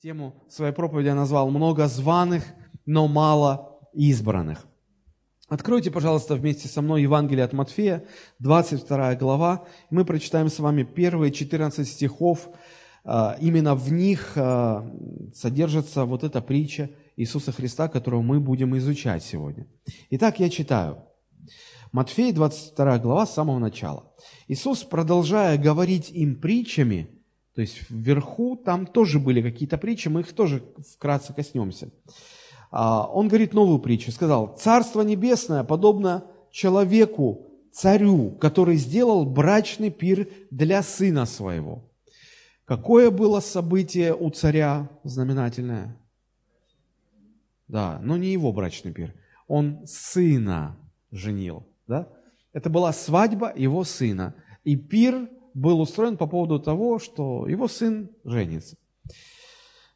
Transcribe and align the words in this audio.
Тему 0.00 0.44
своей 0.48 0.72
проповеди 0.72 1.08
я 1.08 1.16
назвал 1.16 1.50
«Много 1.50 1.88
званых, 1.88 2.44
но 2.86 3.08
мало 3.08 3.80
избранных». 3.92 4.64
Откройте, 5.48 5.90
пожалуйста, 5.90 6.36
вместе 6.36 6.68
со 6.68 6.82
мной 6.82 7.02
Евангелие 7.02 7.44
от 7.44 7.52
Матфея, 7.52 8.04
22 8.38 9.16
глава. 9.16 9.64
Мы 9.90 10.04
прочитаем 10.04 10.50
с 10.50 10.60
вами 10.60 10.84
первые 10.84 11.32
14 11.32 11.88
стихов. 11.88 12.48
А, 13.04 13.36
именно 13.40 13.74
в 13.74 13.90
них 13.90 14.34
а, 14.36 14.88
содержится 15.34 16.04
вот 16.04 16.22
эта 16.22 16.40
притча 16.42 16.90
Иисуса 17.16 17.50
Христа, 17.50 17.88
которую 17.88 18.22
мы 18.22 18.38
будем 18.38 18.78
изучать 18.78 19.24
сегодня. 19.24 19.66
Итак, 20.10 20.38
я 20.38 20.48
читаю. 20.48 21.02
Матфея, 21.90 22.32
22 22.32 22.98
глава, 23.00 23.26
с 23.26 23.34
самого 23.34 23.58
начала. 23.58 24.12
Иисус, 24.46 24.84
продолжая 24.84 25.58
говорить 25.58 26.10
им 26.10 26.40
притчами, 26.40 27.17
то 27.58 27.62
есть 27.62 27.90
вверху 27.90 28.54
там 28.54 28.86
тоже 28.86 29.18
были 29.18 29.42
какие-то 29.42 29.78
притчи, 29.78 30.06
мы 30.06 30.20
их 30.20 30.32
тоже 30.32 30.62
вкратце 30.92 31.34
коснемся. 31.34 31.90
А, 32.70 33.04
он 33.12 33.26
говорит 33.26 33.52
новую 33.52 33.80
притчу, 33.80 34.12
сказал, 34.12 34.56
«Царство 34.56 35.00
небесное 35.00 35.64
подобно 35.64 36.24
человеку, 36.52 37.50
царю, 37.72 38.30
который 38.30 38.76
сделал 38.76 39.26
брачный 39.26 39.90
пир 39.90 40.28
для 40.52 40.84
сына 40.84 41.26
своего». 41.26 41.90
Какое 42.64 43.10
было 43.10 43.40
событие 43.40 44.14
у 44.14 44.30
царя 44.30 44.88
знаменательное? 45.02 46.00
Да, 47.66 47.98
но 48.04 48.16
не 48.16 48.28
его 48.28 48.52
брачный 48.52 48.92
пир. 48.92 49.14
Он 49.48 49.84
сына 49.84 50.76
женил. 51.10 51.66
Да? 51.88 52.06
Это 52.52 52.70
была 52.70 52.92
свадьба 52.92 53.52
его 53.56 53.82
сына. 53.82 54.36
И 54.62 54.76
пир 54.76 55.28
был 55.54 55.80
устроен 55.80 56.16
по 56.16 56.26
поводу 56.26 56.60
того, 56.60 56.98
что 56.98 57.46
его 57.46 57.68
сын 57.68 58.10
женится. 58.24 58.76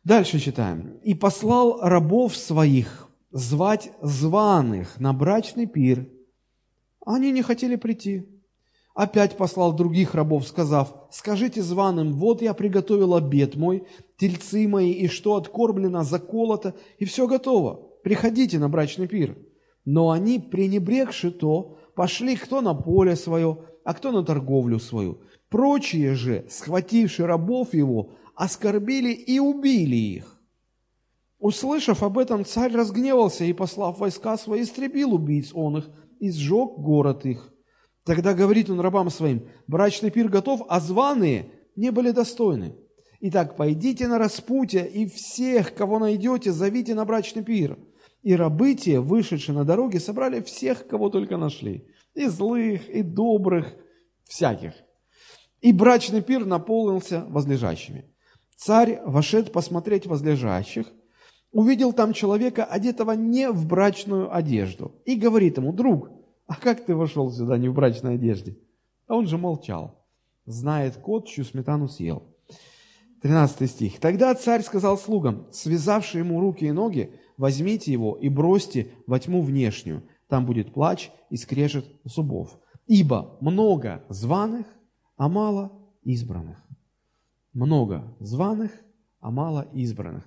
Дальше 0.05 0.39
читаем. 0.41 0.99
«И 1.03 1.15
послал 1.15 1.81
рабов 1.81 2.37
своих 2.37 3.09
звать 3.31 3.93
званых 4.03 5.01
на 5.01 5.13
брачный 5.13 5.67
пир. 5.67 6.09
Они 7.05 7.33
не 7.33 7.43
хотели 7.43 7.77
прийти. 7.77 8.29
Опять 8.95 9.39
послал 9.39 9.73
других 9.73 10.15
рабов, 10.15 10.47
сказав, 10.47 10.95
«Скажите 11.11 11.63
званым, 11.63 12.13
вот 12.13 12.43
я 12.43 12.53
приготовил 12.53 13.15
обед 13.15 13.57
мой, 13.57 13.87
тельцы 14.19 14.69
мои, 14.69 14.93
и 14.93 15.09
что 15.09 15.37
откормлено, 15.37 16.03
заколото, 16.03 16.75
и 16.99 17.07
все 17.07 17.27
готово. 17.27 17.81
Приходите 18.05 18.59
на 18.59 18.69
брачный 18.69 19.09
пир». 19.09 19.37
Но 19.85 20.11
они, 20.11 20.39
пренебрегши 20.39 21.33
то, 21.33 21.79
пошли 21.97 22.37
кто 22.37 22.61
на 22.61 22.75
поле 22.75 23.17
свое, 23.17 23.65
а 23.85 23.95
кто 23.95 24.13
на 24.13 24.23
торговлю 24.23 24.79
свою. 24.79 25.21
Прочие 25.53 26.15
же, 26.15 26.47
схвативши 26.49 27.27
рабов 27.27 27.75
его, 27.75 28.15
оскорбили 28.35 29.13
и 29.13 29.39
убили 29.39 29.97
их. 29.97 30.41
Услышав 31.39 32.03
об 32.03 32.17
этом, 32.17 32.47
царь 32.47 32.73
разгневался 32.73 33.45
и, 33.45 33.53
послав 33.53 33.99
войска 33.99 34.39
свои, 34.39 34.63
истребил 34.63 35.13
убийц 35.13 35.51
он 35.53 35.77
их 35.77 35.91
и 36.21 36.31
сжег 36.31 36.79
город 36.79 37.27
их. 37.27 37.53
Тогда 38.05 38.33
говорит 38.33 38.71
он 38.71 38.81
рабам 38.81 39.11
своим, 39.11 39.47
брачный 39.67 40.11
пир 40.11 40.31
готов, 40.31 40.63
а 40.71 40.81
званые 40.81 41.51
не 41.77 41.91
были 41.91 42.13
достойны. 42.13 42.75
Итак, 43.21 43.55
пойдите 43.55 44.09
на 44.09 44.17
распутье 44.17 44.89
и 44.89 45.07
всех, 45.07 45.75
кого 45.75 45.99
найдете, 45.99 46.51
зовите 46.51 46.95
на 46.95 47.05
брачный 47.05 47.45
пир. 47.45 47.79
И 48.23 48.35
рабы 48.35 48.75
те, 48.75 49.01
вышедшие 49.01 49.55
на 49.55 49.67
дороге, 49.67 50.01
собрали 50.01 50.41
всех, 50.41 50.87
кого 50.87 51.11
только 51.11 51.37
нашли. 51.37 51.87
И 52.15 52.27
злых, 52.27 52.89
и 52.89 53.03
добрых, 53.03 53.75
всяких– 54.25 54.73
и 55.63 55.73
брачный 55.73 56.21
пир 56.21 56.45
наполнился 56.45 57.25
возлежащими. 57.29 58.05
Царь, 58.57 59.01
вошед 59.07 59.53
посмотреть 59.53 60.07
возлежащих, 60.07 60.87
увидел 61.53 61.93
там 61.93 62.13
человека, 62.13 62.65
одетого 62.65 63.13
не 63.13 63.51
в 63.51 63.67
брачную 63.67 64.35
одежду, 64.35 65.01
и 65.07 65.17
говорит 65.17 65.57
ему, 65.57 65.73
друг, 65.73 66.11
а 66.47 66.57
как 66.57 66.85
ты 66.85 66.95
вошел 66.95 67.31
сюда 67.31 67.57
не 67.57 67.69
в 67.69 67.75
брачной 67.75 68.17
одежде? 68.17 68.59
А 69.07 69.15
он 69.15 69.27
же 69.27 69.39
молчал. 69.39 70.05
Знает 70.45 70.97
кот, 70.97 71.29
чью 71.29 71.45
сметану 71.45 71.89
съел. 71.89 72.25
13 73.23 73.71
стих. 73.71 74.01
Тогда 74.01 74.35
царь 74.35 74.63
сказал 74.63 74.99
слугам, 74.99 75.47
связавшие 75.53 76.25
ему 76.25 76.41
руки 76.41 76.65
и 76.65 76.73
ноги, 76.73 77.13
возьмите 77.37 77.93
его 77.93 78.17
и 78.17 78.29
бросьте 78.29 78.91
во 79.07 79.21
тьму 79.21 79.43
внешнюю. 79.43 80.03
Там 80.29 80.45
будет 80.45 80.75
плач 80.75 81.11
и 81.31 81.37
скрежет 81.37 81.87
зубов. 82.03 82.59
Ибо 82.89 83.37
много 83.41 84.03
званых, 84.09 84.67
а 85.17 85.29
мало 85.29 85.73
избранных. 86.03 86.59
Много 87.53 88.15
званых, 88.21 88.73
а 89.21 89.31
мало 89.31 89.69
избранных. 89.73 90.25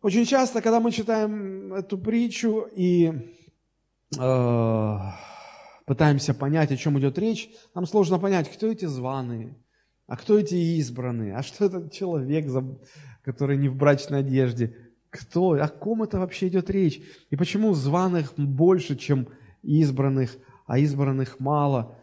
Очень 0.00 0.24
часто, 0.24 0.60
когда 0.60 0.80
мы 0.80 0.90
читаем 0.90 1.72
эту 1.74 1.96
притчу 1.96 2.66
и 2.74 3.12
э, 4.18 4.98
пытаемся 5.86 6.34
понять, 6.34 6.72
о 6.72 6.76
чем 6.76 6.98
идет 6.98 7.18
речь, 7.18 7.50
нам 7.74 7.86
сложно 7.86 8.18
понять, 8.18 8.50
кто 8.50 8.66
эти 8.66 8.86
званые, 8.86 9.56
а 10.06 10.16
кто 10.16 10.38
эти 10.38 10.54
избранные, 10.54 11.36
а 11.36 11.42
что 11.42 11.66
этот 11.66 11.92
человек, 11.92 12.46
который 13.22 13.56
не 13.56 13.68
в 13.68 13.76
брачной 13.76 14.20
одежде, 14.20 14.76
кто, 15.10 15.52
о 15.52 15.68
ком 15.68 16.02
это 16.02 16.18
вообще 16.18 16.48
идет 16.48 16.70
речь, 16.70 17.00
и 17.30 17.36
почему 17.36 17.74
званых 17.74 18.32
больше, 18.36 18.96
чем 18.96 19.28
избранных, 19.62 20.36
а 20.66 20.78
избранных 20.78 21.38
мало. 21.38 21.96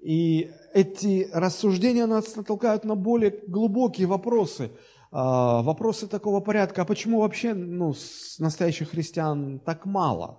И 0.00 0.50
эти 0.72 1.28
рассуждения 1.32 2.06
нас 2.06 2.36
натолкают 2.36 2.84
на 2.84 2.94
более 2.94 3.40
глубокие 3.46 4.06
вопросы, 4.06 4.70
а, 5.12 5.62
вопросы 5.62 6.06
такого 6.06 6.40
порядка, 6.40 6.82
а 6.82 6.84
почему 6.84 7.20
вообще 7.20 7.54
ну, 7.54 7.94
настоящих 8.38 8.90
христиан 8.90 9.58
так 9.58 9.86
мало? 9.86 10.38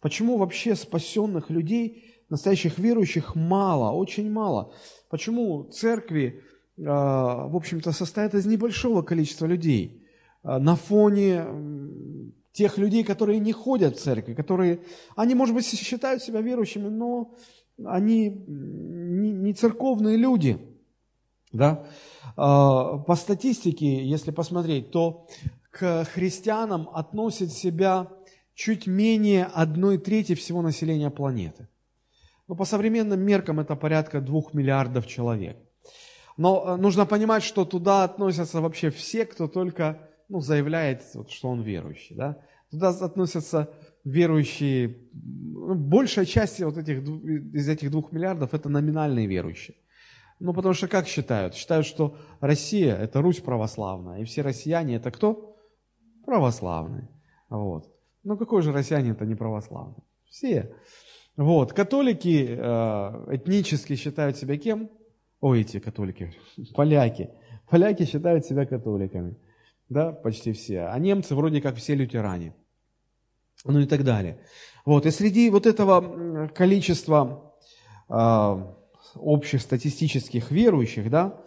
Почему 0.00 0.36
вообще 0.36 0.76
спасенных 0.76 1.50
людей, 1.50 2.04
настоящих 2.28 2.78
верующих 2.78 3.34
мало, 3.34 3.92
очень 3.92 4.30
мало? 4.30 4.72
Почему 5.10 5.64
церкви, 5.64 6.42
а, 6.78 7.48
в 7.48 7.56
общем-то, 7.56 7.92
состоят 7.92 8.34
из 8.34 8.46
небольшого 8.46 9.02
количества 9.02 9.46
людей 9.46 10.06
а, 10.42 10.58
на 10.58 10.76
фоне 10.76 11.44
тех 12.52 12.78
людей, 12.78 13.04
которые 13.04 13.38
не 13.40 13.52
ходят 13.52 13.96
в 13.96 14.00
церковь, 14.00 14.36
которые, 14.36 14.80
они, 15.14 15.34
может 15.34 15.54
быть, 15.54 15.66
считают 15.66 16.22
себя 16.22 16.40
верующими, 16.40 16.88
но 16.88 17.34
они 17.84 18.30
не 18.30 19.52
церковные 19.54 20.16
люди. 20.16 20.58
Да? 21.52 21.86
А, 22.36 22.98
по 22.98 23.14
статистике, 23.16 24.04
если 24.04 24.30
посмотреть, 24.30 24.90
то 24.90 25.28
к 25.70 26.04
христианам 26.04 26.88
относит 26.92 27.52
себя 27.52 28.08
чуть 28.54 28.86
менее 28.86 29.44
одной 29.44 29.98
трети 29.98 30.34
всего 30.34 30.62
населения 30.62 31.10
планеты. 31.10 31.68
Но 32.48 32.54
по 32.54 32.64
современным 32.64 33.20
меркам 33.20 33.60
это 33.60 33.76
порядка 33.76 34.20
двух 34.20 34.54
миллиардов 34.54 35.06
человек. 35.06 35.58
Но 36.36 36.64
э, 36.66 36.76
нужно 36.76 37.06
понимать, 37.06 37.42
что 37.42 37.64
туда 37.64 38.04
относятся 38.04 38.60
вообще 38.60 38.90
все, 38.90 39.26
кто 39.26 39.48
только 39.48 40.08
ну, 40.28 40.40
заявляет, 40.40 41.02
что 41.28 41.48
он 41.48 41.62
верующий. 41.62 42.16
Да? 42.16 42.38
Туда 42.70 42.90
относятся 42.90 43.70
верующие, 44.06 44.98
ну, 45.12 45.74
большая 45.74 46.24
часть 46.24 46.62
вот 46.62 46.78
этих, 46.78 46.98
из 47.54 47.68
этих 47.68 47.90
двух 47.90 48.12
миллиардов 48.12 48.54
это 48.54 48.68
номинальные 48.68 49.26
верующие. 49.26 49.76
Ну, 50.38 50.54
потому 50.54 50.74
что 50.74 50.86
как 50.86 51.08
считают? 51.08 51.54
Считают, 51.54 51.86
что 51.86 52.16
Россия– 52.40 52.94
это 52.96 53.20
Русь 53.20 53.40
православная, 53.40 54.20
и 54.20 54.24
все 54.24 54.42
россияне– 54.42 54.94
это 54.96 55.10
кто? 55.10 55.56
Православные. 56.24 57.08
Вот. 57.48 57.92
Ну, 58.22 58.36
какой 58.36 58.62
же 58.62 58.72
россияне 58.72 59.10
это 59.10 59.26
не 59.26 59.34
православный? 59.34 60.04
Все. 60.28 60.72
Вот. 61.36 61.72
Католики 61.72 62.46
э, 62.48 63.34
этнически 63.34 63.96
считают 63.96 64.36
себя 64.36 64.56
кем? 64.56 64.88
Ой, 65.40 65.62
эти 65.62 65.80
католики, 65.80 66.32
поляки. 66.74 67.30
Поляки 67.68 68.04
считают 68.04 68.44
себя 68.44 68.66
католиками. 68.66 69.36
Да, 69.88 70.12
почти 70.12 70.52
все. 70.52 70.82
А 70.86 70.98
немцы 70.98 71.34
вроде 71.34 71.60
как 71.60 71.74
все 71.76 71.96
лютеране 71.96 72.54
ну 73.68 73.80
и 73.80 73.86
так 73.86 74.04
далее. 74.04 74.38
Вот. 74.84 75.06
И 75.06 75.10
среди 75.10 75.50
вот 75.50 75.66
этого 75.66 76.48
количества 76.48 77.52
э, 78.08 78.64
общих 79.14 79.60
статистических 79.60 80.50
верующих, 80.50 81.10
да, 81.10 81.40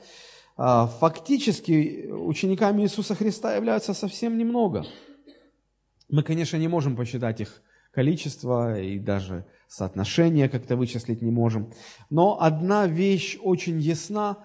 э, 0.57 0.87
фактически 0.99 2.09
учениками 2.11 2.83
Иисуса 2.83 3.15
Христа 3.15 3.55
являются 3.55 3.93
совсем 3.93 4.37
немного. 4.37 4.85
Мы, 6.09 6.23
конечно, 6.23 6.57
не 6.57 6.67
можем 6.67 6.95
посчитать 6.95 7.39
их 7.39 7.61
количество 7.91 8.79
и 8.79 8.99
даже 8.99 9.45
соотношение 9.67 10.49
как-то 10.49 10.75
вычислить 10.75 11.21
не 11.21 11.31
можем. 11.31 11.71
Но 12.09 12.41
одна 12.41 12.87
вещь 12.87 13.37
очень 13.41 13.79
ясна, 13.79 14.37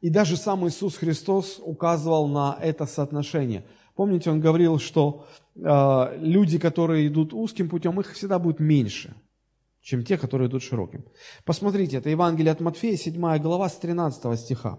и 0.00 0.10
даже 0.10 0.36
сам 0.36 0.66
Иисус 0.66 0.96
Христос 0.96 1.60
указывал 1.64 2.28
на 2.28 2.58
это 2.60 2.86
соотношение– 2.86 3.64
Помните, 3.94 4.30
он 4.30 4.40
говорил, 4.40 4.78
что 4.78 5.26
э, 5.54 6.18
люди, 6.18 6.58
которые 6.58 7.08
идут 7.08 7.34
узким 7.34 7.68
путем, 7.68 8.00
их 8.00 8.12
всегда 8.12 8.38
будет 8.38 8.58
меньше, 8.60 9.14
чем 9.82 10.04
те, 10.04 10.16
которые 10.16 10.48
идут 10.48 10.62
широким. 10.62 11.04
Посмотрите, 11.44 11.98
это 11.98 12.08
Евангелие 12.08 12.52
от 12.52 12.60
Матфея, 12.60 12.96
7 12.96 13.38
глава, 13.38 13.68
с 13.68 13.76
13 13.76 14.38
стиха. 14.38 14.78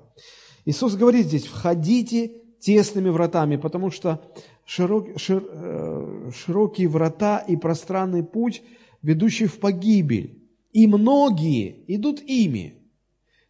Иисус 0.66 0.96
говорит 0.96 1.28
здесь, 1.28 1.46
«Входите 1.46 2.44
тесными 2.60 3.10
вратами, 3.10 3.58
потому 3.58 3.92
что 3.92 4.22
широк, 4.66 5.20
шир, 5.20 5.44
э, 5.48 6.32
широкие 6.34 6.88
врата 6.88 7.40
и 7.40 7.58
пространный 7.58 8.24
путь, 8.24 8.64
ведущий 9.02 9.48
в 9.48 9.60
погибель. 9.60 10.42
И 10.72 10.88
многие 10.88 11.84
идут 11.88 12.22
ими. 12.22 12.82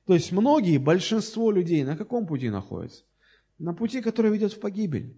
То 0.05 0.13
есть 0.13 0.31
многие, 0.31 0.77
большинство 0.77 1.51
людей 1.51 1.83
на 1.83 1.95
каком 1.95 2.25
пути 2.25 2.49
находятся? 2.49 3.03
На 3.59 3.73
пути, 3.73 4.01
который 4.01 4.31
ведет 4.31 4.53
в 4.53 4.59
погибель. 4.59 5.15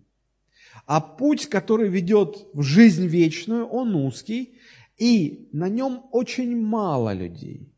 А 0.85 1.01
путь, 1.01 1.47
который 1.47 1.89
ведет 1.89 2.47
в 2.53 2.61
жизнь 2.61 3.07
вечную, 3.07 3.65
он 3.65 3.95
узкий, 3.95 4.59
и 4.97 5.49
на 5.51 5.69
нем 5.69 6.05
очень 6.11 6.59
мало 6.59 7.13
людей. 7.13 7.73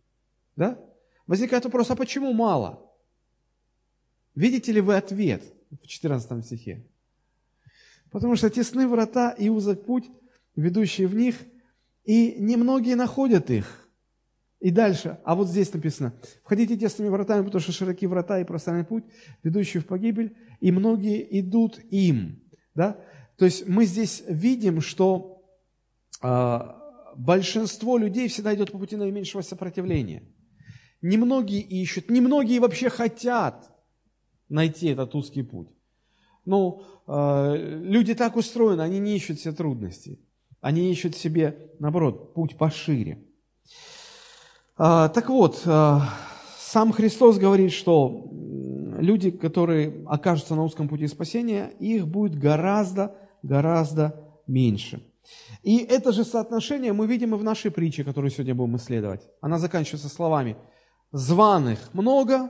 Да? 0.56 0.80
Возникает 1.26 1.66
вопрос, 1.66 1.90
а 1.92 1.96
почему 1.96 2.34
мало? 2.34 2.84
Видите 4.36 4.72
ли 4.72 4.82
вы 4.82 4.96
ответ 4.96 5.44
в 5.72 5.88
14 5.88 6.46
стихе? 6.46 6.86
Потому 8.12 8.36
что 8.36 8.50
тесны 8.50 8.88
врата 8.88 9.32
и 9.32 9.50
узок 9.50 9.86
путь, 9.86 10.10
ведущий 10.56 11.06
в 11.06 11.16
них, 11.16 11.36
и 12.04 12.36
немногие 12.40 12.96
находят 12.96 13.50
их. 13.50 13.90
И 14.60 14.72
дальше, 14.72 15.20
а 15.24 15.36
вот 15.36 15.50
здесь 15.50 15.72
написано, 15.74 16.14
входите 16.44 16.78
тесными 16.78 17.10
вратами, 17.10 17.44
потому 17.44 17.62
что 17.62 17.72
широки 17.72 18.08
врата 18.08 18.40
и 18.40 18.44
пространный 18.44 18.86
путь, 18.86 19.04
ведущий 19.44 19.80
в 19.80 19.86
погибель, 19.86 20.36
и 20.62 20.72
многие 20.72 21.40
идут 21.40 21.80
им. 21.92 22.42
Да? 22.78 22.96
То 23.38 23.46
есть 23.46 23.68
мы 23.68 23.86
здесь 23.86 24.24
видим, 24.28 24.82
что 24.82 25.44
э, 26.22 26.60
большинство 27.16 27.98
людей 27.98 28.28
всегда 28.28 28.54
идет 28.54 28.72
по 28.72 28.78
пути 28.78 28.96
наименьшего 28.96 29.42
сопротивления. 29.42 30.22
Немногие 31.02 31.62
ищут, 31.62 32.12
немногие 32.12 32.60
вообще 32.60 32.90
хотят 32.90 33.72
найти 34.48 34.90
этот 34.90 35.16
узкий 35.16 35.42
путь. 35.42 35.70
Ну, 36.46 36.84
э, 37.08 37.56
люди 37.82 38.14
так 38.14 38.36
устроены, 38.36 38.82
они 38.82 39.00
не 39.00 39.16
ищут 39.16 39.40
себе 39.40 39.56
трудностей. 39.56 40.22
Они 40.62 40.92
ищут 40.92 41.16
себе, 41.16 41.72
наоборот, 41.80 42.36
путь 42.36 42.58
пошире. 42.60 43.26
Э, 44.78 45.10
так 45.12 45.30
вот, 45.30 45.64
э, 45.66 46.00
сам 46.60 46.92
Христос 46.92 47.40
говорит, 47.40 47.72
что 47.72 48.30
люди, 49.00 49.32
которые 49.32 50.04
окажутся 50.08 50.56
на 50.56 50.64
узком 50.64 50.88
пути 50.88 51.08
спасения, 51.08 51.70
их 51.80 52.08
будет 52.08 52.38
гораздо, 52.38 53.16
гораздо 53.44 54.24
меньше. 54.48 55.04
И 55.64 55.78
это 55.78 56.12
же 56.12 56.24
соотношение 56.24 56.94
мы 56.94 57.08
видим 57.08 57.36
и 57.36 57.38
в 57.38 57.44
нашей 57.44 57.72
притче, 57.72 58.04
которую 58.04 58.32
сегодня 58.32 58.56
будем 58.56 58.78
исследовать. 58.78 59.28
Она 59.42 59.60
заканчивается 59.60 60.10
словами 60.10 60.58
«званых 61.12 61.94
много, 61.94 62.50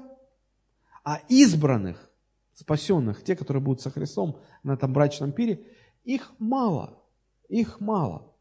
а 1.04 1.22
избранных, 1.30 2.10
спасенных, 2.54 3.24
те, 3.24 3.36
которые 3.36 3.64
будут 3.64 3.82
со 3.82 3.90
Христом 3.90 4.40
на 4.64 4.74
этом 4.74 4.94
брачном 4.94 5.32
пире, 5.32 5.66
их 6.04 6.32
мало, 6.40 7.02
их 7.50 7.80
мало. 7.80 8.34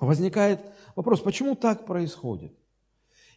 Возникает 0.00 0.60
вопрос, 0.96 1.20
почему 1.20 1.54
так 1.54 1.86
происходит? 1.86 2.57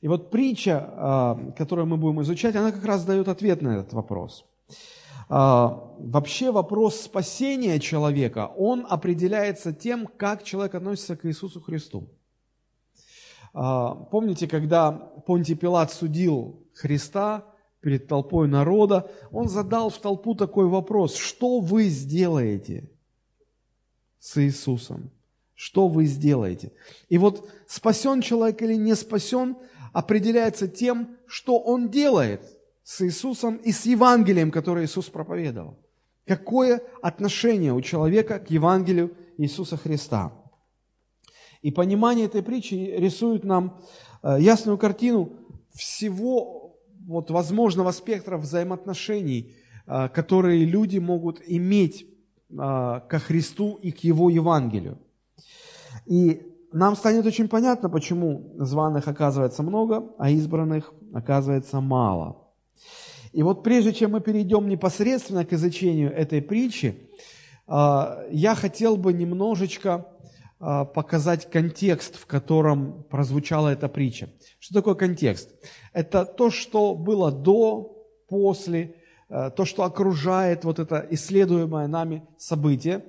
И 0.01 0.07
вот 0.07 0.31
притча, 0.31 0.89
а, 0.97 1.51
которую 1.57 1.87
мы 1.87 1.97
будем 1.97 2.21
изучать, 2.21 2.55
она 2.55 2.71
как 2.71 2.83
раз 2.83 3.05
дает 3.05 3.27
ответ 3.27 3.61
на 3.61 3.77
этот 3.77 3.93
вопрос. 3.93 4.45
А, 5.29 5.93
вообще 5.99 6.51
вопрос 6.51 6.99
спасения 6.99 7.79
человека, 7.79 8.51
он 8.57 8.85
определяется 8.89 9.73
тем, 9.73 10.07
как 10.07 10.43
человек 10.43 10.75
относится 10.75 11.15
к 11.15 11.25
Иисусу 11.25 11.61
Христу. 11.61 12.09
А, 13.53 13.93
помните, 13.93 14.47
когда 14.47 14.91
Понтий 14.91 15.55
Пилат 15.55 15.91
судил 15.91 16.65
Христа, 16.73 17.45
перед 17.81 18.07
толпой 18.07 18.47
народа, 18.47 19.11
он 19.31 19.49
задал 19.49 19.89
в 19.89 19.97
толпу 19.97 20.35
такой 20.35 20.67
вопрос, 20.67 21.15
что 21.15 21.59
вы 21.59 21.85
сделаете 21.89 22.89
с 24.19 24.41
Иисусом? 24.41 25.11
Что 25.55 25.87
вы 25.87 26.05
сделаете? 26.05 26.71
И 27.09 27.17
вот 27.17 27.49
спасен 27.67 28.21
человек 28.21 28.61
или 28.61 28.75
не 28.75 28.95
спасен, 28.95 29.57
определяется 29.93 30.67
тем, 30.67 31.17
что 31.27 31.59
он 31.59 31.89
делает 31.89 32.41
с 32.83 33.01
Иисусом 33.01 33.57
и 33.57 33.71
с 33.71 33.85
Евангелием, 33.85 34.51
которое 34.51 34.85
Иисус 34.85 35.09
проповедовал. 35.09 35.77
Какое 36.25 36.81
отношение 37.01 37.73
у 37.73 37.81
человека 37.81 38.39
к 38.39 38.49
Евангелию 38.49 39.15
Иисуса 39.37 39.77
Христа? 39.77 40.33
И 41.61 41.71
понимание 41.71 42.25
этой 42.25 42.41
притчи 42.41 42.73
рисует 42.73 43.43
нам 43.43 43.81
э, 44.23 44.37
ясную 44.39 44.77
картину 44.77 45.33
всего 45.73 46.61
вот 47.05 47.31
возможного 47.31 47.91
спектра 47.91 48.37
взаимоотношений, 48.37 49.55
а, 49.87 50.09
которые 50.09 50.65
люди 50.65 50.99
могут 50.99 51.41
иметь 51.45 52.07
а, 52.57 52.99
ко 53.01 53.19
Христу 53.19 53.79
и 53.81 53.91
к 53.91 53.99
Его 53.99 54.29
Евангелию. 54.29 54.97
И 56.05 56.50
нам 56.73 56.95
станет 56.95 57.25
очень 57.25 57.47
понятно, 57.47 57.89
почему 57.89 58.55
званых 58.57 59.07
оказывается 59.07 59.63
много, 59.63 60.09
а 60.17 60.29
избранных 60.29 60.93
оказывается 61.13 61.81
мало. 61.81 62.37
И 63.33 63.43
вот 63.43 63.63
прежде 63.63 63.93
чем 63.93 64.11
мы 64.11 64.21
перейдем 64.21 64.67
непосредственно 64.67 65.45
к 65.45 65.53
изучению 65.53 66.13
этой 66.13 66.41
притчи, 66.41 67.09
а, 67.67 68.23
я 68.31 68.55
хотел 68.55 68.97
бы 68.97 69.13
немножечко 69.13 70.07
показать 70.59 71.49
контекст, 71.49 72.17
в 72.17 72.27
котором 72.27 73.03
прозвучала 73.09 73.69
эта 73.69 73.89
притча. 73.89 74.29
Что 74.59 74.75
такое 74.75 74.93
контекст? 74.93 75.49
Это 75.91 76.23
то, 76.23 76.51
что 76.51 76.93
было 76.93 77.31
до, 77.31 78.05
после, 78.29 78.93
э, 79.27 79.49
то, 79.55 79.65
что 79.65 79.81
окружает 79.81 80.63
вот 80.63 80.77
это 80.77 81.03
исследуемое 81.09 81.87
нами 81.87 82.27
событие. 82.37 83.03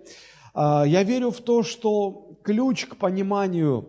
Я 0.54 1.02
верю 1.02 1.30
в 1.30 1.40
то, 1.42 1.62
что 1.62 2.31
ключ 2.42 2.86
к 2.86 2.96
пониманию 2.96 3.88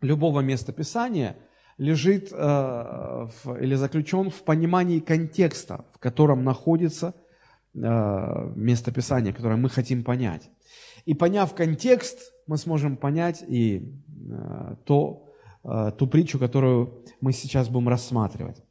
любого 0.00 0.40
места 0.40 0.72
Писания 0.72 1.36
лежит 1.76 2.28
э, 2.32 3.28
или 3.60 3.74
заключен 3.74 4.30
в 4.30 4.42
понимании 4.42 5.00
контекста, 5.00 5.84
в 5.92 5.98
котором 5.98 6.44
находится 6.44 7.14
место 7.74 8.90
Писания, 8.90 9.32
которое 9.32 9.56
мы 9.56 9.68
хотим 9.68 10.02
понять. 10.02 10.50
И 11.04 11.14
поняв 11.14 11.54
контекст, 11.54 12.32
мы 12.48 12.56
сможем 12.56 12.96
понять 12.96 13.44
и 13.46 13.94
то, 14.84 15.28
Э, 15.64 15.90
ту 15.96 16.06
притчу, 16.06 16.38
которую 16.38 17.04
мы 17.20 17.32
сейчас 17.32 17.68
будем 17.68 17.88
рассматривать. 17.88 18.62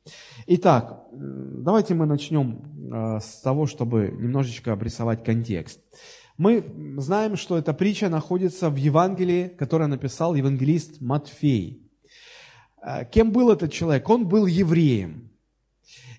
Итак, 0.47 1.03
давайте 1.11 1.93
мы 1.93 2.05
начнем 2.05 2.61
э, 2.91 3.19
с 3.19 3.41
того, 3.41 3.67
чтобы 3.67 4.15
немножечко 4.17 4.71
обрисовать 4.71 5.23
контекст. 5.23 5.79
Мы 6.37 6.63
знаем, 6.97 7.35
что 7.35 7.57
эта 7.57 7.73
притча 7.73 8.09
находится 8.09 8.69
в 8.69 8.75
Евангелии, 8.75 9.47
которое 9.47 9.87
написал 9.87 10.35
евангелист 10.35 11.01
Матфей. 11.01 11.81
Э, 12.79 13.05
кем 13.05 13.31
был 13.31 13.49
этот 13.49 13.71
человек? 13.71 14.07
Он 14.07 14.27
был 14.27 14.45
евреем. 14.45 15.31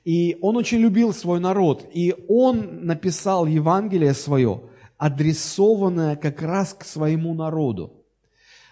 И 0.04 0.36
он 0.40 0.56
очень 0.56 0.78
любил 0.78 1.12
свой 1.12 1.38
народ. 1.38 1.86
И 1.94 2.16
он 2.28 2.84
написал 2.84 3.46
Евангелие 3.46 4.12
свое, 4.12 4.62
адресованное 4.96 6.16
как 6.16 6.42
раз 6.42 6.74
к 6.74 6.84
своему 6.84 7.32
народу. 7.34 7.92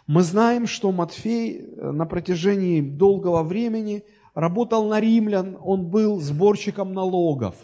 Мы 0.08 0.22
знаем, 0.22 0.66
что 0.66 0.90
Матфей 0.90 1.60
э, 1.60 1.90
на 1.92 2.06
протяжении 2.06 2.80
долгого 2.80 3.44
времени 3.44 4.02
работал 4.34 4.88
на 4.88 4.98
римлян, 4.98 5.56
он 5.62 5.86
был 5.86 6.20
сборщиком 6.20 6.92
налогов. 6.92 7.54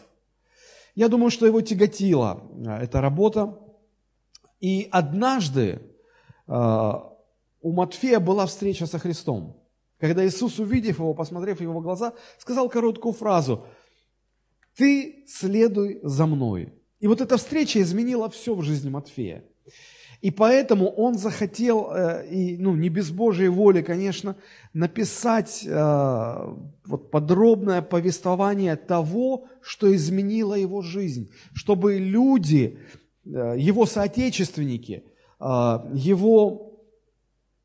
Я 0.95 1.09
думаю, 1.09 1.31
что 1.31 1.47
его 1.47 1.61
тяготила 1.61 2.43
э, 2.65 2.85
эта 2.85 3.01
работа. 3.01 3.59
И 4.62 4.88
однажды 4.92 5.83
э, 6.47 6.92
у 7.62 7.73
Матфея 7.73 8.21
была 8.21 8.47
встреча 8.47 8.87
со 8.87 8.99
Христом. 8.99 9.61
Когда 9.99 10.25
Иисус, 10.25 10.61
увидев 10.61 10.99
его, 10.99 11.14
посмотрев 11.14 11.59
в 11.59 11.62
его 11.62 11.81
глаза, 11.81 12.12
сказал 12.38 12.69
короткую 12.69 13.12
фразу 13.12 13.66
«Ты 14.76 15.25
следуй 15.26 15.99
за 16.04 16.26
мной». 16.26 16.73
И 17.00 17.09
вот 17.09 17.21
эта 17.21 17.37
встреча 17.37 17.83
изменила 17.83 18.31
все 18.31 18.54
в 18.54 18.62
жизни 18.62 18.88
Матфея. 18.88 19.45
И 20.21 20.31
поэтому 20.31 20.88
он 20.90 21.19
захотел, 21.19 21.90
э, 21.90 22.28
и, 22.31 22.57
ну, 22.57 22.76
не 22.76 22.88
без 22.88 23.11
Божьей 23.11 23.49
воли, 23.49 23.83
конечно, 23.83 24.37
написать 24.73 25.64
э, 25.66 26.54
вот, 26.87 27.11
подробное 27.11 27.83
повествование 27.83 28.76
того, 28.76 29.47
что 29.61 29.92
изменило 29.92 30.54
его 30.54 30.83
жизнь, 30.83 31.33
чтобы 31.52 31.99
люди, 31.99 32.78
его 33.25 33.87
соотечественники, 33.87 35.05
его 35.41 36.81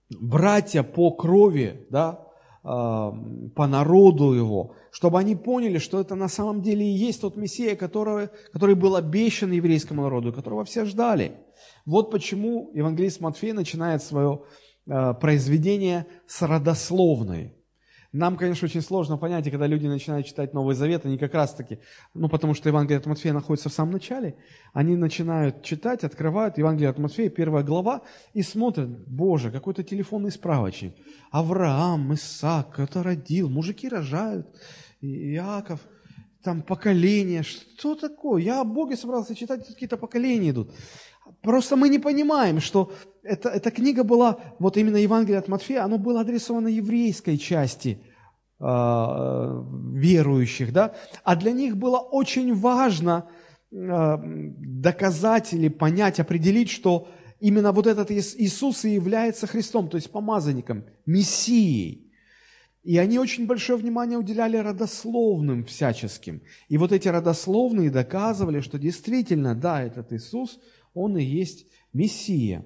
братья 0.09 0.83
по 0.83 1.11
крови, 1.11 1.87
да, 1.89 2.23
по 2.63 3.67
народу 3.67 4.33
его, 4.33 4.75
чтобы 4.91 5.19
они 5.19 5.35
поняли, 5.35 5.77
что 5.77 5.99
это 5.99 6.15
на 6.15 6.27
самом 6.27 6.61
деле 6.61 6.85
и 6.85 6.95
есть 6.95 7.21
тот 7.21 7.37
Мессия, 7.37 7.75
который, 7.75 8.29
который 8.51 8.75
был 8.75 8.95
обещан 8.95 9.51
еврейскому 9.51 10.03
народу, 10.03 10.33
которого 10.33 10.63
все 10.63 10.85
ждали– 10.85 11.37
вот 11.87 12.11
почему 12.11 12.69
евангелист 12.73 13.21
Матфей 13.21 13.53
начинает 13.53 14.03
свое 14.03 14.43
э, 14.87 15.13
произведение 15.13 16.05
с 16.27 16.41
родословной. 16.41 17.55
Нам, 18.17 18.35
конечно, 18.35 18.65
очень 18.65 18.81
сложно 18.81 19.17
понять, 19.17 19.45
и 19.45 19.51
когда 19.51 19.67
люди 19.67 19.85
начинают 19.85 20.25
читать 20.25 20.51
Новый 20.51 20.73
Завет, 20.73 21.05
они 21.05 21.19
как 21.19 21.35
раз-таки, 21.35 21.79
ну, 22.15 22.29
потому 22.29 22.55
что 22.55 22.67
Евангелие 22.67 22.97
от 22.97 23.05
Матфея 23.05 23.31
находится 23.31 23.69
в 23.69 23.73
самом 23.73 23.93
начале, 23.93 24.35
они 24.73 24.95
начинают 24.95 25.61
читать, 25.61 26.03
открывают 26.03 26.57
Евангелие 26.57 26.89
от 26.89 26.97
Матфея, 26.97 27.29
первая 27.29 27.63
глава, 27.63 28.01
и 28.33 28.41
смотрят, 28.41 28.89
Боже, 29.07 29.51
какой-то 29.51 29.83
телефонный 29.83 30.31
справочник. 30.31 30.95
Авраам, 31.29 32.11
Исаак, 32.15 32.73
кто-то 32.73 33.03
родил, 33.03 33.49
мужики 33.49 33.87
рожают, 33.87 34.47
Иаков, 34.99 35.81
там 36.43 36.63
поколения, 36.63 37.43
что 37.43 37.93
такое? 37.93 38.41
Я 38.41 38.61
о 38.61 38.63
Боге 38.63 38.97
собрался 38.97 39.35
читать, 39.35 39.67
какие-то 39.67 39.97
поколения 39.97 40.49
идут. 40.49 40.73
Просто 41.41 41.75
мы 41.75 41.89
не 41.89 41.99
понимаем, 41.99 42.61
что 42.61 42.91
это, 43.21 43.49
эта 43.49 43.69
книга 43.69 44.03
была, 44.03 44.39
вот 44.57 44.77
именно 44.77 44.97
Евангелие 44.97 45.37
от 45.37 45.47
Матфея, 45.47 45.83
оно 45.83 45.97
было 45.99 46.21
адресовано 46.21 46.69
еврейской 46.69 47.37
части 47.37 48.01
верующих, 48.59 50.73
да, 50.73 50.95
а 51.23 51.35
для 51.35 51.51
них 51.51 51.77
было 51.77 51.99
очень 51.99 52.55
важно 52.55 53.29
э, 53.71 54.17
доказать 54.21 55.53
или 55.53 55.67
понять, 55.67 56.19
определить, 56.19 56.71
что 56.71 57.07
именно 57.39 57.71
вот 57.71 57.85
этот 57.85 58.09
Иисус 58.11 58.85
и 58.85 58.95
является 58.95 59.45
Христом, 59.45 59.89
то 59.89 59.97
есть 59.97 60.11
помазанником, 60.11 60.85
Мессией. 61.05 62.11
И 62.83 62.97
они 62.97 63.19
очень 63.19 63.45
большое 63.45 63.77
внимание 63.77 64.17
уделяли 64.17 64.57
родословным 64.57 65.63
всяческим. 65.65 66.41
И 66.69 66.77
вот 66.77 66.91
эти 66.91 67.09
родословные 67.09 67.91
доказывали, 67.91 68.61
что 68.61 68.79
действительно, 68.79 69.53
да, 69.53 69.83
этот 69.83 70.11
Иисус– 70.13 70.59
он 70.97 71.17
и 71.17 71.23
есть 71.23 71.67
Мессия. 71.93 72.65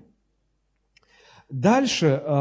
Дальше 1.51 2.05
э, 2.05 2.31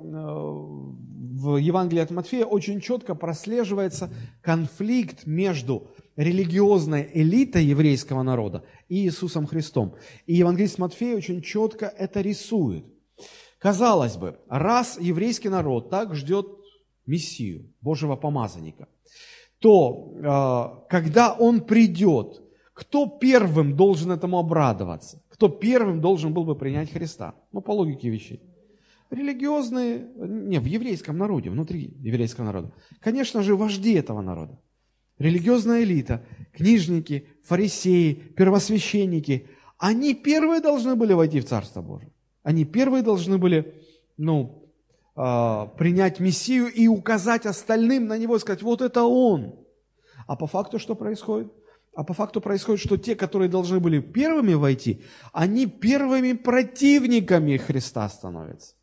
в 0.00 1.56
Евангелии 1.56 2.02
от 2.02 2.10
Матфея 2.10 2.44
очень 2.44 2.80
четко 2.80 3.14
прослеживается 3.14 4.10
конфликт 4.42 5.26
между 5.26 5.88
религиозной 6.16 7.10
элитой 7.12 7.64
еврейского 7.64 8.22
народа 8.22 8.64
и 8.88 9.04
Иисусом 9.04 9.46
Христом. 9.46 9.94
И 10.26 10.34
евангелист 10.34 10.78
Матфей 10.78 11.16
очень 11.16 11.42
четко 11.42 11.86
это 11.86 12.20
рисует. 12.20 12.84
Казалось 13.58 14.16
бы, 14.16 14.38
раз 14.48 14.98
еврейский 15.00 15.48
народ 15.48 15.90
так 15.90 16.14
ждет 16.14 16.46
Мессию, 17.06 17.72
Божьего 17.80 18.16
помазанника, 18.16 18.88
то 19.58 20.14
э, 20.14 20.88
когда 20.88 21.32
он 21.32 21.62
придет, 21.62 22.40
кто 22.72 23.06
первым 23.06 23.76
должен 23.76 24.12
этому 24.12 24.38
обрадоваться? 24.38 25.20
кто 25.40 25.48
первым 25.48 26.02
должен 26.02 26.34
был 26.34 26.44
бы 26.44 26.54
принять 26.54 26.92
Христа. 26.92 27.34
Ну, 27.50 27.62
по 27.62 27.70
логике 27.70 28.10
вещей. 28.10 28.42
Религиозные, 29.10 30.08
не, 30.16 30.60
в 30.60 30.66
еврейском 30.66 31.18
народе, 31.18 31.50
внутри 31.50 31.96
еврейского 31.98 32.44
народа. 32.44 32.72
Конечно 33.00 33.42
же, 33.42 33.56
вожди 33.56 33.94
этого 33.94 34.20
народа. 34.20 34.60
Религиозная 35.18 35.82
элита, 35.82 36.24
книжники, 36.52 37.28
фарисеи, 37.42 38.14
первосвященники, 38.14 39.48
они 39.78 40.14
первые 40.14 40.60
должны 40.60 40.94
были 40.94 41.12
войти 41.12 41.40
в 41.40 41.46
Царство 41.46 41.82
Божие. 41.82 42.12
Они 42.42 42.64
первые 42.64 43.02
должны 43.02 43.36
были, 43.36 43.74
ну, 44.16 44.72
э, 45.16 45.66
принять 45.76 46.20
Мессию 46.20 46.68
и 46.68 46.86
указать 46.86 47.46
остальным 47.46 48.06
на 48.06 48.16
Него, 48.16 48.38
сказать, 48.38 48.62
вот 48.62 48.80
это 48.80 49.02
Он. 49.02 49.56
А 50.26 50.36
по 50.36 50.46
факту 50.46 50.78
что 50.78 50.94
происходит? 50.94 51.52
А 51.94 52.04
по 52.04 52.14
факту 52.14 52.40
происходит, 52.40 52.80
что 52.80 52.96
те, 52.96 53.16
которые 53.16 53.48
должны 53.48 53.80
были 53.80 54.00
первыми 54.00 54.54
войти, 54.54 55.02
они 55.32 55.66
первыми 55.66 56.34
противниками 56.34 57.56
Христа 57.56 58.08
становятся. 58.08 58.76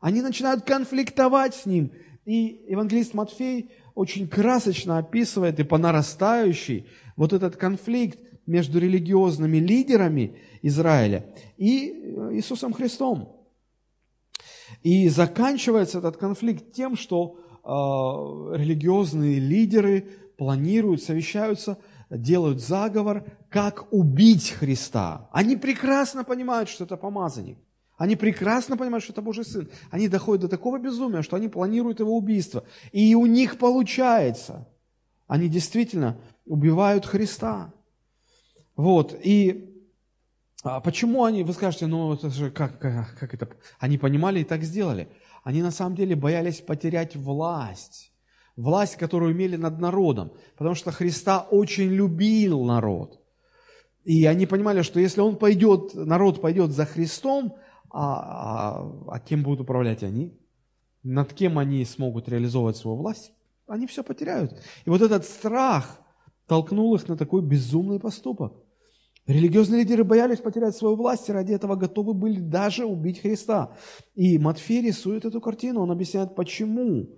Они 0.00 0.22
начинают 0.22 0.64
конфликтовать 0.64 1.54
с 1.54 1.66
Ним. 1.66 1.92
И 2.24 2.64
евангелист 2.68 3.14
Матфей 3.14 3.70
очень 3.94 4.28
красочно 4.28 4.98
описывает 4.98 5.60
и 5.60 5.64
по 5.64 5.78
нарастающей 5.78 6.86
вот 7.16 7.32
этот 7.32 7.56
конфликт 7.56 8.18
между 8.46 8.78
религиозными 8.78 9.58
лидерами 9.58 10.36
Израиля 10.62 11.26
и 11.56 11.88
Иисусом 12.32 12.72
Христом. 12.72 13.36
И 14.82 15.08
заканчивается 15.08 15.98
этот 15.98 16.16
конфликт 16.16 16.72
тем, 16.72 16.96
что 16.96 17.38
э, 17.62 18.56
религиозные 18.56 19.38
лидеры 19.38 20.08
планируют, 20.36 21.02
совещаются– 21.02 21.78
делают 22.10 22.60
заговор, 22.60 23.24
как 23.48 23.92
убить 23.92 24.50
Христа. 24.50 25.28
Они 25.32 25.56
прекрасно 25.56 26.24
понимают, 26.24 26.68
что 26.68 26.84
это 26.84 26.96
помазанник. 26.96 27.58
Они 28.00 28.16
прекрасно 28.16 28.78
понимают, 28.78 29.04
что 29.04 29.12
это 29.12 29.20
Божий 29.20 29.44
Сын. 29.44 29.68
Они 29.90 30.08
доходят 30.08 30.40
до 30.40 30.48
такого 30.48 30.78
безумия, 30.78 31.20
что 31.20 31.36
они 31.36 31.48
планируют 31.48 32.00
его 32.00 32.16
убийство. 32.16 32.64
И 32.92 33.14
у 33.14 33.26
них 33.26 33.58
получается. 33.58 34.66
Они 35.26 35.50
действительно 35.50 36.18
убивают 36.46 37.04
Христа. 37.04 37.74
Вот. 38.74 39.14
И 39.22 39.84
а 40.62 40.80
почему 40.80 41.24
они, 41.24 41.42
вы 41.42 41.52
скажете, 41.52 41.86
ну 41.88 42.14
это 42.14 42.30
же 42.30 42.50
как, 42.50 42.78
как, 42.78 43.18
как 43.18 43.34
это? 43.34 43.50
Они 43.78 43.98
понимали 43.98 44.40
и 44.40 44.44
так 44.44 44.62
сделали. 44.62 45.10
Они 45.44 45.60
на 45.60 45.70
самом 45.70 45.94
деле 45.94 46.16
боялись 46.16 46.62
потерять 46.62 47.16
власть 47.16 48.12
власть, 48.56 48.96
которую 48.96 49.32
имели 49.32 49.56
над 49.56 49.78
народом, 49.78 50.32
потому 50.56 50.74
что 50.74 50.90
Христа 50.90 51.46
очень 51.50 51.90
любил 51.90 52.64
народ. 52.64 53.20
И 54.04 54.24
они 54.26 54.46
понимали, 54.46 54.82
что 54.82 55.00
если 55.00 55.20
он 55.20 55.36
пойдет, 55.36 55.94
народ 55.94 56.40
пойдет 56.40 56.70
за 56.72 56.84
Христом, 56.84 57.56
а, 57.90 58.80
а, 58.80 58.92
а 59.08 59.20
кем 59.20 59.42
будут 59.42 59.60
управлять 59.60 60.02
они? 60.02 60.38
Над 61.02 61.32
кем 61.32 61.58
они 61.58 61.84
смогут 61.84 62.28
реализовывать 62.28 62.76
свою 62.76 62.96
власть? 62.96 63.32
Они 63.66 63.86
все 63.86 64.02
потеряют. 64.02 64.60
И 64.84 64.90
вот 64.90 65.00
этот 65.00 65.24
страх 65.24 66.00
толкнул 66.46 66.94
их 66.94 67.08
на 67.08 67.16
такой 67.16 67.42
безумный 67.42 68.00
поступок. 68.00 68.54
Религиозные 69.26 69.82
лидеры 69.82 70.02
боялись 70.02 70.40
потерять 70.40 70.76
свою 70.76 70.96
власть, 70.96 71.28
и 71.28 71.32
ради 71.32 71.52
этого 71.52 71.76
готовы 71.76 72.14
были 72.14 72.40
даже 72.40 72.84
убить 72.84 73.20
Христа. 73.20 73.76
И 74.14 74.38
Матфей 74.38 74.82
рисует 74.82 75.24
эту 75.24 75.40
картину, 75.40 75.82
он 75.82 75.90
объясняет, 75.90 76.34
почему. 76.34 77.08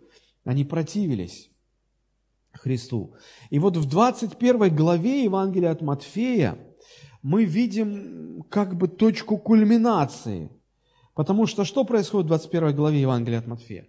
Они 0.45 0.65
противились 0.65 1.51
Христу. 2.53 3.15
И 3.51 3.59
вот 3.59 3.77
в 3.77 3.89
21 3.89 4.75
главе 4.75 5.25
Евангелия 5.25 5.71
от 5.71 5.81
Матфея 5.81 6.59
мы 7.23 7.45
видим 7.45 8.43
как 8.51 8.77
бы 8.77 8.89
точку 8.89 9.39
кульминации. 9.39 10.51
Потому 11.15 11.47
что 11.47 11.65
что 11.65 11.85
происходит 11.85 12.27
в 12.27 12.29
21 12.29 12.75
главе 12.75 13.01
Евангелия 13.01 13.39
от 13.39 13.47
Матфея? 13.47 13.87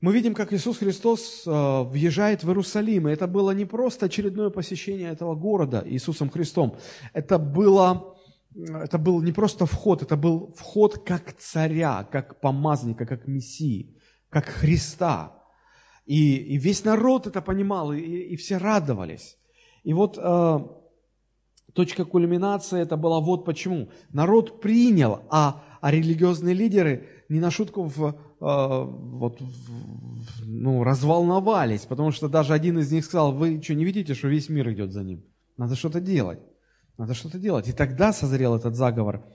Мы 0.00 0.12
видим, 0.12 0.34
как 0.34 0.52
Иисус 0.52 0.78
Христос 0.78 1.44
э, 1.46 1.50
въезжает 1.50 2.44
в 2.44 2.48
Иерусалим. 2.48 3.08
И 3.08 3.12
это 3.12 3.26
было 3.26 3.52
не 3.52 3.64
просто 3.64 4.06
очередное 4.06 4.50
посещение 4.50 5.10
этого 5.10 5.34
города 5.34 5.82
Иисусом 5.86 6.30
Христом. 6.30 6.76
Это 7.12 7.38
было 7.38 8.14
это 8.54 8.98
был 8.98 9.20
не 9.20 9.32
просто 9.32 9.66
вход, 9.66 10.02
это 10.02 10.16
был 10.16 10.52
вход 10.56 11.04
как 11.04 11.32
царя, 11.38 12.04
как 12.04 12.40
помазника, 12.40 13.04
как 13.04 13.26
мессии, 13.26 13.96
как 14.30 14.44
Христа. 14.46 15.42
И, 16.06 16.36
и 16.36 16.58
весь 16.58 16.84
народ 16.84 17.26
это 17.26 17.42
понимал, 17.42 17.92
и, 17.92 18.00
и 18.00 18.36
все 18.36 18.58
радовались. 18.58 19.38
И 19.82 19.92
вот 19.92 20.18
э, 20.18 20.58
точка 21.72 22.04
кульминации 22.04 22.80
это 22.80 22.96
была 22.96 23.20
вот 23.20 23.44
почему. 23.44 23.90
Народ 24.12 24.60
принял, 24.60 25.22
а, 25.30 25.62
а 25.84 25.90
религиозные 25.90 26.54
лидеры 26.54 27.06
не 27.28 27.40
на 27.40 27.50
шутку 27.50 27.82
в, 27.82 28.06
э, 28.06 28.14
вот, 28.40 29.38
в, 29.38 30.46
ну, 30.46 30.82
разволновались, 30.82 31.82
потому 31.82 32.10
что 32.10 32.30
даже 32.30 32.54
один 32.54 32.78
из 32.78 32.90
них 32.90 33.04
сказал, 33.04 33.32
вы 33.32 33.60
что, 33.62 33.74
не 33.74 33.84
видите, 33.84 34.14
что 34.14 34.28
весь 34.28 34.48
мир 34.48 34.72
идет 34.72 34.92
за 34.92 35.04
ним? 35.04 35.22
Надо 35.58 35.76
что-то 35.76 36.00
делать. 36.00 36.38
Надо 36.96 37.12
что-то 37.12 37.38
делать. 37.38 37.68
И 37.68 37.72
тогда 37.72 38.14
созрел 38.14 38.54
этот 38.54 38.76
заговор, 38.76 39.26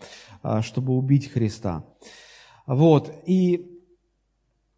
э, 0.43 0.61
чтобы 0.63 0.93
убить 0.93 1.31
Христа. 1.31 1.85
Вот. 2.65 3.13
И 3.27 3.83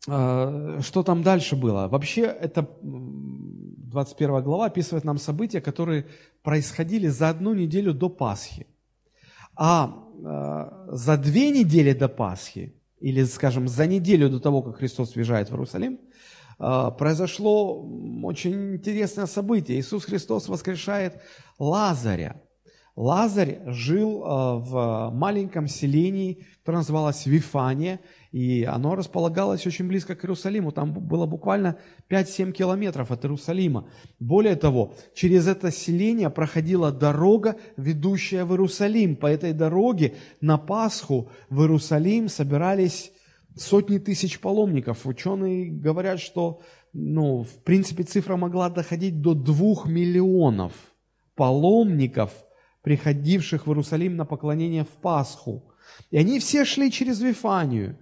а, 0.09 0.81
что 0.81 1.03
там 1.03 1.23
дальше 1.23 1.55
было? 1.55 1.87
Вообще, 1.87 2.23
это 2.23 2.67
21 2.81 4.43
глава 4.43 4.65
описывает 4.65 5.05
нам 5.05 5.17
события, 5.17 5.61
которые 5.61 6.05
происходили 6.43 7.07
за 7.07 7.29
одну 7.29 7.53
неделю 7.53 7.93
до 7.93 8.09
Пасхи. 8.09 8.67
А 9.55 10.10
за 10.21 11.17
две 11.17 11.51
недели 11.51 11.93
до 11.93 12.07
Пасхи, 12.07 12.75
или, 12.99 13.23
скажем, 13.23 13.67
за 13.67 13.87
неделю 13.87 14.29
до 14.29 14.39
того, 14.39 14.61
как 14.61 14.77
Христос 14.77 15.15
въезжает 15.15 15.49
в 15.49 15.53
Иерусалим, 15.53 15.99
а, 16.59 16.91
произошло 16.91 17.81
очень 18.23 18.75
интересное 18.75 19.25
событие. 19.25 19.79
Иисус 19.79 20.05
Христос 20.05 20.47
воскрешает 20.47 21.19
Лазаря. 21.57 22.41
Лазарь 22.95 23.61
жил 23.67 24.19
в 24.19 25.11
маленьком 25.13 25.67
селении, 25.67 26.45
которое 26.59 26.79
называлось 26.79 27.25
Вифания, 27.25 28.01
и 28.31 28.63
оно 28.63 28.95
располагалось 28.95 29.67
очень 29.67 29.87
близко 29.87 30.15
к 30.15 30.23
Иерусалиму. 30.23 30.71
Там 30.71 30.93
было 30.93 31.25
буквально 31.25 31.77
5-7 32.09 32.53
километров 32.53 33.11
от 33.11 33.25
Иерусалима. 33.25 33.89
Более 34.19 34.55
того, 34.55 34.93
через 35.13 35.47
это 35.47 35.71
селение 35.71 36.29
проходила 36.29 36.91
дорога, 36.91 37.57
ведущая 37.75 38.45
в 38.45 38.51
Иерусалим. 38.51 39.17
По 39.17 39.27
этой 39.27 39.51
дороге 39.51 40.15
на 40.39 40.57
Пасху 40.57 41.29
в 41.49 41.61
Иерусалим 41.61 42.29
собирались 42.29 43.11
сотни 43.57 43.97
тысяч 43.97 44.39
паломников. 44.39 45.05
Ученые 45.05 45.69
говорят, 45.69 46.21
что 46.21 46.61
ну, 46.93 47.43
в 47.43 47.63
принципе, 47.63 48.03
цифра 48.03 48.35
могла 48.35 48.69
доходить 48.69 49.21
до 49.21 49.33
двух 49.33 49.87
миллионов 49.87 50.73
паломников, 51.35 52.31
приходивших 52.81 53.65
в 53.65 53.69
Иерусалим 53.69 54.15
на 54.15 54.25
поклонение 54.25 54.83
в 54.83 55.01
Пасху. 55.01 55.63
И 56.11 56.17
они 56.17 56.39
все 56.39 56.65
шли 56.65 56.91
через 56.91 57.21
Вифанию. 57.21 57.97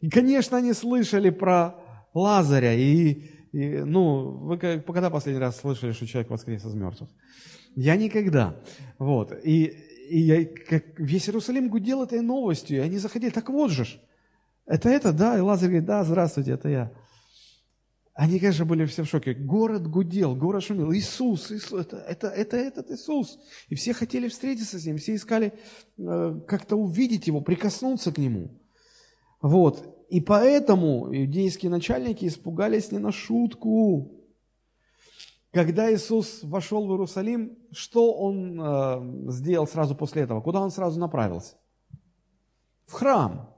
И, 0.00 0.10
конечно, 0.10 0.58
они 0.58 0.72
слышали 0.72 1.30
про 1.30 1.74
Лазаря. 2.14 2.74
И, 2.74 3.24
и 3.52 3.78
ну, 3.78 4.30
вы 4.38 4.58
когда 4.58 5.10
последний 5.10 5.40
раз 5.40 5.60
слышали, 5.60 5.92
что 5.92 6.06
человек 6.06 6.30
воскрес 6.30 6.64
из 6.64 6.74
мертвых? 6.74 7.10
Я 7.74 7.96
никогда. 7.96 8.60
Вот. 8.98 9.32
И, 9.44 9.64
и 10.08 10.18
я, 10.20 10.44
как, 10.44 10.98
весь 10.98 11.28
Иерусалим 11.28 11.68
гудел 11.68 12.02
этой 12.02 12.20
новостью, 12.20 12.78
и 12.78 12.80
они 12.80 12.98
заходили, 12.98 13.30
так 13.30 13.48
вот 13.48 13.70
же 13.70 13.84
ж, 13.84 13.98
это 14.66 14.88
это, 14.88 15.12
да? 15.12 15.36
И 15.36 15.40
Лазарь 15.40 15.68
говорит, 15.68 15.86
да, 15.86 16.04
здравствуйте, 16.04 16.52
это 16.52 16.68
я. 16.68 16.92
Они, 18.14 18.38
конечно, 18.38 18.64
были 18.64 18.86
все 18.86 19.02
в 19.02 19.08
шоке. 19.08 19.34
Город 19.34 19.86
гудел, 19.86 20.34
город 20.34 20.64
шумел. 20.64 20.90
Иисус, 20.92 21.52
Иисус 21.52 21.80
это, 21.80 21.98
это, 21.98 22.28
это 22.28 22.56
этот 22.56 22.90
Иисус. 22.90 23.38
И 23.68 23.74
все 23.74 23.92
хотели 23.92 24.28
встретиться 24.28 24.78
с 24.78 24.86
Ним, 24.86 24.96
все 24.96 25.14
искали 25.14 25.52
э, 25.98 26.40
как-то 26.48 26.76
увидеть 26.76 27.26
Его, 27.26 27.42
прикоснуться 27.42 28.10
к 28.12 28.18
Нему. 28.18 28.58
Вот. 29.46 30.06
И 30.08 30.20
поэтому 30.20 31.06
иудейские 31.06 31.70
начальники 31.70 32.26
испугались 32.26 32.90
не 32.90 32.98
на 32.98 33.12
шутку. 33.12 34.12
Когда 35.52 35.92
Иисус 35.92 36.40
вошел 36.42 36.86
в 36.86 36.90
Иерусалим, 36.90 37.56
что 37.72 38.12
Он 38.12 38.60
э, 38.60 39.30
сделал 39.30 39.68
сразу 39.68 39.94
после 39.94 40.22
этого? 40.22 40.40
Куда 40.40 40.60
Он 40.60 40.70
сразу 40.70 40.98
направился? 40.98 41.54
В 42.86 42.92
храм. 42.92 43.54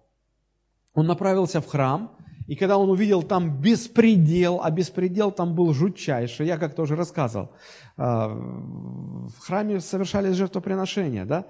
Он 0.93 1.07
направился 1.07 1.61
в 1.61 1.67
храм, 1.67 2.17
и 2.47 2.55
когда 2.55 2.77
он 2.77 2.91
увидел 2.91 3.23
там 3.23 3.61
беспредел, 3.61 4.61
а 4.63 4.71
беспредел 4.71 5.31
там 5.31 5.55
был 5.55 5.73
жутчайший, 5.73 6.47
я 6.47 6.57
как-то 6.57 6.83
уже 6.83 6.97
рассказывал, 6.97 7.51
а, 7.97 8.29
в 8.29 9.39
храме 9.39 9.81
совершались 9.81 10.35
жертвоприношения, 10.35 11.25
да, 11.25 11.47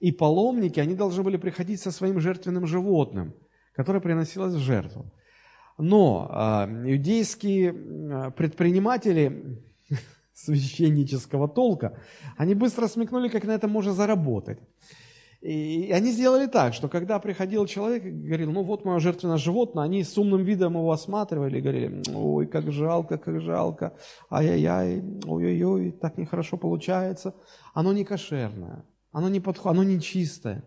и 0.00 0.12
паломники, 0.12 0.80
они 0.80 0.94
должны 0.94 1.22
были 1.22 1.38
приходить 1.38 1.80
со 1.80 1.90
своим 1.90 2.20
жертвенным 2.20 2.66
животным, 2.66 3.32
которое 3.72 4.00
приносилось 4.00 4.54
в 4.54 4.58
жертву. 4.58 5.12
Но 5.78 6.28
а, 6.30 6.68
иудейские 6.86 7.70
а, 7.70 8.30
предприниматели 8.30 9.62
священнического 10.34 11.48
толка, 11.48 11.98
они 12.36 12.54
быстро 12.54 12.86
смекнули, 12.86 13.28
как 13.28 13.44
на 13.44 13.52
этом 13.52 13.70
можно 13.70 13.92
заработать. 13.92 14.58
И 15.40 15.90
они 15.90 16.12
сделали 16.12 16.46
так, 16.46 16.74
что 16.74 16.88
когда 16.88 17.18
приходил 17.18 17.64
человек 17.64 18.04
и 18.04 18.10
говорил, 18.10 18.52
ну 18.52 18.62
вот 18.62 18.84
мое 18.84 18.98
жертвенное 18.98 19.38
животное, 19.38 19.84
они 19.84 20.04
с 20.04 20.18
умным 20.18 20.44
видом 20.44 20.74
его 20.74 20.92
осматривали 20.92 21.58
и 21.58 21.62
говорили, 21.62 22.02
ой, 22.14 22.46
как 22.46 22.70
жалко, 22.70 23.16
как 23.16 23.40
жалко, 23.40 23.94
ай-яй-яй, 24.30 25.02
ой-ой-ой, 25.24 25.92
так 25.92 26.18
нехорошо 26.18 26.58
получается. 26.58 27.34
Оно 27.72 27.94
не 27.94 28.04
кошерное, 28.04 28.84
оно 29.12 29.30
не 29.30 29.40
подходит, 29.40 29.78
оно 29.78 29.82
не 29.82 29.98
чистое. 29.98 30.62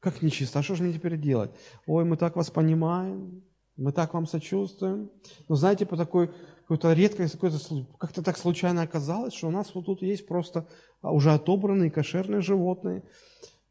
Как 0.00 0.22
не 0.22 0.30
чисто? 0.30 0.58
А 0.58 0.62
что 0.62 0.74
же 0.74 0.82
мне 0.82 0.92
теперь 0.92 1.18
делать? 1.18 1.50
Ой, 1.86 2.04
мы 2.04 2.16
так 2.16 2.36
вас 2.36 2.50
понимаем, 2.50 3.42
мы 3.76 3.92
так 3.92 4.14
вам 4.14 4.26
сочувствуем. 4.26 5.10
Но 5.48 5.54
знаете, 5.54 5.86
по 5.86 5.96
такой 5.96 6.30
какой-то 6.62 6.92
редкой, 6.92 7.30
какой-то, 7.30 7.58
как-то 7.98 8.22
так 8.22 8.36
случайно 8.36 8.82
оказалось, 8.82 9.34
что 9.34 9.48
у 9.48 9.50
нас 9.50 9.74
вот 9.74 9.86
тут 9.86 10.02
есть 10.02 10.26
просто 10.26 10.68
уже 11.02 11.32
отобранные 11.32 11.90
кошерные 11.90 12.42
животные. 12.42 13.02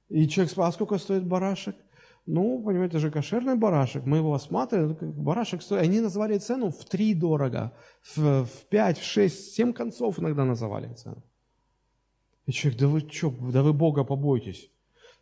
И 0.09 0.27
человек 0.27 0.51
спрашивает, 0.51 0.73
а 0.73 0.75
сколько 0.75 0.97
стоит 0.97 1.25
барашек? 1.25 1.75
Ну, 2.25 2.61
понимаете, 2.61 2.97
это 2.97 2.99
же 2.99 3.11
кошерный 3.11 3.55
барашек. 3.55 4.05
Мы 4.05 4.17
его 4.17 4.33
осматривали, 4.33 4.97
барашек 4.99 5.61
стоит. 5.61 5.83
Они 5.83 6.01
называли 6.01 6.37
цену 6.39 6.71
в 6.71 6.83
три 6.85 7.13
дорого, 7.13 7.71
в, 8.15 8.45
в 8.45 8.65
пять, 8.69 8.97
в 8.97 9.03
шесть, 9.03 9.53
семь 9.53 9.71
концов 9.73 10.19
иногда 10.19 10.43
называли 10.43 10.93
цену. 10.93 11.23
И 12.47 12.51
человек, 12.51 12.79
да 12.79 12.87
вы 12.87 12.99
что, 12.99 13.29
да 13.53 13.61
вы 13.61 13.73
Бога 13.73 14.03
побойтесь. 14.03 14.69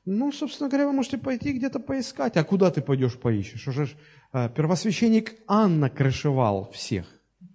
Ну, 0.06 0.32
собственно 0.32 0.70
говоря, 0.70 0.88
вы 0.88 0.94
можете 0.94 1.18
пойти 1.18 1.52
где-то 1.52 1.80
поискать. 1.80 2.38
А 2.38 2.44
куда 2.44 2.70
ты 2.70 2.82
пойдешь 2.82 3.18
поищешь? 3.18 3.68
Уже 3.68 3.88
ж, 3.88 3.96
э, 4.34 4.50
первосвященник 4.56 5.34
Анна 5.48 5.90
крышевал 5.90 6.70
всех, 6.72 7.08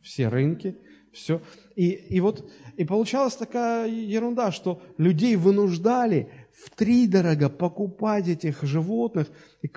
все 0.02 0.28
рынки, 0.28 0.76
все. 1.12 1.40
И, 1.76 1.90
и 1.90 2.20
вот, 2.20 2.50
и 2.76 2.84
получалась 2.84 3.36
такая 3.36 3.88
ерунда, 3.88 4.50
что 4.50 4.82
людей 4.98 5.36
вынуждали 5.36 6.30
в 6.52 6.70
три 6.70 7.06
дорого 7.06 7.48
покупать 7.48 8.26
этих 8.26 8.62
животных. 8.64 9.28
И 9.62 9.68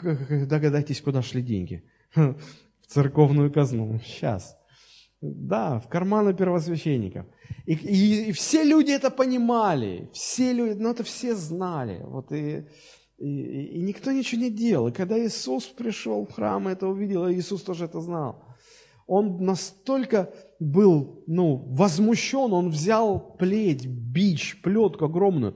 догадайтесь, 0.45 1.01
куда 1.01 1.21
шли 1.21 1.41
деньги? 1.41 1.83
В 2.15 2.87
церковную 2.87 3.51
казну. 3.51 3.99
Сейчас. 4.03 4.57
Да, 5.25 5.79
в 5.79 5.87
карманы 5.87 6.33
первосвященников. 6.33 7.25
И, 7.65 7.75
и, 7.75 8.29
и 8.29 8.31
все 8.33 8.63
люди 8.63 8.91
это 8.91 9.09
понимали, 9.09 10.09
все 10.11 10.51
люди, 10.51 10.77
ну 10.77 10.89
это 10.89 11.03
все 11.03 11.33
знали. 11.33 12.01
Вот 12.03 12.33
и, 12.33 12.65
и, 13.19 13.77
и 13.77 13.81
никто 13.81 14.11
ничего 14.11 14.41
не 14.41 14.49
делал. 14.49 14.89
И 14.89 14.91
когда 14.91 15.17
Иисус 15.17 15.63
пришел 15.67 16.25
в 16.25 16.33
храм 16.33 16.67
и 16.67 16.73
это 16.73 16.87
увидел, 16.87 17.31
Иисус 17.31 17.61
тоже 17.61 17.85
это 17.85 18.01
знал. 18.01 18.43
Он 19.07 19.37
настолько 19.45 20.29
был 20.59 21.23
ну, 21.25 21.55
возмущен, 21.69 22.51
он 22.51 22.69
взял 22.69 23.17
плеть, 23.39 23.87
бич, 23.87 24.61
плетку 24.61 25.05
огромную, 25.05 25.55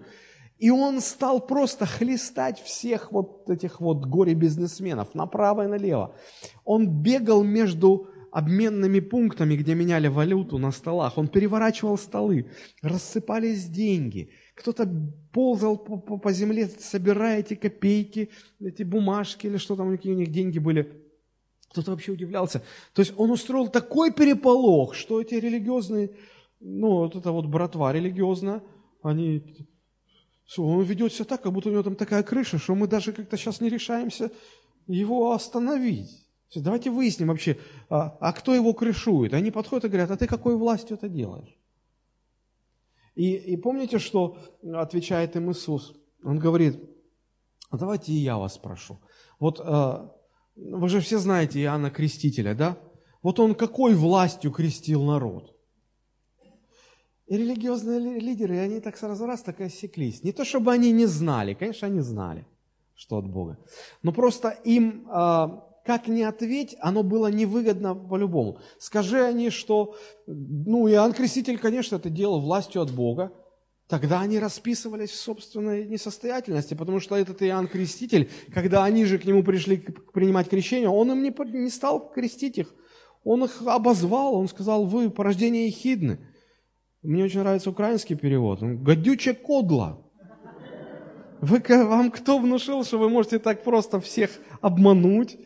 и 0.60 0.70
он 0.70 1.02
стал 1.02 1.46
просто 1.46 1.86
хлестать 1.86 2.62
всех 2.62 3.12
вот 3.12 3.50
этих 3.50 3.82
вот 3.82 4.06
горе-бизнесменов 4.06 5.14
направо 5.14 5.66
и 5.66 5.68
налево. 5.68 6.16
Он 6.64 6.88
бегал 6.88 7.44
между 7.44 8.08
обменными 8.38 9.00
пунктами, 9.00 9.56
где 9.56 9.74
меняли 9.74 10.10
валюту 10.10 10.60
на 10.60 10.72
столах. 10.72 11.18
Он 11.18 11.28
переворачивал 11.28 11.98
столы, 11.98 12.52
рассыпались 12.84 13.66
деньги. 13.66 14.30
Кто-то 14.54 14.88
ползал 15.34 15.76
по, 15.76 15.98
по, 15.98 16.20
по 16.20 16.32
земле, 16.32 16.68
собирая 16.68 17.40
эти 17.40 17.56
копейки, 17.56 18.30
эти 18.60 18.84
бумажки 18.84 19.48
или 19.48 19.58
что 19.58 19.76
там, 19.76 19.90
какие 19.90 20.14
у 20.14 20.16
них 20.16 20.32
деньги 20.32 20.60
были. 20.60 20.84
Кто-то 21.70 21.90
вообще 21.90 22.12
удивлялся. 22.12 22.62
То 22.94 23.02
есть 23.02 23.12
он 23.18 23.32
устроил 23.32 23.70
такой 23.70 24.14
переполох, 24.14 24.94
что 24.94 25.20
эти 25.20 25.34
религиозные, 25.34 26.12
ну, 26.60 26.90
вот 26.90 27.16
эта 27.16 27.32
вот 27.32 27.48
братва 27.48 27.92
религиозная, 27.92 28.62
они 29.02 29.68
он 30.58 30.84
ведет 30.84 31.12
себя 31.12 31.26
так, 31.26 31.42
как 31.42 31.52
будто 31.52 31.70
у 31.70 31.72
него 31.72 31.82
там 31.82 31.96
такая 31.96 32.22
крыша, 32.22 32.60
что 32.60 32.76
мы 32.76 32.88
даже 32.88 33.14
как-то 33.14 33.36
сейчас 33.36 33.62
не 33.62 33.70
решаемся 33.70 34.30
его 34.86 35.32
остановить. 35.32 36.27
Давайте 36.56 36.90
выясним 36.90 37.28
вообще, 37.28 37.58
а, 37.90 38.18
а 38.20 38.34
кто 38.34 38.56
его 38.56 38.74
крышует. 38.74 39.34
Они 39.34 39.52
подходят 39.52 39.86
и 39.86 39.88
говорят, 39.90 40.12
а 40.12 40.18
ты 40.18 40.28
какой 40.28 40.56
властью 40.56 40.98
это 40.98 41.10
делаешь? 41.10 41.58
И, 43.16 43.34
и 43.34 43.58
помните, 43.58 44.00
что 44.00 44.38
отвечает 44.74 45.36
им 45.36 45.52
Иисус? 45.52 45.94
Он 46.24 46.40
говорит, 46.40 46.80
а 47.70 47.78
давайте 47.78 48.14
и 48.14 48.16
я 48.16 48.38
вас 48.38 48.56
спрошу. 48.56 49.00
Вот 49.40 49.60
а, 49.60 50.16
вы 50.56 50.90
же 50.90 51.02
все 51.02 51.20
знаете 51.20 51.62
Иоанна 51.62 51.90
Крестителя, 51.90 52.56
да? 52.56 52.78
Вот 53.22 53.40
он 53.40 53.56
какой 53.56 53.94
властью 53.94 54.52
крестил 54.52 55.04
народ? 55.04 55.54
И 57.28 57.36
религиозные 57.36 58.20
лидеры, 58.20 58.58
они 58.60 58.80
так 58.80 58.96
сразу 58.96 59.26
раз 59.26 59.42
так 59.42 59.60
и 59.60 59.66
осеклись. 59.66 60.24
Не 60.24 60.32
то, 60.32 60.46
чтобы 60.46 60.72
они 60.72 60.92
не 60.92 61.06
знали, 61.08 61.54
конечно, 61.54 61.88
они 61.88 62.00
знали, 62.00 62.48
что 62.96 63.18
от 63.18 63.28
Бога. 63.28 63.58
Но 64.02 64.14
просто 64.14 64.50
им, 64.64 65.08
а, 65.10 65.67
как 65.88 66.10
ни 66.10 66.22
ответь, 66.22 66.76
оно 66.82 67.02
было 67.02 67.28
невыгодно 67.28 67.96
по-любому. 67.96 68.60
Скажи 68.78 69.24
они, 69.24 69.50
что, 69.50 69.96
ну, 70.28 70.88
Иоанн 70.90 71.14
Креститель, 71.14 71.58
конечно, 71.58 71.96
это 71.96 72.10
делал 72.10 72.42
властью 72.42 72.82
от 72.82 72.92
Бога, 72.92 73.32
Тогда 73.88 74.20
они 74.20 74.38
расписывались 74.38 75.12
в 75.12 75.16
собственной 75.16 75.88
несостоятельности, 75.88 76.74
потому 76.74 77.00
что 77.00 77.16
этот 77.16 77.42
Иоанн 77.42 77.70
Креститель, 77.70 78.30
когда 78.54 78.84
они 78.84 79.06
же 79.06 79.18
к 79.18 79.24
нему 79.24 79.44
пришли 79.44 79.78
принимать 80.14 80.50
крещение, 80.50 80.90
он 80.90 81.10
им 81.10 81.24
не, 81.24 81.34
не 81.58 81.70
стал 81.70 82.12
крестить 82.12 82.58
их. 82.58 82.76
Он 83.24 83.46
их 83.46 83.62
обозвал, 83.66 84.36
он 84.36 84.50
сказал, 84.50 84.84
вы 84.84 85.10
порождение 85.10 85.68
ехидны. 85.68 86.20
Мне 87.02 87.24
очень 87.24 87.40
нравится 87.40 87.70
украинский 87.70 88.18
перевод. 88.18 88.60
Гадюче 88.62 89.34
кодла. 89.34 90.04
Вы, 91.40 91.64
вам 91.70 92.12
кто 92.12 92.40
внушил, 92.40 92.84
что 92.84 92.98
вы 92.98 93.10
можете 93.10 93.40
так 93.40 93.64
просто 93.64 94.02
всех 94.02 94.32
обмануть, 94.60 95.38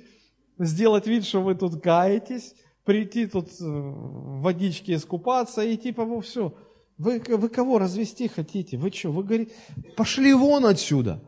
сделать 0.65 1.07
вид, 1.07 1.25
что 1.25 1.41
вы 1.41 1.55
тут 1.55 1.81
каетесь, 1.81 2.55
прийти 2.85 3.25
тут 3.25 3.49
э, 3.59 3.63
в 3.63 4.41
водичке 4.41 4.95
искупаться 4.95 5.61
и 5.61 5.77
типа, 5.77 6.05
во 6.05 6.21
все. 6.21 6.53
Вы, 6.97 7.21
вы 7.27 7.49
кого 7.49 7.79
развести 7.79 8.27
хотите? 8.27 8.77
Вы 8.77 8.91
что? 8.91 9.11
Вы 9.11 9.23
говорите, 9.23 9.51
пошли 9.95 10.33
вон 10.33 10.65
отсюда. 10.65 11.23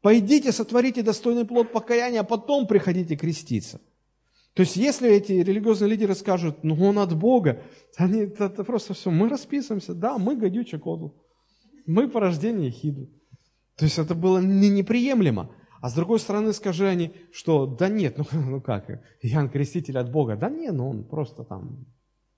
Пойдите, 0.00 0.52
сотворите 0.52 1.02
достойный 1.02 1.44
плод 1.44 1.72
покаяния, 1.72 2.20
а 2.20 2.24
потом 2.24 2.66
приходите 2.66 3.16
креститься. 3.16 3.80
То 4.54 4.60
есть, 4.60 4.76
если 4.76 5.10
эти 5.10 5.32
религиозные 5.32 5.90
лидеры 5.90 6.14
скажут, 6.14 6.62
ну 6.62 6.80
он 6.82 6.98
от 6.98 7.14
Бога, 7.14 7.62
они 7.96 8.20
это 8.20 8.48
просто 8.64 8.94
все, 8.94 9.10
мы 9.10 9.28
расписываемся, 9.28 9.94
да, 9.94 10.16
мы 10.16 10.36
гадючий 10.36 10.78
кодл, 10.78 11.08
мы 11.86 12.08
порождение 12.08 12.70
хиду. 12.70 13.10
То 13.76 13.84
есть, 13.84 13.98
это 13.98 14.14
было 14.14 14.38
не, 14.38 14.70
неприемлемо. 14.70 15.50
А 15.80 15.90
с 15.90 15.94
другой 15.94 16.18
стороны, 16.18 16.52
скажи 16.52 16.86
они, 16.86 17.12
что 17.32 17.66
да 17.66 17.88
нет, 17.88 18.18
ну, 18.18 18.24
ну 18.32 18.60
как, 18.60 18.88
Иоанн 19.22 19.48
Креститель 19.48 19.98
от 19.98 20.10
Бога, 20.10 20.36
да 20.36 20.48
нет, 20.48 20.74
ну 20.74 20.88
он 20.88 21.04
просто 21.04 21.44
там 21.44 21.86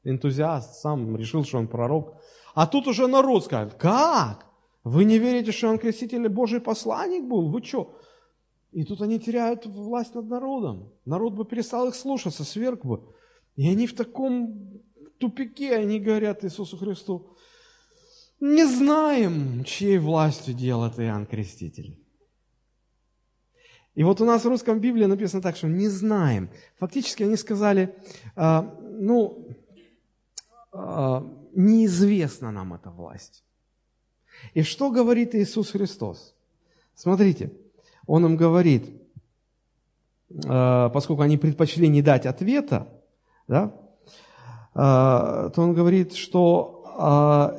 энтузиаст, 0.05 0.81
сам 0.81 1.17
решил, 1.17 1.45
что 1.45 1.59
он 1.59 1.69
пророк. 1.69 2.17
А 2.55 2.67
тут 2.67 2.87
уже 2.87 3.07
народ 3.07 3.45
скажет, 3.45 3.75
как? 3.75 4.47
Вы 4.85 5.05
не 5.05 5.19
верите, 5.19 5.53
что 5.53 5.69
он 5.69 5.79
креститель 5.79 6.29
Божий 6.29 6.61
посланник 6.61 7.25
был? 7.25 7.51
Вы 7.51 7.63
что? 7.63 7.99
И 8.73 8.85
тут 8.85 9.03
они 9.03 9.19
теряют 9.19 9.67
власть 9.67 10.15
над 10.15 10.29
народом. 10.29 10.93
Народ 11.05 11.35
бы 11.35 11.45
перестал 11.45 11.89
их 11.89 11.95
слушаться, 11.95 12.45
сверг 12.45 12.85
бы. 12.85 13.03
И 13.57 13.69
они 13.69 13.87
в 13.87 13.95
таком 13.95 14.81
тупике, 15.19 15.75
они 15.75 16.01
говорят 16.01 16.45
Иисусу 16.45 16.77
Христу, 16.77 17.37
не 18.41 18.65
знаем, 18.65 19.65
чьей 19.65 19.99
властью 19.99 20.55
делает 20.55 20.99
Иоанн 21.01 21.27
Креститель. 21.27 21.99
И 23.99 24.05
вот 24.05 24.21
у 24.21 24.25
нас 24.25 24.45
в 24.45 24.49
русском 24.49 24.79
Библии 24.79 25.07
написано 25.07 25.43
так, 25.43 25.57
что 25.57 25.67
не 25.67 25.89
знаем. 25.89 26.51
Фактически 26.79 27.25
они 27.25 27.37
сказали, 27.37 27.97
э, 28.37 28.63
ну, 29.01 29.49
э, 30.73 31.23
неизвестна 31.57 32.53
нам 32.53 32.75
эта 32.75 32.91
власть. 32.91 33.43
И 34.55 34.63
что 34.63 34.93
говорит 34.93 35.35
Иисус 35.35 35.73
Христос? 35.73 36.37
Смотрите, 36.95 37.51
Он 38.07 38.25
им 38.25 38.37
говорит, 38.37 38.85
э, 40.31 40.91
поскольку 40.93 41.23
они 41.23 41.37
предпочли 41.37 41.89
не 41.89 42.01
дать 42.01 42.25
ответа, 42.25 42.87
да, 43.49 43.73
э, 44.75 45.51
то 45.51 45.55
Он 45.57 45.75
говорит, 45.75 46.15
что 46.15 46.85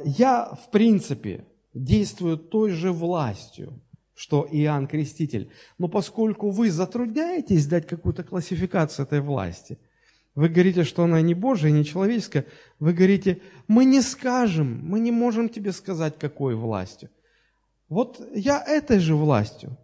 э, 0.05 0.09
я, 0.17 0.57
в 0.63 0.71
принципе, 0.71 1.45
действую 1.73 2.37
той 2.37 2.71
же 2.71 2.93
властью, 2.93 3.73
что 4.19 4.45
Иоанн 4.51 4.85
Креститель. 4.85 5.49
Но 5.77 5.87
поскольку 5.87 6.49
вы 6.49 6.71
затрудняетесь 6.71 7.65
дать 7.67 7.87
какую-то 7.87 8.25
классификацию 8.25 9.05
этой 9.05 9.21
власти, 9.21 9.79
вы 10.35 10.49
говорите, 10.49 10.83
что 10.83 11.03
она 11.03 11.21
не 11.21 11.33
Божия, 11.33 11.71
не 11.71 11.85
человеческая, 11.85 12.45
вы 12.79 12.91
говорите, 12.91 13.41
мы 13.69 13.85
не 13.85 14.01
скажем, 14.01 14.81
мы 14.83 14.99
не 14.99 15.11
можем 15.11 15.47
тебе 15.47 15.71
сказать, 15.71 16.19
какой 16.19 16.55
властью. 16.55 17.09
Вот 17.87 18.21
я 18.35 18.61
этой 18.61 18.99
же 18.99 19.15
властью. 19.15 19.77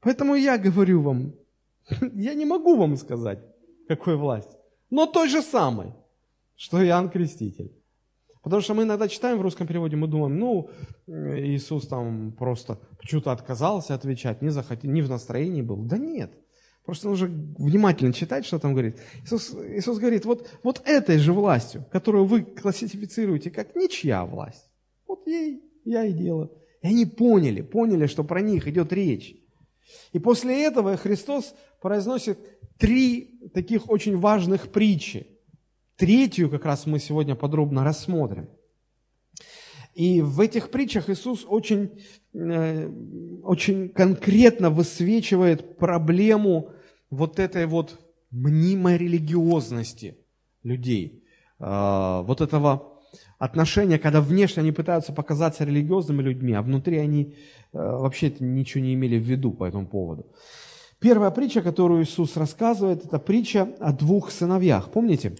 Поэтому 0.00 0.36
я 0.36 0.56
говорю 0.56 1.02
вам, 1.02 1.32
я 2.14 2.34
не 2.34 2.44
могу 2.44 2.76
вам 2.76 2.96
сказать, 2.96 3.40
какой 3.88 4.16
власть, 4.16 4.56
но 4.88 5.06
той 5.06 5.28
же 5.28 5.42
самой, 5.42 5.94
что 6.54 6.80
Иоанн 6.80 7.10
Креститель. 7.10 7.72
Потому 8.42 8.62
что 8.62 8.74
мы 8.74 8.84
иногда 8.84 9.06
читаем 9.06 9.38
в 9.38 9.42
русском 9.42 9.66
переводе, 9.66 9.96
мы 9.96 10.06
думаем, 10.06 10.38
ну, 10.38 10.70
Иисус 11.06 11.86
там 11.86 12.32
просто 12.32 12.78
почему-то 12.98 13.32
отказался 13.32 13.94
отвечать, 13.94 14.40
не 14.40 14.48
захотел, 14.48 14.90
не 14.90 15.02
в 15.02 15.10
настроении 15.10 15.62
был. 15.62 15.76
Да 15.76 15.98
нет. 15.98 16.32
Просто 16.84 17.08
нужно 17.08 17.28
внимательно 17.58 18.12
читать, 18.12 18.46
что 18.46 18.58
там 18.58 18.72
говорит. 18.72 18.98
Иисус, 19.24 19.54
Иисус 19.54 19.98
говорит, 19.98 20.24
вот, 20.24 20.48
вот 20.62 20.82
этой 20.86 21.18
же 21.18 21.32
властью, 21.32 21.84
которую 21.92 22.24
вы 22.24 22.42
классифицируете 22.42 23.50
как 23.50 23.76
ничья 23.76 24.24
власть, 24.24 24.70
вот 25.06 25.26
ей 25.26 25.62
я 25.84 26.04
и 26.04 26.12
делаю. 26.12 26.50
И 26.82 26.86
они 26.86 27.04
поняли, 27.04 27.60
поняли, 27.60 28.06
что 28.06 28.24
про 28.24 28.40
них 28.40 28.66
идет 28.66 28.92
речь. 28.92 29.36
И 30.12 30.18
после 30.18 30.64
этого 30.64 30.96
Христос 30.96 31.54
произносит 31.80 32.38
три 32.78 33.38
таких 33.52 33.90
очень 33.90 34.16
важных 34.16 34.70
притчи. 34.70 35.26
Третью 36.00 36.48
как 36.48 36.64
раз 36.64 36.86
мы 36.86 36.98
сегодня 36.98 37.34
подробно 37.34 37.84
рассмотрим. 37.84 38.48
И 39.92 40.22
в 40.22 40.40
этих 40.40 40.70
притчах 40.70 41.10
Иисус 41.10 41.44
очень, 41.46 41.90
э, 42.32 42.88
очень 43.42 43.90
конкретно 43.90 44.70
высвечивает 44.70 45.76
проблему 45.76 46.70
вот 47.10 47.38
этой 47.38 47.66
вот 47.66 47.98
мнимой 48.30 48.96
религиозности 48.96 50.16
людей, 50.62 51.22
э, 51.58 52.22
вот 52.24 52.40
этого 52.40 52.98
отношения, 53.38 53.98
когда 53.98 54.22
внешне 54.22 54.62
они 54.62 54.72
пытаются 54.72 55.12
показаться 55.12 55.64
религиозными 55.64 56.22
людьми, 56.22 56.54
а 56.54 56.62
внутри 56.62 56.96
они 56.96 57.34
э, 57.74 57.78
вообще 57.78 58.32
ничего 58.40 58.82
не 58.82 58.94
имели 58.94 59.18
в 59.18 59.24
виду 59.24 59.52
по 59.52 59.66
этому 59.66 59.86
поводу. 59.86 60.24
Первая 60.98 61.30
притча, 61.30 61.60
которую 61.60 62.04
Иисус 62.04 62.38
рассказывает, 62.38 63.04
это 63.04 63.18
притча 63.18 63.68
о 63.80 63.92
двух 63.92 64.30
сыновьях. 64.30 64.90
Помните? 64.90 65.36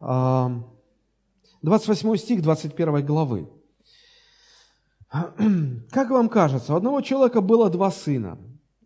28 0.00 2.16
стих 2.16 2.42
21 2.42 3.06
главы. 3.06 3.48
Как 5.90 6.10
вам 6.10 6.28
кажется, 6.28 6.74
у 6.74 6.76
одного 6.76 7.00
человека 7.00 7.40
было 7.40 7.70
два 7.70 7.90
сына, 7.90 8.38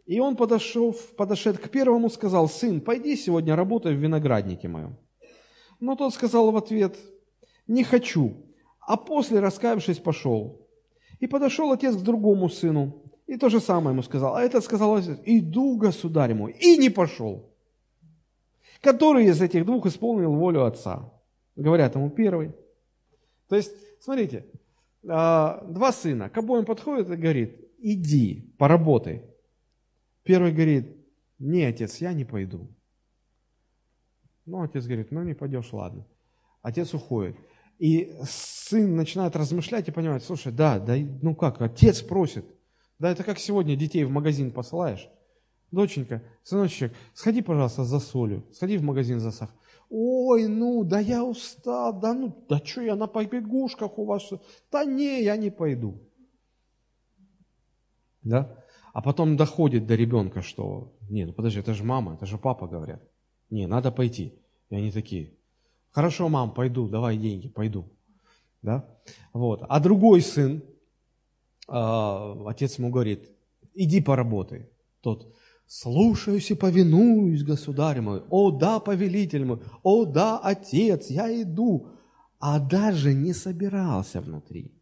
и 0.07 0.21
он, 0.21 0.37
подошел, 0.37 0.97
подошед 1.17 1.59
к 1.59 1.71
первому, 1.71 2.11
сказал, 2.11 2.49
«Сын, 2.49 2.81
пойди 2.81 3.17
сегодня 3.17 3.57
работай 3.57 3.95
в 3.95 3.99
винограднике 3.99 4.69
моем». 4.69 4.97
Но 5.81 5.97
тот 5.97 6.15
сказал 6.15 6.51
в 6.51 6.57
ответ, 6.57 6.97
«Не 7.67 7.85
хочу». 7.85 8.47
А 8.81 8.97
после, 8.97 9.41
раскаявшись, 9.41 9.99
пошел. 9.99 10.67
И 11.21 11.27
подошел 11.27 11.71
отец 11.71 11.97
к 11.97 12.03
другому 12.03 12.49
сыну, 12.49 13.03
и 13.27 13.37
то 13.37 13.49
же 13.49 13.61
самое 13.61 13.93
ему 13.93 14.03
сказал. 14.03 14.35
А 14.35 14.43
этот 14.43 14.65
сказал 14.65 14.99
«Иду, 14.99 15.77
государь 15.77 16.35
мой», 16.35 16.53
и 16.53 16.77
не 16.77 16.91
пошел. 16.91 17.50
Который 18.81 19.27
из 19.27 19.41
этих 19.43 19.67
двух 19.67 19.87
исполнил 19.87 20.35
волю 20.35 20.65
отца? 20.65 21.13
Говорят 21.57 21.95
ему 21.95 22.11
первый. 22.11 22.53
То 23.49 23.57
есть, 23.57 23.73
смотрите, 24.01 24.47
а, 25.07 25.63
два 25.69 25.93
сына. 25.93 26.31
К 26.31 26.39
обоим 26.39 26.65
подходит 26.65 27.11
и 27.11 27.17
говорит, 27.17 27.61
иди, 27.79 28.55
поработай. 28.59 29.25
Первый 30.23 30.53
говорит, 30.53 30.97
не, 31.39 31.65
отец, 31.65 31.99
я 31.99 32.13
не 32.13 32.25
пойду. 32.25 32.69
Ну, 34.47 34.63
отец 34.63 34.87
говорит, 34.87 35.11
ну 35.11 35.23
не 35.23 35.35
пойдешь, 35.35 35.73
ладно. 35.73 36.07
Отец 36.63 36.95
уходит. 36.95 37.37
И 37.79 38.15
сын 38.25 38.97
начинает 38.97 39.37
размышлять 39.37 39.89
и 39.89 39.93
понимает, 39.93 40.23
слушай, 40.23 40.53
да, 40.53 40.79
да, 40.79 40.97
ну 41.23 41.35
как, 41.35 41.61
отец 41.61 42.03
просит. 42.03 42.45
Да, 42.99 43.11
это 43.11 43.25
как 43.25 43.39
сегодня 43.39 43.77
детей 43.77 44.05
в 44.05 44.11
магазин 44.11 44.51
посылаешь 44.51 45.09
доченька, 45.71 46.23
сыночек, 46.43 46.93
сходи, 47.15 47.43
пожалуйста, 47.43 47.85
за 47.85 48.01
солью, 48.01 48.45
сходи 48.53 48.77
в 48.79 48.83
магазин 48.83 49.21
за 49.21 49.31
сахар. 49.31 49.55
Ой, 49.89 50.47
ну, 50.47 50.85
да 50.85 51.01
я 51.01 51.25
устал, 51.25 51.99
да 51.99 52.15
ну, 52.15 52.45
да 52.49 52.59
что 52.65 52.81
я 52.81 52.95
на 52.95 53.09
побегушках 53.09 53.99
у 53.99 54.05
вас? 54.05 54.31
Да 54.71 54.85
не, 54.85 55.23
я 55.23 55.37
не 55.37 55.51
пойду. 55.51 56.01
Да? 58.23 58.57
А 58.93 59.03
потом 59.03 59.37
доходит 59.37 59.87
до 59.87 59.95
ребенка, 59.97 60.43
что, 60.43 60.93
не, 61.09 61.25
ну 61.25 61.33
подожди, 61.33 61.61
это 61.61 61.75
же 61.75 61.85
мама, 61.85 62.15
это 62.15 62.27
же 62.27 62.39
папа 62.39 62.67
говорят. 62.67 63.03
Не, 63.51 63.67
надо 63.67 63.91
пойти. 63.91 64.35
И 64.69 64.77
они 64.77 64.93
такие, 64.93 65.33
хорошо, 65.91 66.29
мам, 66.29 66.55
пойду, 66.55 66.89
давай 66.89 67.17
деньги, 67.17 67.49
пойду. 67.49 67.89
Да? 68.63 68.85
Вот. 69.33 69.65
А 69.69 69.81
другой 69.81 70.21
сын, 70.21 70.63
э, 71.69 72.35
отец 72.47 72.79
ему 72.79 72.91
говорит, 72.91 73.31
иди 73.75 74.01
поработай. 74.01 74.69
Тот, 75.01 75.35
Слушаюсь 75.73 76.51
и 76.51 76.57
повинуюсь, 76.57 77.45
государь 77.45 78.01
мой. 78.01 78.25
О, 78.29 78.51
да, 78.51 78.81
повелитель 78.81 79.45
мой. 79.45 79.61
О, 79.85 80.05
да, 80.05 80.37
отец, 80.37 81.11
я 81.11 81.31
иду. 81.43 81.87
А 82.41 82.59
даже 82.59 83.15
не 83.15 83.33
собирался 83.33 84.21
внутри. 84.21 84.75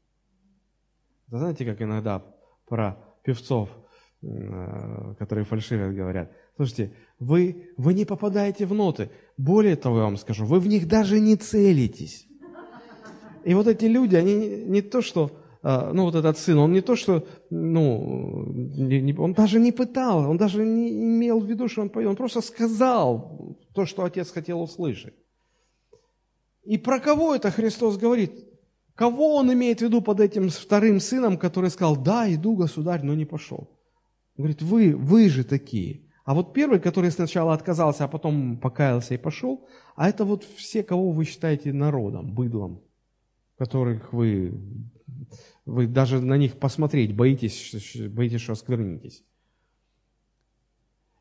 Знаете, 1.26 1.66
как 1.66 1.82
иногда 1.82 2.24
про 2.66 2.96
певцов, 3.22 3.68
э, 4.22 5.14
которые 5.18 5.44
фальшивят, 5.44 5.94
говорят. 5.94 6.32
Слушайте, 6.56 6.94
вы, 7.18 7.68
вы 7.76 7.92
не 7.92 8.06
попадаете 8.06 8.64
в 8.64 8.72
ноты. 8.72 9.10
Более 9.36 9.76
того, 9.76 9.98
я 9.98 10.04
вам 10.04 10.16
скажу, 10.16 10.46
вы 10.46 10.58
в 10.58 10.68
них 10.68 10.88
даже 10.88 11.20
не 11.20 11.36
целитесь. 11.36 12.26
И 13.44 13.52
вот 13.52 13.66
эти 13.66 13.84
люди, 13.84 14.16
они 14.16 14.64
не 14.64 14.80
то, 14.80 15.02
что 15.02 15.38
ну, 15.92 16.04
вот 16.04 16.14
этот 16.14 16.38
сын, 16.38 16.58
он 16.58 16.72
не 16.72 16.80
то, 16.80 16.96
что, 16.96 17.26
ну, 17.50 18.52
не, 18.54 19.02
не, 19.02 19.12
он 19.12 19.34
даже 19.34 19.60
не 19.60 19.72
пытал, 19.72 20.30
он 20.30 20.38
даже 20.38 20.64
не 20.64 20.88
имел 20.90 21.40
в 21.40 21.46
виду, 21.46 21.68
что 21.68 21.82
он 21.82 21.90
поет, 21.90 22.08
он 22.08 22.16
просто 22.16 22.40
сказал 22.40 23.58
то, 23.74 23.84
что 23.84 24.04
отец 24.04 24.30
хотел 24.30 24.62
услышать. 24.62 25.14
И 26.64 26.78
про 26.78 27.00
кого 27.00 27.34
это 27.34 27.50
Христос 27.50 27.98
говорит? 27.98 28.32
Кого 28.94 29.36
он 29.36 29.52
имеет 29.52 29.80
в 29.80 29.82
виду 29.82 30.00
под 30.00 30.20
этим 30.20 30.48
вторым 30.48 31.00
сыном, 31.00 31.36
который 31.36 31.70
сказал, 31.70 31.96
да, 31.96 32.32
иду, 32.32 32.56
государь, 32.56 33.00
но 33.02 33.14
не 33.14 33.26
пошел? 33.26 33.68
Он 34.36 34.44
говорит, 34.44 34.62
вы, 34.62 34.96
вы 34.96 35.28
же 35.28 35.44
такие. 35.44 36.08
А 36.24 36.34
вот 36.34 36.52
первый, 36.52 36.80
который 36.80 37.10
сначала 37.10 37.52
отказался, 37.52 38.04
а 38.04 38.08
потом 38.08 38.58
покаялся 38.58 39.14
и 39.14 39.18
пошел, 39.18 39.66
а 39.96 40.08
это 40.08 40.24
вот 40.24 40.44
все, 40.44 40.82
кого 40.82 41.10
вы 41.10 41.24
считаете 41.24 41.72
народом, 41.72 42.34
быдлом, 42.34 42.82
которых 43.56 44.12
вы 44.12 44.52
вы 45.68 45.86
даже 45.86 46.20
на 46.20 46.38
них 46.38 46.56
посмотреть 46.58 47.14
боитесь, 47.14 47.74
боитесь, 48.08 48.40
что 48.40 48.52
осквернитесь. 48.52 49.22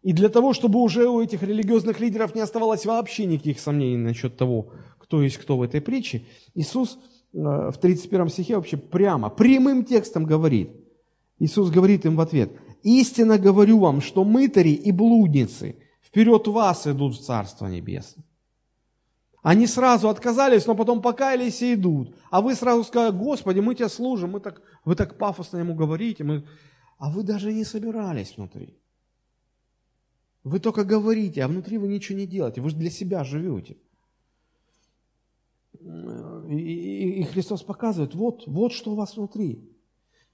И 0.03 0.13
для 0.13 0.29
того, 0.29 0.53
чтобы 0.53 0.79
уже 0.79 1.10
у 1.10 1.21
этих 1.21 1.43
религиозных 1.43 1.99
лидеров 1.99 2.33
не 2.33 2.39
оставалось 2.39 2.86
вообще 2.86 3.25
никаких 3.25 3.60
сомнений 3.60 3.97
насчет 3.97 4.38
того, 4.38 4.71
кто 4.99 5.21
есть 5.21 5.38
кто 5.38 5.57
в 5.57 5.63
этой 5.63 5.81
притче, 5.81 6.25
Иисус 6.53 6.97
э, 7.33 7.38
в 7.38 7.73
31 7.81 8.29
стихе 8.29 8.55
вообще 8.55 8.77
прямо, 8.77 9.29
прямым 9.29 9.83
текстом 9.83 10.25
говорит. 10.25 10.71
Иисус 11.39 11.69
говорит 11.69 12.05
им 12.05 12.15
в 12.15 12.21
ответ, 12.21 12.51
«Истинно 12.83 13.38
говорю 13.38 13.79
вам, 13.79 13.99
что 13.99 14.23
мытари 14.23 14.69
и 14.69 14.93
блудницы 14.93 15.75
вперед 16.01 16.47
вас 16.47 16.88
идут 16.88 17.15
в 17.15 17.21
Царство 17.21 17.67
Небесное». 17.67 18.27
Они 19.47 19.65
сразу 19.65 20.10
отказались, 20.10 20.67
но 20.67 20.75
потом 20.75 21.01
покаялись 21.01 21.62
и 21.62 21.75
идут. 21.75 22.13
А 22.29 22.41
вы 22.41 22.53
сразу 22.53 22.83
сказали, 22.83 23.15
Господи, 23.15 23.62
мы 23.62 23.75
тебя 23.75 23.88
служим, 23.88 24.31
мы 24.31 24.41
так, 24.41 24.62
вы 24.83 24.93
так 24.93 25.17
пафосно 25.17 25.60
ему 25.60 25.73
говорите. 25.73 26.25
Мы... 26.25 26.43
А 26.97 27.10
вы 27.10 27.23
даже 27.23 27.53
не 27.53 27.63
собирались 27.63 28.36
внутри. 28.36 28.77
Вы 30.43 30.60
только 30.60 30.83
говорите, 30.83 31.45
а 31.45 31.47
внутри 31.47 31.77
вы 31.77 31.88
ничего 31.88 32.19
не 32.19 32.27
делаете. 32.27 32.60
Вы 32.60 32.71
же 32.71 32.75
для 32.75 32.89
себя 32.89 33.23
живете. 33.23 33.77
И, 35.79 37.21
и 37.21 37.23
Христос 37.23 37.63
показывает, 37.63 38.15
вот, 38.15 38.43
вот 38.47 38.73
что 38.73 38.91
у 38.91 38.95
вас 38.95 39.15
внутри. 39.15 39.63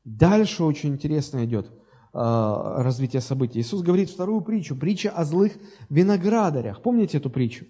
Дальше 0.03 0.63
очень 0.63 0.93
интересно 0.93 1.45
идет 1.45 1.67
э, 1.67 1.71
развитие 2.13 3.21
событий. 3.21 3.59
Иисус 3.59 3.83
говорит 3.83 4.09
вторую 4.09 4.41
притчу, 4.41 4.75
притча 4.75 5.11
о 5.11 5.23
злых 5.23 5.51
виноградарях. 5.91 6.81
Помните 6.81 7.19
эту 7.19 7.29
притчу? 7.29 7.67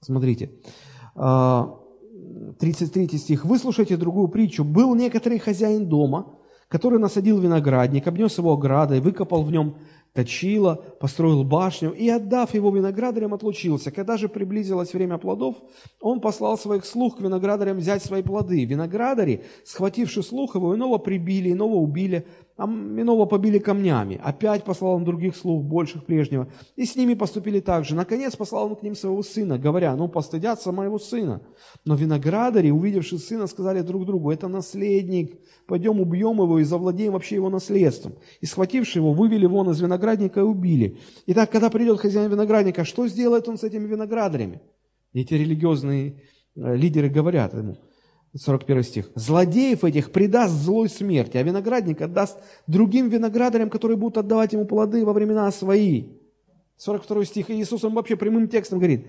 Смотрите, 0.00 0.50
33 1.14 3.04
э, 3.04 3.18
стих. 3.18 3.44
«Выслушайте 3.44 3.96
другую 3.96 4.28
притчу. 4.28 4.64
Был 4.64 4.94
некоторый 4.94 5.38
хозяин 5.38 5.88
дома, 5.88 6.34
который 6.68 6.98
насадил 6.98 7.38
виноградник, 7.40 8.06
обнес 8.06 8.38
его 8.38 8.52
оградой, 8.52 9.00
выкопал 9.00 9.42
в 9.42 9.50
нем 9.50 9.76
точила, 10.18 10.74
построил 11.00 11.44
башню 11.44 11.92
и, 11.92 12.08
отдав 12.08 12.54
его 12.54 12.70
виноградарям, 12.70 13.34
отлучился. 13.34 13.90
Когда 13.90 14.16
же 14.16 14.28
приблизилось 14.28 14.92
время 14.92 15.18
плодов, 15.18 15.56
он 16.00 16.20
послал 16.20 16.58
своих 16.58 16.84
слуг 16.84 17.18
к 17.18 17.20
виноградарям 17.20 17.76
взять 17.76 18.02
свои 18.02 18.22
плоды. 18.22 18.64
Виноградари, 18.64 19.44
схвативши 19.64 20.22
слух 20.22 20.56
его, 20.56 20.74
иного 20.74 20.98
прибили, 20.98 21.52
иного 21.52 21.74
убили, 21.74 22.26
а 22.58 22.64
иного 22.64 23.24
побили 23.24 23.60
камнями. 23.60 24.20
Опять 24.22 24.64
послал 24.64 24.96
он 24.96 25.04
других 25.04 25.36
слуг, 25.36 25.64
больших 25.64 26.04
прежнего, 26.04 26.48
и 26.74 26.84
с 26.84 26.96
ними 26.96 27.14
поступили 27.14 27.60
так 27.60 27.84
же. 27.84 27.94
Наконец 27.94 28.34
послал 28.34 28.66
он 28.66 28.74
к 28.74 28.82
ним 28.82 28.96
своего 28.96 29.22
сына, 29.22 29.58
говоря, 29.58 29.94
ну, 29.94 30.08
постыдятся 30.08 30.72
моего 30.72 30.98
сына. 30.98 31.40
Но 31.84 31.94
виноградари, 31.94 32.70
увидевши 32.70 33.18
сына, 33.18 33.46
сказали 33.46 33.82
друг 33.82 34.06
другу, 34.06 34.32
это 34.32 34.48
наследник, 34.48 35.38
пойдем 35.68 36.00
убьем 36.00 36.42
его 36.42 36.58
и 36.58 36.64
завладеем 36.64 37.12
вообще 37.12 37.36
его 37.36 37.48
наследством. 37.48 38.14
И 38.40 38.46
схвативши 38.46 38.98
его, 38.98 39.12
вывели 39.12 39.46
вон 39.46 39.70
из 39.70 39.80
виноградника 39.80 40.40
и 40.40 40.42
убили. 40.42 40.98
Итак, 41.26 41.52
когда 41.52 41.70
придет 41.70 42.00
хозяин 42.00 42.28
виноградника, 42.28 42.84
что 42.84 43.06
сделает 43.06 43.48
он 43.48 43.56
с 43.56 43.62
этими 43.62 43.86
виноградарями? 43.86 44.60
Эти 45.12 45.34
религиозные 45.34 46.22
э, 46.56 46.74
лидеры 46.74 47.08
говорят 47.08 47.54
ему– 47.54 47.76
41 48.36 48.82
стих. 48.82 49.10
«Злодеев 49.14 49.84
этих 49.84 50.12
предаст 50.12 50.52
злой 50.54 50.88
смерти, 50.88 51.36
а 51.36 51.42
виноградник 51.42 52.00
отдаст 52.02 52.38
другим 52.66 53.08
виноградарям, 53.08 53.70
которые 53.70 53.96
будут 53.96 54.18
отдавать 54.18 54.52
ему 54.52 54.66
плоды 54.66 55.04
во 55.04 55.12
времена 55.12 55.50
свои». 55.50 56.18
42 56.76 57.24
стих. 57.24 57.50
И 57.50 57.54
Иисус 57.54 57.84
он 57.84 57.94
вообще 57.94 58.16
прямым 58.16 58.48
текстом 58.48 58.78
говорит, 58.78 59.06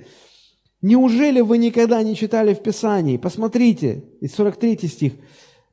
«Неужели 0.82 1.42
вы 1.42 1.58
никогда 1.58 2.02
не 2.02 2.16
читали 2.16 2.54
в 2.54 2.62
Писании? 2.64 3.18
Посмотрите». 3.18 4.06
И 4.22 4.28
43 4.28 4.88
стих. 4.88 5.14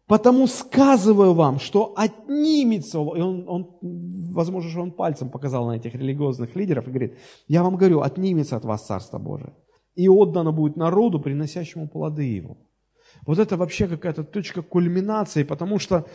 «Потому 0.06 0.46
сказываю 0.46 1.32
вам, 1.32 1.59
что 1.59 1.94
отнимется...» 1.96 2.98
И 2.98 3.20
он, 3.20 3.48
он, 3.48 3.78
возможно, 4.32 4.70
что 4.70 4.82
он 4.82 4.92
пальцем 4.92 5.30
показал 5.30 5.66
на 5.66 5.76
этих 5.76 5.94
религиозных 5.94 6.54
лидеров 6.54 6.87
и 6.87 6.90
говорит, 6.90 7.18
«Я 7.48 7.62
вам 7.62 7.76
говорю, 7.76 8.00
отнимется 8.00 8.56
от 8.56 8.64
вас 8.64 8.87
Царство 8.87 9.18
Божие, 9.18 9.54
и 9.94 10.09
отдано 10.09 10.52
будет 10.52 10.76
народу, 10.76 11.20
приносящему 11.20 11.88
плоды 11.88 12.24
его». 12.24 12.65
Вот 13.26 13.38
это 13.38 13.56
вообще 13.56 13.88
какая-то 13.88 14.24
точка 14.24 14.62
кульминации, 14.62 15.42
потому 15.42 15.78
что, 15.80 16.06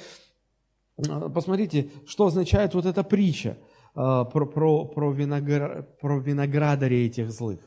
э, 0.98 1.30
посмотрите, 1.34 1.90
что 2.08 2.26
означает 2.26 2.74
вот 2.74 2.86
эта 2.86 3.04
притча 3.04 3.50
э, 3.50 3.56
про, 3.96 4.46
про, 4.46 4.86
про, 4.86 5.12
виногра, 5.12 5.88
про 6.02 6.20
виноградарей 6.20 7.08
этих 7.08 7.30
злых. 7.32 7.60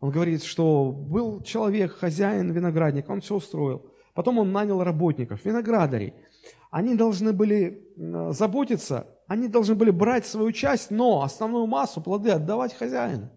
Он 0.00 0.10
говорит, 0.10 0.42
что 0.42 0.90
был 0.90 1.42
человек, 1.42 1.92
хозяин 1.92 2.50
виноградника, 2.50 3.12
он 3.12 3.20
все 3.20 3.36
устроил. 3.36 3.86
Потом 4.14 4.38
он 4.38 4.50
нанял 4.50 4.82
работников, 4.82 5.44
виноградарей. 5.44 6.14
Они 6.70 6.96
должны 6.96 7.32
были 7.32 7.86
заботиться, 8.30 9.06
они 9.26 9.48
должны 9.48 9.74
были 9.74 9.90
брать 9.90 10.26
свою 10.26 10.50
часть, 10.52 10.90
но 10.90 11.22
основную 11.22 11.66
массу, 11.66 12.00
плоды 12.00 12.30
отдавать 12.30 12.74
хозяину. 12.74 13.30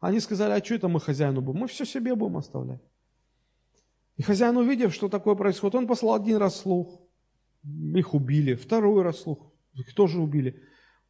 Они 0.00 0.20
сказали, 0.20 0.52
а 0.52 0.64
что 0.64 0.74
это 0.74 0.88
мы 0.88 1.00
хозяину 1.00 1.40
будем? 1.40 1.60
Мы 1.60 1.66
все 1.66 1.84
себе 1.84 2.14
будем 2.14 2.36
оставлять. 2.36 2.80
И 4.18 4.22
хозяин, 4.22 4.56
увидев, 4.56 4.92
что 4.92 5.08
такое 5.08 5.36
происходит, 5.36 5.76
он 5.76 5.86
послал 5.86 6.16
один 6.16 6.36
раз 6.38 6.60
слух, 6.60 7.00
их 7.94 8.14
убили, 8.14 8.54
второй 8.54 9.02
раз 9.02 9.20
слух, 9.20 9.52
их 9.74 9.94
тоже 9.94 10.20
убили. 10.20 10.60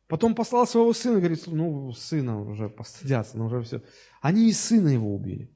Потом 0.09 0.35
послал 0.35 0.67
своего 0.67 0.93
сына, 0.93 1.19
говорит, 1.19 1.43
ну, 1.47 1.93
сына 1.93 2.41
уже 2.41 2.69
постыдятся, 2.69 3.39
ну, 3.39 3.47
уже 3.47 3.63
все. 3.63 3.83
Они 4.21 4.49
и 4.49 4.53
сына 4.53 4.89
его 4.89 5.15
убили. 5.15 5.51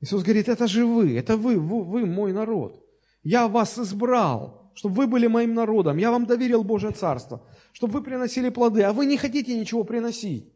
Иисус 0.00 0.22
говорит, 0.22 0.48
это 0.48 0.66
же 0.66 0.86
вы, 0.86 1.16
это 1.16 1.36
вы, 1.36 1.58
вы, 1.58 1.84
вы 1.84 2.06
мой 2.06 2.32
народ. 2.32 2.82
Я 3.22 3.46
вас 3.46 3.78
избрал, 3.78 4.72
чтобы 4.74 4.94
вы 4.94 5.06
были 5.06 5.26
моим 5.26 5.54
народом. 5.54 5.98
Я 5.98 6.10
вам 6.10 6.24
доверил 6.24 6.64
Божье 6.64 6.92
Царство, 6.92 7.46
чтобы 7.72 7.94
вы 7.94 8.02
приносили 8.02 8.48
плоды, 8.48 8.82
а 8.82 8.92
вы 8.92 9.06
не 9.06 9.18
хотите 9.18 9.58
ничего 9.58 9.84
приносить. 9.84 10.50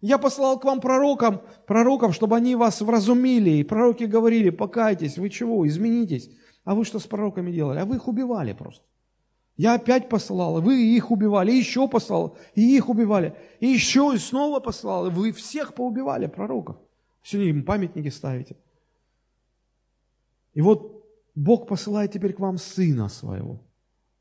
Я 0.00 0.18
послал 0.18 0.58
к 0.58 0.64
вам 0.64 0.80
пророкам, 0.80 1.42
пророкам, 1.66 2.12
чтобы 2.12 2.36
они 2.36 2.54
вас 2.54 2.80
вразумили. 2.80 3.50
И 3.50 3.64
пророки 3.64 4.04
говорили, 4.04 4.50
покайтесь, 4.50 5.18
вы 5.18 5.30
чего, 5.30 5.66
изменитесь. 5.66 6.30
А 6.64 6.74
вы 6.74 6.84
что 6.84 6.98
с 6.98 7.06
пророками 7.06 7.50
делали? 7.50 7.80
А 7.80 7.84
вы 7.84 7.96
их 7.96 8.08
убивали 8.08 8.52
просто. 8.52 8.84
Я 9.58 9.74
опять 9.74 10.08
послал, 10.08 10.62
вы 10.62 10.80
их 10.80 11.10
убивали, 11.10 11.50
еще 11.50 11.88
послал, 11.88 12.38
и 12.54 12.76
их 12.76 12.88
убивали, 12.88 13.34
и 13.58 13.66
еще 13.66 14.12
и 14.14 14.18
снова 14.18 14.60
послал, 14.60 15.10
вы 15.10 15.32
всех 15.32 15.74
поубивали, 15.74 16.28
пророков. 16.28 16.76
Сегодня 17.24 17.50
им 17.50 17.64
памятники 17.64 18.08
ставите. 18.08 18.56
И 20.54 20.60
вот 20.60 21.04
Бог 21.34 21.66
посылает 21.66 22.12
теперь 22.12 22.34
к 22.34 22.38
вам 22.40 22.56
сына 22.56 23.08
своего. 23.08 23.60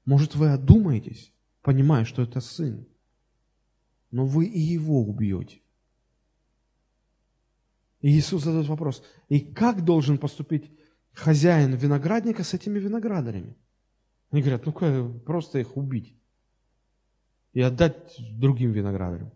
Может, 0.06 0.36
вы 0.36 0.50
одумаетесь, 0.50 1.32
понимая, 1.62 2.04
что 2.04 2.24
это 2.24 2.42
сын, 2.42 2.88
но 4.10 4.26
вы 4.26 4.46
и 4.46 4.60
его 4.60 5.02
убьете. 5.02 5.62
И 8.02 8.10
Иисус 8.10 8.44
задает 8.44 8.68
вопрос, 8.68 9.04
и 9.28 9.40
как 9.40 9.84
должен 9.84 10.18
поступить 10.18 10.72
хозяин 11.14 11.74
виноградника 11.74 12.44
с 12.44 12.54
этими 12.54 12.80
виноградарями? 12.80 13.56
Они 14.32 14.42
говорят, 14.42 14.66
ну 14.66 14.74
как, 14.74 15.24
просто 15.24 15.60
их 15.60 15.76
убить 15.78 16.16
и 17.54 17.62
отдать 17.62 18.16
другим 18.20 18.72
виноградарям. 18.72 19.32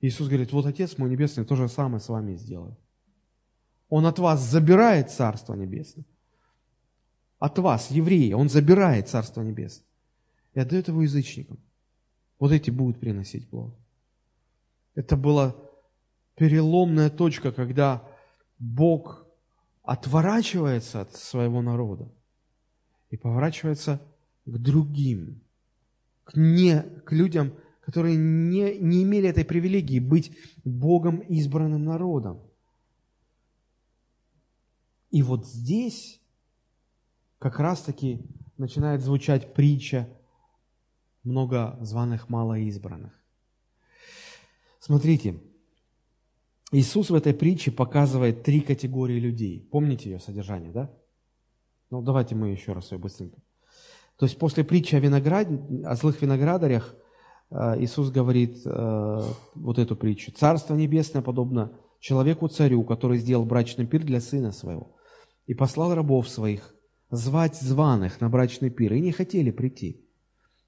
Иисус 0.00 0.28
говорит, 0.28 0.52
вот 0.52 0.66
Отец 0.66 0.96
мой 0.96 1.10
Небесный 1.10 1.44
то 1.44 1.56
же 1.56 1.68
самое 1.68 2.00
с 2.00 2.08
вами 2.08 2.36
сделает. 2.36 2.78
Он 3.88 4.06
от 4.06 4.18
вас 4.18 4.40
забирает 4.40 5.10
Царство 5.10 5.54
Небесное. 5.54 6.04
От 7.38 7.58
вас, 7.58 7.90
евреи, 7.90 8.32
Он 8.32 8.48
забирает 8.48 9.08
Царство 9.08 9.42
Небесное 9.42 9.86
и 10.54 10.60
отдает 10.60 10.88
его 10.88 11.02
язычникам. 11.02 11.58
Вот 12.38 12.52
эти 12.52 12.70
будут 12.70 13.00
приносить 13.00 13.48
плод. 13.48 13.76
Это 14.94 15.16
было 15.16 15.67
переломная 16.38 17.10
точка, 17.10 17.50
когда 17.50 18.08
Бог 18.58 19.26
отворачивается 19.82 21.00
от 21.00 21.14
своего 21.16 21.62
народа 21.62 22.08
и 23.10 23.16
поворачивается 23.16 24.00
к 24.46 24.58
другим, 24.58 25.42
к, 26.24 26.36
не, 26.36 26.82
к 27.04 27.12
людям, 27.12 27.54
которые 27.80 28.16
не, 28.16 28.78
не 28.78 29.02
имели 29.02 29.28
этой 29.28 29.44
привилегии 29.44 29.98
быть 29.98 30.36
Богом 30.64 31.18
избранным 31.20 31.84
народом. 31.84 32.40
И 35.10 35.22
вот 35.22 35.46
здесь 35.46 36.20
как 37.38 37.58
раз-таки 37.58 38.20
начинает 38.58 39.02
звучать 39.02 39.54
притча 39.54 40.08
много 41.24 41.78
званых, 41.80 42.28
мало 42.28 42.58
избранных. 42.58 43.12
Смотрите, 44.80 45.40
Иисус 46.70 47.10
в 47.10 47.14
этой 47.14 47.32
притче 47.32 47.70
показывает 47.70 48.42
три 48.42 48.60
категории 48.60 49.18
людей. 49.18 49.66
Помните 49.70 50.10
ее 50.10 50.18
содержание, 50.18 50.70
да? 50.70 50.90
Ну, 51.90 52.02
давайте 52.02 52.34
мы 52.34 52.48
еще 52.48 52.72
раз 52.72 52.92
ее 52.92 52.98
быстренько. 52.98 53.40
То 54.18 54.26
есть 54.26 54.38
после 54.38 54.64
притчи 54.64 54.94
о, 54.94 55.00
виноград... 55.00 55.48
о 55.84 55.94
злых 55.94 56.20
виноградарях 56.20 56.94
э, 57.50 57.80
Иисус 57.80 58.10
говорит 58.10 58.60
э, 58.66 59.22
вот 59.54 59.78
эту 59.78 59.96
притчу. 59.96 60.32
«Царство 60.32 60.74
небесное 60.74 61.22
подобно 61.22 61.72
человеку-царю, 62.00 62.84
который 62.84 63.18
сделал 63.18 63.44
брачный 63.44 63.86
пир 63.86 64.04
для 64.04 64.20
сына 64.20 64.52
своего, 64.52 64.94
и 65.46 65.54
послал 65.54 65.94
рабов 65.94 66.28
своих 66.28 66.74
звать 67.10 67.56
званых 67.56 68.20
на 68.20 68.28
брачный 68.28 68.70
пир, 68.70 68.92
и 68.92 69.00
не 69.00 69.12
хотели 69.12 69.50
прийти. 69.50 70.04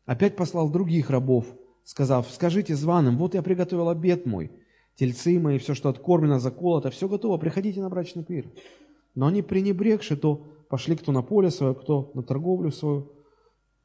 Опять 0.07 0.37
послал 0.37 0.71
других 0.71 1.11
рабов, 1.11 1.47
сказав, 1.85 2.31
скажите 2.31 2.75
званым, 2.75 3.19
вот 3.19 3.35
я 3.35 3.43
приготовил 3.43 3.89
обед 3.89 4.27
мой, 4.27 4.51
тельцы 4.96 5.38
мои, 5.38 5.59
все, 5.59 5.74
что 5.74 5.88
откормлено, 5.88 6.38
заколото, 6.38 6.90
все 6.90 7.09
готово, 7.09 7.38
приходите 7.38 7.81
на 7.81 7.88
брачный 7.88 8.24
пир. 8.24 8.50
Но 9.14 9.26
они, 9.26 9.42
пренебрегши, 9.42 10.16
то 10.16 10.46
пошли 10.68 10.96
кто 10.96 11.12
на 11.12 11.22
поле 11.22 11.50
свое, 11.50 11.74
кто 11.74 12.11
на 12.14 12.22
торговлю 12.22 12.70
свою 12.70 13.12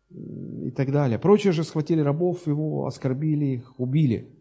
и 0.09 0.71
так 0.71 0.91
далее. 0.91 1.19
Прочие 1.19 1.51
же 1.51 1.63
схватили 1.63 2.01
рабов 2.01 2.45
его, 2.47 2.85
оскорбили 2.85 3.45
их, 3.45 3.79
убили. 3.79 4.35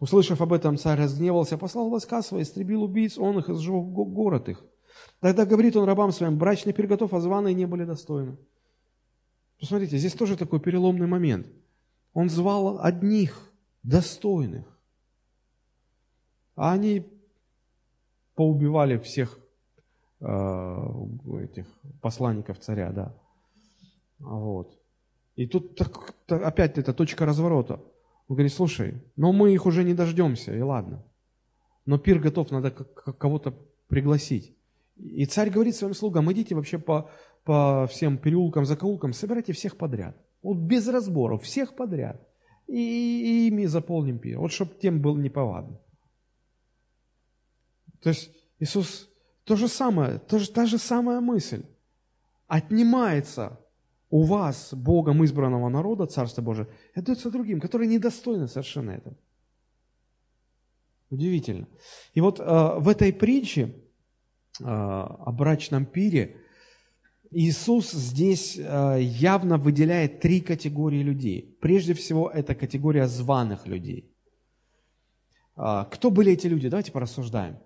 Услышав 0.00 0.40
об 0.40 0.52
этом, 0.52 0.78
царь 0.78 0.98
разгневался, 0.98 1.58
послал 1.58 1.88
войска 1.88 2.22
свои, 2.22 2.42
истребил 2.42 2.82
убийц, 2.82 3.18
он 3.18 3.38
их 3.38 3.48
и 3.48 3.54
сжег 3.54 3.84
город 3.84 4.48
их. 4.48 4.64
Тогда 5.20 5.46
говорит 5.46 5.76
он 5.76 5.84
рабам 5.84 6.10
своим, 6.12 6.38
брачный 6.38 6.72
пир 6.72 6.86
готов, 6.86 7.14
а 7.14 7.20
званые 7.20 7.54
не 7.54 7.66
были 7.66 7.84
достойны. 7.84 8.36
Посмотрите, 9.60 9.96
здесь 9.98 10.14
тоже 10.14 10.36
такой 10.36 10.58
переломный 10.58 11.06
момент. 11.06 11.46
Он 12.14 12.28
звал 12.28 12.80
одних 12.82 13.52
достойных, 13.84 14.66
а 16.56 16.72
они 16.72 17.06
поубивали 18.34 18.98
всех 18.98 19.38
э, 20.20 20.76
этих 21.42 21.66
посланников 22.00 22.58
царя, 22.58 22.90
да. 22.92 23.14
Вот. 24.18 24.78
И 25.34 25.46
тут 25.46 25.76
так, 25.76 26.14
так, 26.26 26.42
опять 26.42 26.78
эта 26.78 26.92
точка 26.92 27.26
разворота. 27.26 27.74
Он 28.28 28.36
говорит, 28.36 28.52
слушай, 28.52 29.02
но 29.16 29.32
мы 29.32 29.52
их 29.52 29.66
уже 29.66 29.84
не 29.84 29.94
дождемся, 29.94 30.54
и 30.54 30.60
ладно. 30.60 31.04
Но 31.84 31.98
пир 31.98 32.18
готов, 32.18 32.50
надо 32.50 32.70
кого-то 32.70 33.54
пригласить. 33.88 34.56
И 34.96 35.24
царь 35.26 35.50
говорит 35.50 35.74
своим 35.74 35.94
слугам, 35.94 36.30
идите 36.32 36.54
вообще 36.54 36.78
по, 36.78 37.10
по 37.44 37.86
всем 37.90 38.18
переулкам, 38.18 38.64
закоулкам, 38.64 39.12
собирайте 39.12 39.52
всех 39.52 39.76
подряд. 39.76 40.16
Вот 40.42 40.58
без 40.58 40.86
разборов, 40.88 41.42
всех 41.42 41.74
подряд. 41.74 42.26
И, 42.68 42.76
и 42.76 43.48
ими 43.48 43.66
заполним 43.66 44.18
пир. 44.18 44.38
Вот 44.38 44.52
чтобы 44.52 44.72
тем 44.80 45.02
было 45.02 45.18
неповадно. 45.18 45.80
То 48.02 48.10
есть 48.10 48.30
Иисус 48.58 49.08
то 49.44 49.56
же 49.56 49.68
самое, 49.68 50.18
то 50.18 50.38
же, 50.38 50.50
та 50.50 50.66
же 50.66 50.78
самая 50.78 51.20
мысль. 51.20 51.64
Отнимается 52.46 53.58
у 54.10 54.24
вас, 54.24 54.74
Богом 54.74 55.24
избранного 55.24 55.68
народа, 55.68 56.06
Царство 56.06 56.42
Божие, 56.42 56.68
и 56.94 56.98
отдается 56.98 57.30
другим, 57.30 57.60
которые 57.60 57.88
недостойны 57.88 58.46
совершенно 58.46 58.90
этого. 58.90 59.16
Удивительно. 61.10 61.66
И 62.14 62.20
вот 62.20 62.40
э, 62.40 62.44
в 62.78 62.88
этой 62.88 63.12
притче 63.12 63.74
э, 64.60 64.64
о 64.64 65.32
брачном 65.32 65.86
пире 65.86 66.36
Иисус 67.30 67.92
здесь 67.92 68.58
э, 68.58 68.98
явно 69.00 69.56
выделяет 69.56 70.20
три 70.20 70.40
категории 70.40 71.02
людей. 71.02 71.56
Прежде 71.60 71.94
всего, 71.94 72.30
это 72.30 72.54
категория 72.54 73.08
званых 73.08 73.66
людей. 73.66 74.10
Э, 75.56 75.84
кто 75.90 76.10
были 76.10 76.32
эти 76.32 76.46
люди? 76.46 76.68
Давайте 76.68 76.92
порассуждаем. 76.92 77.58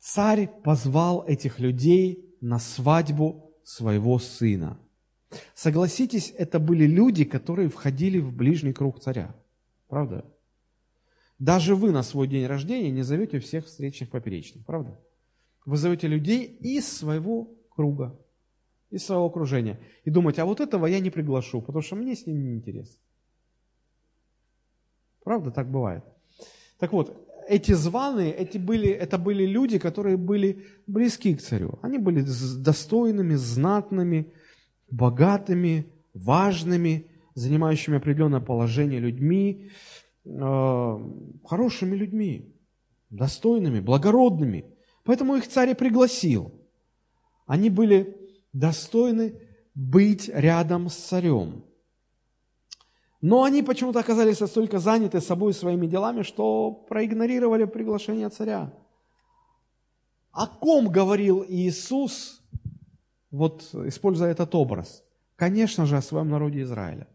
Царь 0.00 0.48
позвал 0.64 1.24
этих 1.26 1.60
людей 1.60 2.36
на 2.40 2.58
свадьбу 2.58 3.54
своего 3.62 4.18
сына– 4.18 4.78
Согласитесь, 5.54 6.32
это 6.36 6.58
были 6.58 6.86
люди, 6.86 7.24
которые 7.24 7.68
входили 7.68 8.18
в 8.18 8.34
ближний 8.34 8.72
круг 8.72 9.00
царя. 9.00 9.34
Правда? 9.88 10.24
Даже 11.38 11.74
вы 11.74 11.92
на 11.92 12.02
свой 12.02 12.28
день 12.28 12.46
рождения 12.46 12.90
не 12.90 13.02
зовете 13.02 13.38
всех 13.38 13.66
встречных 13.66 14.10
поперечных. 14.10 14.66
Правда? 14.66 15.00
Вы 15.64 15.76
зовете 15.76 16.08
людей 16.08 16.44
из 16.44 16.88
своего 16.88 17.54
круга, 17.70 18.18
из 18.90 19.04
своего 19.04 19.26
окружения. 19.26 19.78
И 20.04 20.10
думаете, 20.10 20.42
а 20.42 20.46
вот 20.46 20.60
этого 20.60 20.86
я 20.86 21.00
не 21.00 21.10
приглашу, 21.10 21.62
потому 21.62 21.82
что 21.82 21.96
мне 21.96 22.16
с 22.16 22.26
ним 22.26 22.42
не 22.42 22.54
интересно. 22.54 23.00
Правда, 25.22 25.50
так 25.50 25.70
бывает. 25.70 26.04
Так 26.78 26.92
вот, 26.92 27.29
эти 27.50 27.72
званые, 27.72 28.32
эти 28.32 28.58
были, 28.58 28.88
это 28.88 29.18
были 29.18 29.44
люди, 29.44 29.78
которые 29.78 30.16
были 30.16 30.66
близки 30.86 31.34
к 31.34 31.42
царю. 31.42 31.80
Они 31.82 31.98
были 31.98 32.24
достойными, 32.64 33.34
знатными, 33.34 34.32
богатыми, 34.90 35.86
важными, 36.14 37.10
занимающими 37.34 37.96
определенное 37.96 38.40
положение 38.40 39.00
людьми, 39.00 39.70
э, 40.24 40.98
хорошими 41.44 41.96
людьми, 41.96 42.54
достойными, 43.10 43.80
благородными. 43.80 44.64
Поэтому 45.04 45.34
их 45.34 45.48
царь 45.48 45.70
и 45.70 45.74
пригласил. 45.74 46.54
Они 47.46 47.68
были 47.68 48.16
достойны 48.52 49.40
быть 49.74 50.30
рядом 50.32 50.88
с 50.88 50.94
царем. 50.94 51.64
Но 53.20 53.42
они 53.42 53.62
почему-то 53.62 54.00
оказались 54.00 54.40
настолько 54.40 54.78
заняты 54.78 55.20
собой 55.20 55.52
и 55.52 55.54
своими 55.54 55.86
делами, 55.86 56.22
что 56.22 56.72
проигнорировали 56.72 57.64
приглашение 57.64 58.28
царя. 58.30 58.72
О 60.32 60.46
ком 60.46 60.88
говорил 60.88 61.44
Иисус 61.46 62.40
вот 63.30 63.62
используя 63.86 64.30
этот 64.30 64.54
образ, 64.54 65.04
конечно 65.36 65.86
же, 65.86 65.96
о 65.96 66.02
своем 66.02 66.28
народе 66.28 66.62
Израиля. 66.62 67.06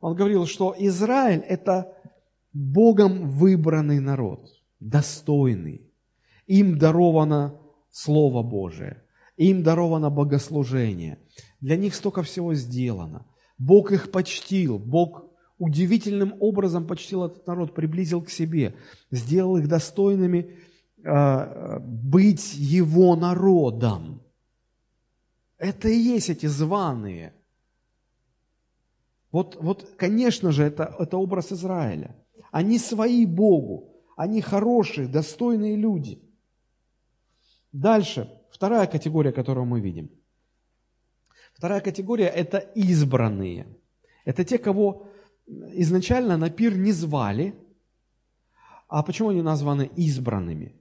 Он 0.00 0.14
говорил, 0.14 0.46
что 0.46 0.74
Израиль– 0.78 1.40
это 1.48 1.94
Богом 2.52 3.28
выбранный 3.28 4.00
народ, 4.00 4.48
достойный. 4.80 5.92
Им 6.46 6.78
даровано 6.78 7.60
Слово 7.90 8.42
Божие, 8.42 9.02
им 9.36 9.62
даровано 9.62 10.08
богослужение. 10.08 11.18
Для 11.60 11.76
них 11.76 11.94
столько 11.94 12.22
всего 12.22 12.54
сделано. 12.54 13.26
Бог 13.58 13.92
их 13.92 14.10
почтил, 14.10 14.78
Бог 14.78 15.24
удивительным 15.58 16.34
образом 16.40 16.86
почтил 16.86 17.24
этот 17.24 17.46
народ, 17.46 17.74
приблизил 17.74 18.22
к 18.22 18.30
себе, 18.30 18.76
сделал 19.10 19.56
их 19.56 19.68
достойными 19.68 20.56
э, 21.02 21.78
быть 21.80 22.54
его 22.54 23.16
народом. 23.16 24.22
Это 25.58 25.88
и 25.88 25.96
есть 25.96 26.30
эти 26.30 26.46
званые. 26.46 27.34
Вот, 29.32 29.56
вот 29.60 29.94
конечно 29.96 30.52
же, 30.52 30.62
это, 30.62 30.94
это 30.98 31.16
образ 31.16 31.52
Израиля. 31.52 32.16
Они 32.52 32.78
свои 32.78 33.26
Богу, 33.26 33.96
они 34.16 34.40
хорошие, 34.40 35.08
достойные 35.08 35.76
люди. 35.76 36.22
Дальше, 37.72 38.30
вторая 38.50 38.86
категория, 38.86 39.32
которую 39.32 39.66
мы 39.66 39.80
видим. 39.80 40.10
Вторая 41.58 41.80
категория– 41.80 42.26
это 42.36 42.58
избранные. 42.76 43.66
Это 44.24 44.44
те, 44.44 44.58
кого 44.58 45.08
изначально 45.46 46.36
на 46.36 46.50
пир 46.50 46.76
не 46.76 46.92
звали. 46.92 47.54
А 48.86 49.02
почему 49.02 49.30
они 49.30 49.42
названы 49.42 49.90
избранными? 49.96 50.76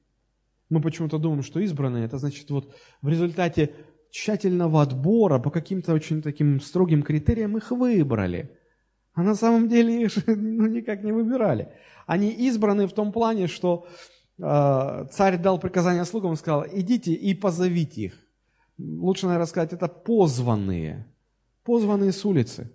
Мы 0.69 0.81
почему-то 0.81 1.17
думаем, 1.17 1.41
что 1.41 1.59
избранные– 1.59 2.05
это 2.05 2.19
значит 2.19 2.49
вот 2.51 2.75
в 3.01 3.09
результате 3.09 3.73
тщательного 4.11 4.83
отбора, 4.83 5.39
по 5.39 5.49
каким-то 5.49 5.93
очень 5.93 6.21
таким 6.21 6.61
строгим 6.61 7.01
критериям 7.01 7.57
их 7.57 7.71
выбрали. 7.71 8.51
А 9.13 9.23
на 9.23 9.33
самом 9.33 9.67
деле 9.67 10.03
их 10.03 10.27
ну, 10.27 10.67
никак 10.67 11.03
не 11.03 11.11
выбирали. 11.11 11.73
Они 12.05 12.29
избраны 12.29 12.85
в 12.85 12.93
том 12.93 13.11
плане, 13.11 13.47
что 13.47 13.87
э, 14.37 15.07
царь 15.11 15.37
дал 15.39 15.59
приказание 15.59 16.05
слугам 16.05 16.33
и 16.33 16.37
сказал, 16.37 16.65
идите 16.71 17.13
и 17.13 17.33
позовите 17.33 18.01
их. 18.01 18.26
Лучше, 18.77 19.25
наверное, 19.25 19.47
сказать, 19.47 19.73
это 19.73 19.87
позванные. 19.87 21.05
Позванные 21.63 22.11
с 22.11 22.23
улицы. 22.25 22.71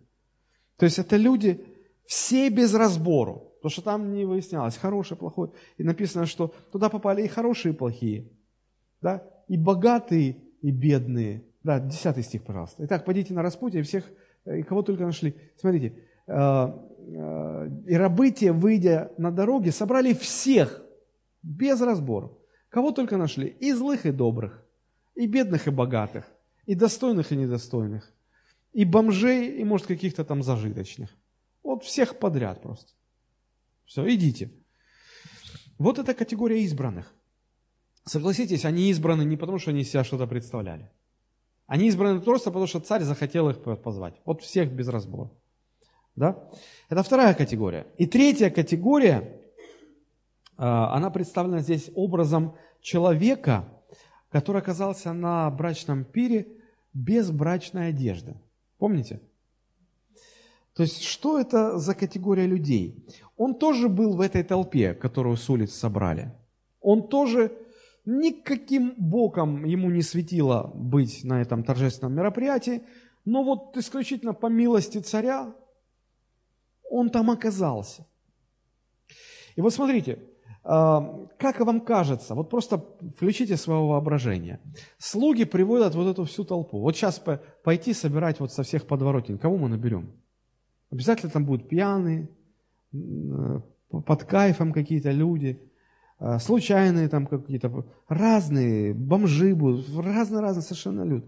То 0.77 0.85
есть 0.85 0.99
это 0.99 1.17
люди 1.17 1.65
все 2.07 2.49
без 2.51 2.75
разбору. 2.75 3.53
Потому 3.57 3.71
что 3.71 3.83
там 3.83 4.13
не 4.13 4.25
выяснялось, 4.25 4.77
хороший, 4.77 5.17
плохой. 5.17 5.51
И 5.79 5.85
написано, 5.85 6.27
что 6.27 6.53
туда 6.73 6.89
попали 6.89 7.23
и 7.23 7.29
хорошие, 7.29 7.73
и 7.73 7.77
плохие. 7.77 8.29
Да? 9.01 9.23
И 9.47 9.57
богатые, 9.57 10.43
и 10.63 10.71
бедные. 10.73 11.45
Да, 11.63 11.79
10 11.79 12.25
стих, 12.25 12.43
пожалуйста. 12.43 12.85
Итак, 12.85 13.05
пойдите 13.05 13.35
на 13.35 13.43
распутье, 13.43 13.83
всех, 13.83 14.05
э, 14.45 14.59
и 14.59 14.63
кого 14.63 14.83
только 14.83 15.05
нашли. 15.05 15.37
Смотрите, 15.57 15.95
э, 16.27 16.33
э, 16.35 17.71
и 17.87 17.95
рабы 17.95 18.31
те, 18.33 18.51
выйдя 18.51 19.13
на 19.17 19.31
дороге, 19.31 19.71
собрали 19.71 20.13
всех, 20.13 20.83
без 21.43 21.81
разбора. 21.81 22.31
Кого 22.69 22.91
только 22.91 23.17
нашли, 23.17 23.49
и 23.49 23.73
злых, 23.73 24.07
и 24.07 24.13
добрых, 24.13 24.62
и 25.15 25.27
бедных, 25.27 25.67
и 25.67 25.71
богатых, 25.71 26.25
и 26.67 26.75
достойных, 26.75 27.33
и 27.33 27.37
недостойных, 27.37 28.13
и 28.73 28.85
бомжей, 28.85 29.59
и, 29.61 29.65
может, 29.65 29.87
каких-то 29.87 30.25
там 30.25 30.43
зажиточных. 30.43 31.11
Вот 31.63 31.85
всех 31.85 32.19
подряд 32.19 32.63
просто. 32.63 32.93
Все, 33.85 34.09
идите. 34.15 34.53
Вот 35.79 35.99
эта 35.99 36.15
категория 36.15 36.63
избранных. 36.63 37.13
Согласитесь, 38.05 38.65
они 38.65 38.91
избраны 38.91 39.23
не 39.23 39.37
потому, 39.37 39.59
что 39.59 39.71
они 39.71 39.85
себя 39.85 40.05
что-то 40.05 40.27
представляли. 40.27 40.91
Они 41.67 41.89
избраны 41.89 42.21
просто 42.21 42.51
потому, 42.51 42.67
что 42.67 42.81
царь 42.81 43.03
захотел 43.03 43.49
их 43.49 43.63
позвать. 43.83 44.21
Вот 44.25 44.43
всех 44.43 44.73
без 44.73 44.89
разбора. 44.89 45.31
Да? 46.17 46.51
Это 46.89 47.03
вторая 47.03 47.35
категория. 47.35 47.87
И 47.97 48.07
третья 48.07 48.51
категория, 48.51 49.41
а, 50.57 50.95
она 50.95 51.11
представлена 51.11 51.61
здесь 51.61 51.91
образом 51.95 52.57
человека, 52.81 53.69
который 54.33 54.61
оказался 54.61 55.13
на 55.13 55.51
брачном 55.51 56.05
пире 56.05 56.49
без 56.93 57.31
брачной 57.31 57.89
одежды. 57.89 58.35
Помните? 58.79 59.21
То 60.75 60.83
есть, 60.83 61.03
что 61.03 61.39
это 61.39 61.79
за 61.79 61.95
категория 61.95 62.47
людей? 62.47 63.07
Он 63.37 63.55
тоже 63.55 63.89
был 63.89 64.17
в 64.17 64.21
этой 64.21 64.43
толпе, 64.43 64.95
которую 64.95 65.37
с 65.37 65.49
улиц 65.51 65.75
собрали. 65.75 66.33
Он 66.81 67.07
тоже 67.07 67.53
Никаким 68.05 68.95
боком 68.97 69.65
ему 69.65 69.89
не 69.89 70.03
светило 70.03 70.73
быть 70.75 71.23
на 71.23 71.41
этом 71.41 71.63
торжественном 71.63 72.15
мероприятии, 72.15 72.83
но 73.25 73.45
вот 73.45 73.77
исключительно 73.77 74.35
по 74.35 74.47
милости 74.47 74.99
царя 74.99 75.55
он 76.91 77.11
там 77.11 77.31
оказался. 77.31 78.05
И 79.55 79.61
вот 79.61 79.73
смотрите, 79.73 80.19
как 80.65 81.61
вам 81.61 81.81
кажется, 81.81 82.35
вот 82.35 82.51
просто 82.51 82.85
включите 83.17 83.57
свое 83.57 83.81
воображение. 83.81 84.61
Слуги 84.99 85.45
приводят 85.45 85.95
вот 85.95 86.07
эту 86.07 86.25
всю 86.25 86.45
толпу. 86.45 86.81
Вот 86.81 86.97
сейчас 86.97 87.23
пойти 87.65 87.93
собирать 87.93 88.39
вот 88.39 88.53
со 88.53 88.63
всех 88.63 88.87
подворотен. 88.87 89.39
Кого 89.39 89.57
мы 89.57 89.69
наберем? 89.69 90.13
Обязательно 90.91 91.33
там 91.33 91.45
будут 91.47 91.69
пьяные, 91.69 92.29
под 92.93 94.25
кайфом 94.25 94.73
какие-то 94.73 95.11
люди, 95.11 95.61
а, 96.19 96.39
случайные 96.39 97.09
там 97.09 97.27
какие-то, 97.27 97.85
разные, 98.09 98.95
бомжи 98.95 99.55
будут, 99.55 99.89
разные-разные 99.97 100.63
совершенно 100.63 101.03
люди. 101.03 101.27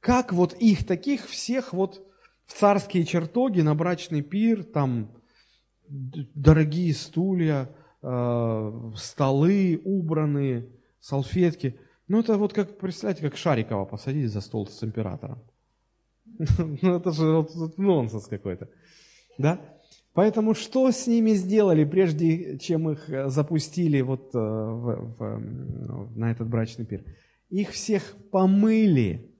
Как 0.00 0.32
вот 0.32 0.54
их 0.54 0.84
таких 0.86 1.28
всех 1.28 1.72
вот 1.72 2.04
в 2.46 2.58
царские 2.58 3.04
чертоги 3.04 3.60
на 3.60 3.74
брачный 3.74 4.22
пир, 4.22 4.64
там 4.64 5.12
дорогие 5.88 6.92
стулья, 6.94 7.68
э, 7.68 7.81
столы 8.02 9.80
убранные, 9.84 10.68
салфетки. 11.00 11.78
Ну, 12.08 12.20
это 12.20 12.36
вот 12.36 12.52
как, 12.52 12.78
представляете, 12.78 13.22
как 13.22 13.36
Шарикова 13.36 13.84
посадить 13.84 14.30
за 14.30 14.40
стол 14.40 14.66
с 14.66 14.82
императором. 14.82 15.42
Ну, 16.82 16.96
это 16.96 17.12
же 17.12 17.46
нонсенс 17.76 18.26
какой-то. 18.26 18.68
Да? 19.38 19.60
Поэтому 20.14 20.54
что 20.54 20.90
с 20.90 21.06
ними 21.06 21.32
сделали, 21.32 21.84
прежде 21.84 22.58
чем 22.58 22.90
их 22.90 23.08
э, 23.08 23.28
запустили 23.28 24.02
вот 24.02 24.34
э, 24.34 24.38
в, 24.38 25.16
в, 25.18 26.18
на 26.18 26.30
этот 26.30 26.48
брачный 26.48 26.84
пир? 26.84 27.04
Их 27.48 27.70
всех 27.70 28.14
помыли, 28.30 29.30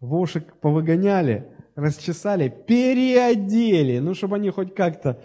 вошек 0.00 0.54
повыгоняли, 0.60 1.52
расчесали, 1.74 2.48
переодели, 2.48 3.98
ну, 3.98 4.14
чтобы 4.14 4.36
они 4.36 4.50
хоть 4.50 4.74
как-то 4.74 5.22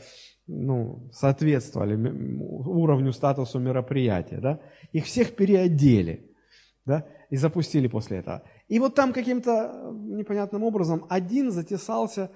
ну, 0.48 1.10
соответствовали 1.12 1.96
уровню, 1.96 3.14
статусу 3.14 3.60
мероприятия, 3.60 4.40
да, 4.40 4.60
их 4.92 5.06
всех 5.06 5.36
переодели, 5.36 6.30
да, 6.86 7.08
и 7.30 7.38
запустили 7.38 7.88
после 7.88 8.18
этого. 8.18 8.44
И 8.68 8.80
вот 8.80 8.96
там 8.96 9.14
каким-то 9.14 9.92
непонятным 9.94 10.64
образом 10.64 11.06
один 11.10 11.52
затесался, 11.52 12.32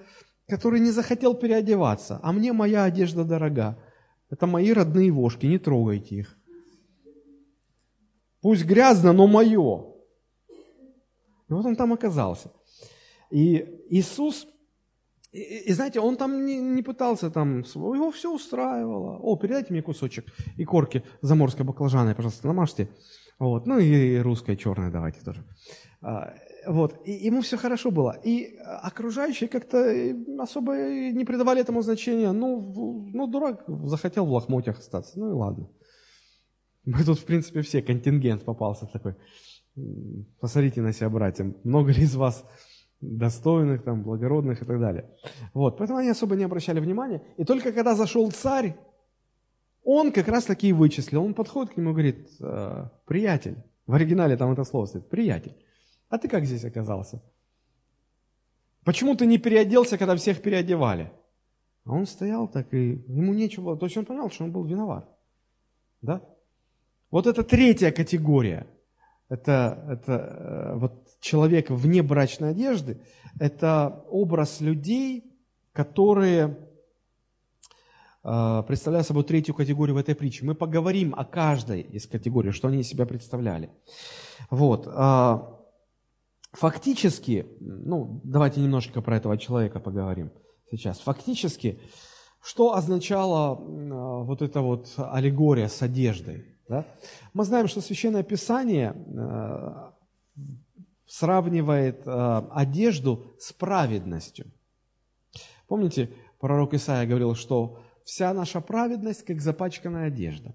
который 0.48 0.80
не 0.80 0.90
захотел 0.90 1.34
переодеваться, 1.34 2.18
а 2.22 2.32
мне 2.32 2.52
моя 2.52 2.84
одежда 2.84 3.24
дорога. 3.24 3.78
Это 4.30 4.46
мои 4.46 4.72
родные 4.72 5.10
вошки, 5.10 5.46
не 5.46 5.58
трогайте 5.58 6.16
их. 6.16 6.38
Пусть 8.40 8.64
грязно, 8.64 9.12
но 9.12 9.26
мое. 9.26 9.94
И 11.48 11.52
вот 11.52 11.64
он 11.64 11.76
там 11.76 11.92
оказался. 11.92 12.52
И 13.30 13.84
Иисус 13.90 14.46
и, 15.32 15.70
и 15.70 15.72
знаете, 15.72 16.00
он 16.00 16.16
там 16.16 16.46
не, 16.46 16.58
не 16.58 16.82
пытался 16.82 17.30
там, 17.30 17.60
его 17.60 18.10
все 18.10 18.34
устраивало. 18.34 19.18
О, 19.18 19.36
передайте 19.36 19.72
мне 19.72 19.82
кусочек 19.82 20.26
и 20.56 20.64
корки 20.64 21.02
заморской 21.20 21.66
баклажаны, 21.66 22.14
пожалуйста, 22.14 22.46
намажьте. 22.46 22.88
Вот. 23.38 23.66
Ну 23.66 23.78
и 23.78 24.18
русская 24.18 24.56
черная 24.56 24.90
давайте 24.90 25.20
тоже. 25.20 25.44
А, 26.00 26.34
вот. 26.66 27.00
И 27.04 27.12
ему 27.12 27.42
все 27.42 27.56
хорошо 27.56 27.90
было. 27.90 28.18
И 28.24 28.56
окружающие 28.82 29.48
как-то 29.48 29.94
особо 30.38 30.72
не 31.12 31.24
придавали 31.24 31.60
этому 31.60 31.82
значения. 31.82 32.32
Ну, 32.32 33.10
ну, 33.12 33.26
дурак 33.26 33.64
захотел 33.84 34.26
в 34.26 34.32
лохмотьях 34.32 34.78
остаться. 34.78 35.18
Ну 35.18 35.30
и 35.30 35.34
ладно. 35.34 35.68
Мы 36.84 37.04
тут, 37.04 37.18
в 37.18 37.24
принципе, 37.24 37.60
все, 37.60 37.82
контингент 37.82 38.44
попался 38.44 38.86
такой. 38.86 39.14
Посмотрите 40.40 40.80
на 40.80 40.92
себя, 40.92 41.10
братья. 41.10 41.54
Много 41.62 41.92
ли 41.92 42.02
из 42.02 42.16
вас 42.16 42.44
достойных, 43.00 43.84
там, 43.84 44.02
благородных 44.02 44.62
и 44.62 44.64
так 44.64 44.80
далее. 44.80 45.08
Вот, 45.54 45.78
поэтому 45.78 45.98
они 45.98 46.10
особо 46.10 46.36
не 46.36 46.44
обращали 46.44 46.80
внимания. 46.80 47.22
И 47.36 47.44
только 47.44 47.72
когда 47.72 47.94
зашел 47.94 48.30
царь, 48.30 48.76
он 49.84 50.12
как 50.12 50.28
раз 50.28 50.44
таки 50.44 50.68
и 50.68 50.72
вычислил. 50.72 51.24
Он 51.24 51.34
подходит 51.34 51.72
к 51.72 51.76
нему 51.76 51.90
и 51.90 51.92
говорит, 51.92 52.28
«Э, 52.40 52.88
приятель, 53.06 53.56
в 53.86 53.94
оригинале 53.94 54.36
там 54.36 54.52
это 54.52 54.64
слово 54.64 54.86
стоит, 54.86 55.08
приятель, 55.08 55.56
а 56.08 56.18
ты 56.18 56.28
как 56.28 56.44
здесь 56.44 56.64
оказался? 56.64 57.22
Почему 58.84 59.14
ты 59.14 59.26
не 59.26 59.38
переоделся, 59.38 59.96
когда 59.96 60.16
всех 60.16 60.42
переодевали? 60.42 61.12
А 61.84 61.92
он 61.92 62.06
стоял 62.06 62.48
так, 62.48 62.74
и 62.74 63.02
ему 63.06 63.32
нечего, 63.32 63.76
то 63.76 63.86
есть 63.86 63.96
он 63.96 64.04
понял, 64.04 64.30
что 64.30 64.44
он 64.44 64.52
был 64.52 64.64
виноват. 64.64 65.08
Да? 66.02 66.22
Вот 67.10 67.26
это 67.26 67.42
третья 67.42 67.90
категория– 67.90 68.66
это, 69.28 69.86
это 69.88 70.12
э, 70.12 70.78
вот 70.78 71.07
человек 71.20 71.70
вне 71.70 72.02
брачной 72.02 72.50
одежды, 72.50 73.00
это 73.38 74.04
образ 74.08 74.60
людей, 74.60 75.24
которые 75.72 76.58
э, 78.24 78.62
представляют 78.66 79.06
собой 79.06 79.24
третью 79.24 79.54
категорию 79.54 79.94
в 79.94 79.98
этой 79.98 80.14
притче. 80.14 80.44
Мы 80.44 80.54
поговорим 80.54 81.14
о 81.16 81.24
каждой 81.24 81.82
из 81.82 82.06
категорий, 82.06 82.50
что 82.50 82.68
они 82.68 82.80
из 82.80 82.88
себя 82.88 83.06
представляли. 83.06 83.70
Вот. 84.50 84.86
Э, 84.86 85.38
фактически, 86.52 87.46
ну, 87.60 88.20
давайте 88.24 88.60
немножко 88.60 89.02
про 89.02 89.16
этого 89.16 89.38
человека 89.38 89.80
поговорим 89.80 90.32
сейчас. 90.70 90.98
Фактически, 91.00 91.80
что 92.42 92.74
означала 92.74 93.54
вот 93.54 94.42
эта 94.42 94.60
вот 94.60 94.92
аллегория 94.96 95.68
с 95.68 95.82
одеждой? 95.82 96.58
Да? 96.68 96.84
Мы 97.32 97.44
знаем, 97.44 97.66
что 97.68 97.80
Священное 97.80 98.22
Писание 98.22 98.94
э, 98.94 99.90
сравнивает 101.08 102.06
э, 102.06 102.42
одежду 102.52 103.34
с 103.38 103.52
праведностью. 103.52 104.46
Помните, 105.66 106.10
пророк 106.38 106.74
Исаия 106.74 107.06
говорил, 107.06 107.34
что 107.34 107.80
вся 108.04 108.32
наша 108.32 108.60
праведность 108.60 109.24
как 109.24 109.40
запачканная 109.40 110.06
одежда. 110.06 110.54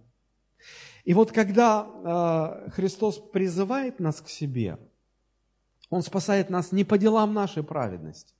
И 1.04 1.14
вот 1.14 1.32
когда 1.32 1.86
э, 2.66 2.70
Христос 2.72 3.20
призывает 3.20 4.00
нас 4.00 4.22
к 4.22 4.30
себе, 4.30 4.78
Он 5.90 6.02
спасает 6.02 6.50
нас 6.50 6.72
не 6.72 6.84
по 6.84 6.98
делам 6.98 7.34
нашей 7.34 7.64
праведности. 7.64 8.34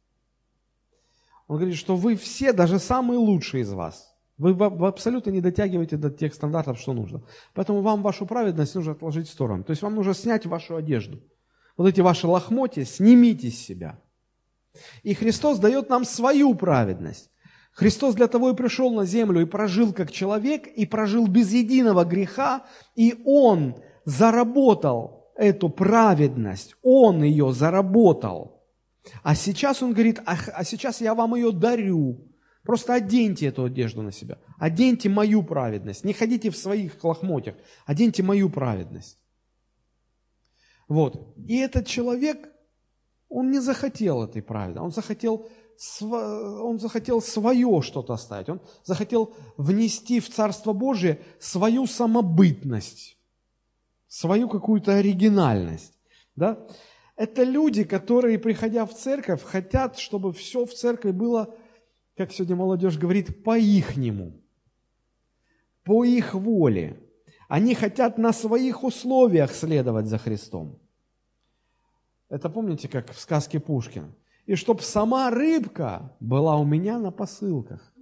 Он 1.48 1.58
говорит, 1.58 1.78
что 1.78 1.98
вы 1.98 2.16
все, 2.16 2.54
даже 2.54 2.80
самые 2.80 3.18
лучшие 3.18 3.64
из 3.64 3.74
вас– 3.74 4.12
вы, 4.38 4.66
абсолютно 4.88 5.30
не 5.30 5.42
дотягиваете 5.42 5.98
до 5.98 6.10
тех 6.10 6.34
стандартов, 6.34 6.80
что 6.80 6.94
нужно. 6.94 7.22
Поэтому 7.54 7.82
вам 7.82 8.02
вашу 8.02 8.26
праведность 8.26 8.76
нужно 8.76 8.94
отложить 8.94 9.28
в 9.28 9.32
сторону. 9.32 9.64
То 9.64 9.72
есть 9.72 9.82
вам 9.82 9.96
нужно 9.96 10.14
снять 10.14 10.46
вашу 10.46 10.76
одежду. 10.76 11.22
Вот 11.78 11.88
эти 11.88 12.02
ваши 12.02 12.28
лохмотья 12.28 12.86
снимите 12.86 13.50
с 13.50 13.58
себя. 13.58 14.00
И 15.04 15.14
Христос 15.14 15.60
дает 15.60 15.90
нам 15.90 16.06
свою 16.06 16.56
праведность. 16.56 17.30
Христос 17.72 18.14
для 18.16 18.28
того 18.28 18.52
и 18.52 18.56
пришел 18.56 18.94
на 18.94 19.06
землю 19.06 19.42
и 19.42 19.46
прожил 19.46 19.94
как 19.94 20.12
человек, 20.12 20.68
и 20.68 20.86
прожил 20.86 21.28
без 21.28 21.52
единого 21.52 22.06
греха, 22.06 22.66
и 22.96 23.22
Он 23.26 23.76
заработал 24.06 25.32
эту 25.36 25.70
праведность, 25.70 26.76
Он 26.84 27.24
ее 27.24 27.52
заработал. 27.52 28.64
А 29.24 29.36
сейчас 29.36 29.82
Он 29.82 29.94
говорит, 29.94 30.22
а, 30.26 30.38
а 30.54 30.64
сейчас 30.64 31.02
я 31.02 31.16
вам 31.16 31.36
ее 31.36 31.52
дарю. 31.52 32.28
Просто 32.64 32.94
оденьте 32.94 33.48
эту 33.48 33.66
одежду 33.66 34.04
на 34.04 34.12
себя. 34.12 34.38
Оденьте 34.58 35.10
мою 35.10 35.44
праведность. 35.44 36.06
Не 36.06 36.14
ходите 36.14 36.50
в 36.50 36.56
своих 36.56 37.04
лохмотьях. 37.04 37.56
Оденьте 37.86 38.24
мою 38.24 38.50
праведность. 38.50 39.18
Вот. 40.94 41.34
И 41.48 41.58
этот 41.58 41.88
человек, 41.88 42.50
он 43.28 43.50
не 43.50 43.60
захотел 43.60 44.24
этой 44.24 44.44
праведности. 44.44 44.84
Он 44.84 44.92
захотел, 44.92 45.50
он 46.00 46.80
захотел 46.80 47.20
свое 47.20 47.82
что-то 47.82 48.14
оставить. 48.14 48.48
Он 48.50 48.62
захотел 48.84 49.34
внести 49.58 50.20
в 50.20 50.30
Царство 50.30 50.72
Божие 50.72 51.20
свою 51.40 51.88
самобытность, 51.88 53.18
свою 54.08 54.48
какую-то 54.48 54.94
оригинальность. 54.94 55.98
Да? 56.36 56.60
Это 57.16 57.42
люди, 57.42 57.86
которые, 57.86 58.38
приходя 58.38 58.86
в 58.86 58.94
церковь, 58.94 59.42
хотят, 59.42 59.98
чтобы 59.98 60.32
все 60.32 60.64
в 60.64 60.76
церкви 60.76 61.10
было 61.10 61.56
как 62.16 62.32
сегодня 62.32 62.56
молодежь 62.56 63.00
говорит, 63.00 63.44
по-ихнему, 63.44 64.40
по 65.84 66.06
их 66.06 66.36
воле. 66.36 67.00
Они 67.50 67.74
хотят 67.74 68.20
на 68.20 68.32
своих 68.32 68.84
условиях 68.84 69.52
следовать 69.54 70.06
за 70.06 70.20
Христом. 70.20 70.83
Это 72.30 72.50
помните, 72.50 72.88
как 72.88 73.12
в 73.12 73.20
сказке 73.20 73.60
Пушкина? 73.60 74.14
И 74.46 74.56
чтоб 74.56 74.82
сама 74.82 75.30
рыбка 75.30 76.16
была 76.20 76.58
у 76.58 76.66
меня 76.66 77.00
на 77.00 77.12
посылках. 77.12 77.94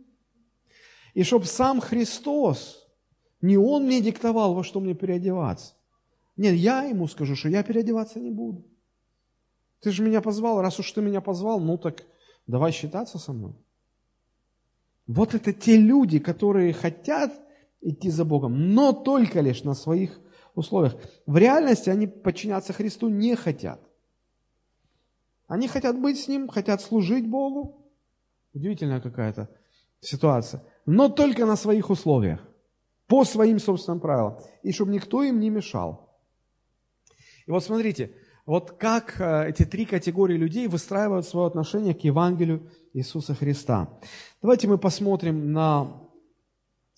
И 1.14 1.24
чтоб 1.24 1.46
сам 1.46 1.82
Христос, 1.82 2.88
не 3.42 3.58
Он 3.58 3.86
мне 3.86 4.02
диктовал, 4.02 4.54
во 4.54 4.64
что 4.64 4.80
мне 4.80 4.94
переодеваться. 4.94 5.74
Нет, 6.38 6.56
я 6.56 6.84
ему 6.84 7.08
скажу, 7.08 7.36
что 7.36 7.50
я 7.50 7.64
переодеваться 7.64 8.20
не 8.20 8.32
буду. 8.32 8.66
Ты 9.82 9.92
же 9.92 10.04
меня 10.04 10.22
позвал, 10.22 10.62
раз 10.62 10.80
уж 10.80 10.92
ты 10.92 11.02
меня 11.02 11.22
позвал, 11.22 11.60
ну 11.60 11.78
так 11.78 12.04
давай 12.48 12.72
считаться 12.72 13.20
со 13.20 13.34
мной. 13.34 13.56
Вот 15.08 15.34
это 15.34 15.52
те 15.52 15.76
люди, 15.78 16.20
которые 16.20 16.74
хотят 16.74 17.34
идти 17.82 18.10
за 18.10 18.24
Богом, 18.24 18.74
но 18.74 18.94
только 18.94 19.42
лишь 19.42 19.64
на 19.64 19.74
своих 19.74 20.20
условиях. 20.56 20.96
В 21.26 21.36
реальности 21.38 21.90
они 21.90 22.08
подчиняться 22.08 22.74
Христу 22.74 23.10
не 23.10 23.36
хотят. 23.36 23.82
Они 25.52 25.68
хотят 25.68 26.00
быть 26.00 26.18
с 26.18 26.30
Ним, 26.30 26.48
хотят 26.48 26.82
служить 26.82 27.28
Богу. 27.28 27.86
Удивительная 28.54 29.02
какая-то 29.02 29.50
ситуация, 30.00 30.64
но 30.86 31.10
только 31.10 31.46
на 31.46 31.58
своих 31.58 31.90
условиях, 31.90 32.40
по 33.08 33.26
своим 33.26 33.60
собственным 33.60 34.00
правилам, 34.00 34.38
и 34.64 34.72
чтобы 34.72 34.94
никто 34.94 35.24
им 35.24 35.42
не 35.42 35.50
мешал. 35.50 36.18
И 37.46 37.52
вот 37.52 37.66
смотрите, 37.66 38.14
вот 38.46 38.78
как 38.80 39.20
э, 39.20 39.50
эти 39.50 39.66
три 39.66 39.86
категории 39.86 40.38
людей 40.38 40.68
выстраивают 40.70 41.26
свое 41.26 41.48
отношение 41.48 41.94
к 41.94 42.06
Евангелию 42.06 42.72
Иисуса 42.94 43.36
Христа. 43.36 43.90
Давайте 44.42 44.70
мы 44.70 44.78
посмотрим 44.78 45.52
на, 45.52 46.02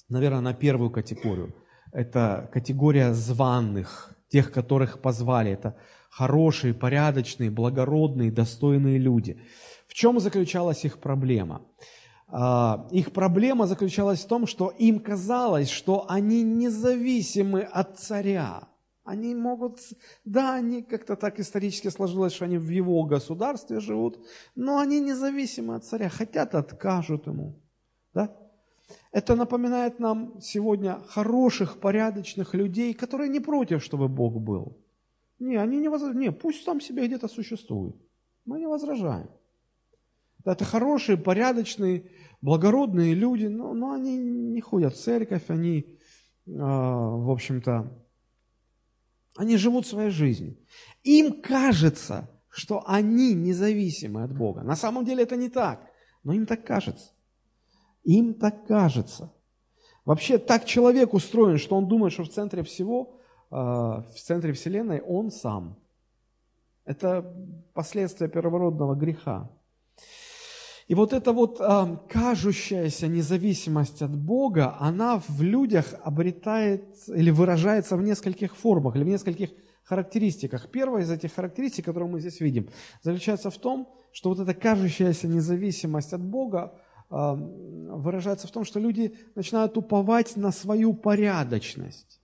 наверное, 0.09 0.41
на 0.41 0.53
первую 0.53 0.91
категорию. 0.91 1.55
Это 1.91 2.51
категория 2.53 3.13
званных, 3.13 4.15
тех, 4.29 4.51
которых 4.51 5.01
позвали. 5.01 5.49
Это 5.49 5.75
хорошие, 6.15 6.73
порядочные, 6.73 7.49
благородные, 7.49 8.31
достойные 8.31 8.99
люди. 8.99 9.39
В 9.87 9.93
чем 9.93 10.19
заключалась 10.19 10.85
их 10.85 10.99
проблема? 10.99 11.61
А, 12.27 12.87
их 12.91 13.11
проблема 13.11 13.65
заключалась 13.65 14.23
в 14.23 14.27
том, 14.27 14.45
что 14.45 14.69
им 14.69 14.99
казалось, 14.99 15.69
что 15.69 16.05
они 16.07 16.43
независимы 16.43 17.61
от 17.61 17.99
царя. 17.99 18.67
Они 19.03 19.35
могут, 19.35 19.79
да, 20.23 20.53
они 20.53 20.81
как-то 20.83 21.15
так 21.15 21.39
исторически 21.39 21.89
сложилось, 21.89 22.33
что 22.33 22.45
они 22.45 22.57
в 22.57 22.69
его 22.69 23.03
государстве 23.03 23.79
живут, 23.79 24.19
но 24.55 24.77
они 24.79 25.01
независимы 25.01 25.75
от 25.75 25.83
царя, 25.83 26.09
хотят, 26.09 26.55
откажут 26.55 27.27
ему. 27.27 27.59
Да? 28.13 28.29
Это 29.11 29.35
напоминает 29.35 29.99
нам 29.99 30.39
сегодня 30.41 30.99
хороших, 31.07 31.79
порядочных 31.79 32.53
людей, 32.53 32.93
которые 32.93 33.29
не 33.29 33.39
против, 33.39 33.83
чтобы 33.83 34.07
Бог 34.07 34.39
был. 34.39 34.82
Не, 35.39 35.55
они 35.57 35.77
не 35.77 35.89
возражают. 35.89 36.19
Не, 36.19 36.31
пусть 36.31 36.63
сам 36.63 36.79
себе 36.81 37.07
где-то 37.07 37.27
существует. 37.27 37.95
Мы 38.45 38.59
не 38.59 38.67
возражаем. 38.67 39.29
Это 40.45 40.65
хорошие, 40.65 41.17
порядочные, 41.17 42.11
благородные 42.41 43.13
люди, 43.13 43.45
но, 43.45 43.73
но 43.73 43.93
они 43.93 44.17
не 44.17 44.61
ходят 44.61 44.93
в 44.93 45.01
церковь, 45.01 45.43
они, 45.47 45.79
э, 45.79 46.51
в 46.51 47.31
общем-то, 47.31 47.91
они 49.37 49.57
живут 49.57 49.87
своей 49.87 50.09
жизнью. 50.09 50.57
Им 51.03 51.41
кажется, 51.41 52.29
что 52.49 52.83
они 52.85 53.33
независимы 53.33 54.23
от 54.23 54.37
Бога. 54.37 54.61
На 54.61 54.75
самом 54.75 55.05
деле 55.05 55.23
это 55.23 55.35
не 55.37 55.49
так, 55.49 55.89
но 56.23 56.33
им 56.33 56.45
так 56.45 56.65
кажется. 56.65 57.13
Им 58.03 58.33
так 58.33 58.67
кажется. 58.67 59.33
Вообще 60.05 60.37
так 60.37 60.65
человек 60.65 61.13
устроен, 61.13 61.57
что 61.57 61.77
он 61.77 61.87
думает, 61.87 62.13
что 62.13 62.23
в 62.23 62.29
центре 62.29 62.63
всего, 62.63 63.19
в 63.53 64.15
центре 64.15 64.51
Вселенной 64.53 65.01
он 65.01 65.29
сам. 65.29 65.75
Это 66.85 67.33
последствия 67.73 68.27
первородного 68.27 68.95
греха. 68.95 69.49
И 70.87 70.95
вот 70.95 71.13
эта 71.13 71.31
вот 71.31 71.61
э, 71.61 71.97
кажущаяся 72.09 73.07
независимость 73.07 74.01
от 74.01 74.15
Бога, 74.15 74.75
она 74.79 75.21
в 75.27 75.41
людях 75.41 75.93
обретает 76.03 76.83
или 77.07 77.31
выражается 77.31 77.95
в 77.95 78.01
нескольких 78.01 78.55
формах 78.55 78.95
или 78.95 79.03
в 79.03 79.07
нескольких 79.07 79.51
характеристиках. 79.83 80.69
Первая 80.71 81.03
из 81.03 81.11
этих 81.11 81.33
характеристик, 81.33 81.85
которую 81.85 82.11
мы 82.11 82.19
здесь 82.19 82.41
видим, 82.41 82.69
заключается 83.01 83.49
в 83.49 83.57
том, 83.57 83.87
что 84.11 84.29
вот 84.29 84.39
эта 84.39 84.53
кажущаяся 84.53 85.27
независимость 85.27 86.13
от 86.13 86.21
Бога 86.21 86.73
э, 87.09 87.15
выражается 87.15 88.47
в 88.47 88.51
том, 88.51 88.65
что 88.65 88.79
люди 88.79 89.15
начинают 89.35 89.77
уповать 89.77 90.35
на 90.35 90.51
свою 90.51 90.93
порядочность. 90.93 92.22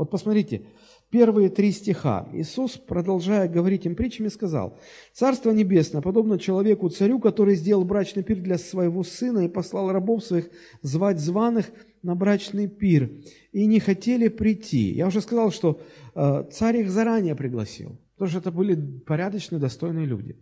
Вот 0.00 0.10
посмотрите, 0.10 0.62
первые 1.10 1.50
три 1.50 1.72
стиха. 1.72 2.26
Иисус, 2.32 2.78
продолжая 2.78 3.48
говорить 3.48 3.84
им 3.84 3.94
притчами, 3.94 4.28
сказал, 4.28 4.78
«Царство 5.12 5.50
небесное 5.50 6.00
подобно 6.00 6.38
человеку-царю, 6.38 7.20
который 7.20 7.54
сделал 7.54 7.84
брачный 7.84 8.22
пир 8.22 8.38
для 8.38 8.56
своего 8.56 9.02
сына 9.02 9.40
и 9.40 9.48
послал 9.48 9.92
рабов 9.92 10.24
своих 10.24 10.48
звать 10.80 11.20
званых 11.20 11.70
на 12.02 12.14
брачный 12.14 12.66
пир, 12.66 13.10
и 13.52 13.66
не 13.66 13.78
хотели 13.78 14.28
прийти». 14.28 14.94
Я 14.94 15.08
уже 15.08 15.20
сказал, 15.20 15.52
что 15.52 15.82
э, 16.14 16.44
царь 16.50 16.78
их 16.78 16.90
заранее 16.90 17.34
пригласил, 17.34 17.98
потому 18.14 18.30
что 18.30 18.38
это 18.38 18.50
были 18.50 18.74
порядочные, 19.00 19.60
достойные 19.60 20.06
люди. 20.06 20.38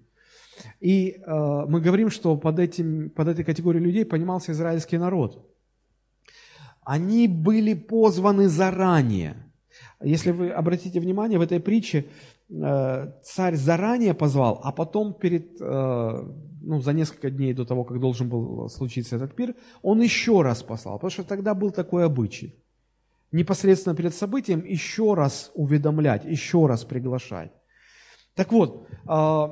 И 0.79 1.17
э, 1.19 1.65
мы 1.67 1.81
говорим, 1.81 2.11
что 2.11 2.37
под, 2.37 2.61
этим, 2.61 3.11
под 3.11 3.27
этой 3.27 3.45
категорией 3.45 3.83
людей 3.83 4.05
понимался 4.05 4.53
израильский 4.53 4.99
народ. 4.99 5.45
Они 6.85 7.27
были 7.27 7.75
позваны 7.75 8.47
заранее– 8.47 9.35
если 10.01 10.31
вы 10.31 10.51
обратите 10.51 11.01
внимание, 11.01 11.39
в 11.39 11.43
этой 11.43 11.59
притче 11.59 12.07
э, 12.51 13.13
царь 13.23 13.57
заранее 13.57 14.15
позвал, 14.15 14.61
а 14.63 14.73
потом 14.73 15.13
перед, 15.13 15.61
э, 15.61 16.25
ну, 16.63 16.81
за 16.81 16.93
несколько 16.93 17.31
дней 17.31 17.53
до 17.53 17.65
того, 17.65 17.85
как 17.85 17.99
должен 17.99 18.29
был 18.29 18.69
случиться 18.69 19.17
этот 19.17 19.35
пир, 19.35 19.55
он 19.83 20.01
еще 20.01 20.43
раз 20.43 20.63
послал, 20.63 20.99
потому 20.99 21.11
что 21.11 21.25
тогда 21.25 21.55
был 21.55 21.73
такой 21.73 22.05
обычай. 22.05 22.55
Непосредственно 23.33 23.97
перед 23.97 24.15
событием 24.15 24.65
еще 24.65 25.15
раз 25.15 25.51
уведомлять, 25.55 26.25
еще 26.25 26.67
раз 26.67 26.85
приглашать. 26.85 27.51
Так 28.35 28.53
вот, 28.53 28.87
э, 29.09 29.49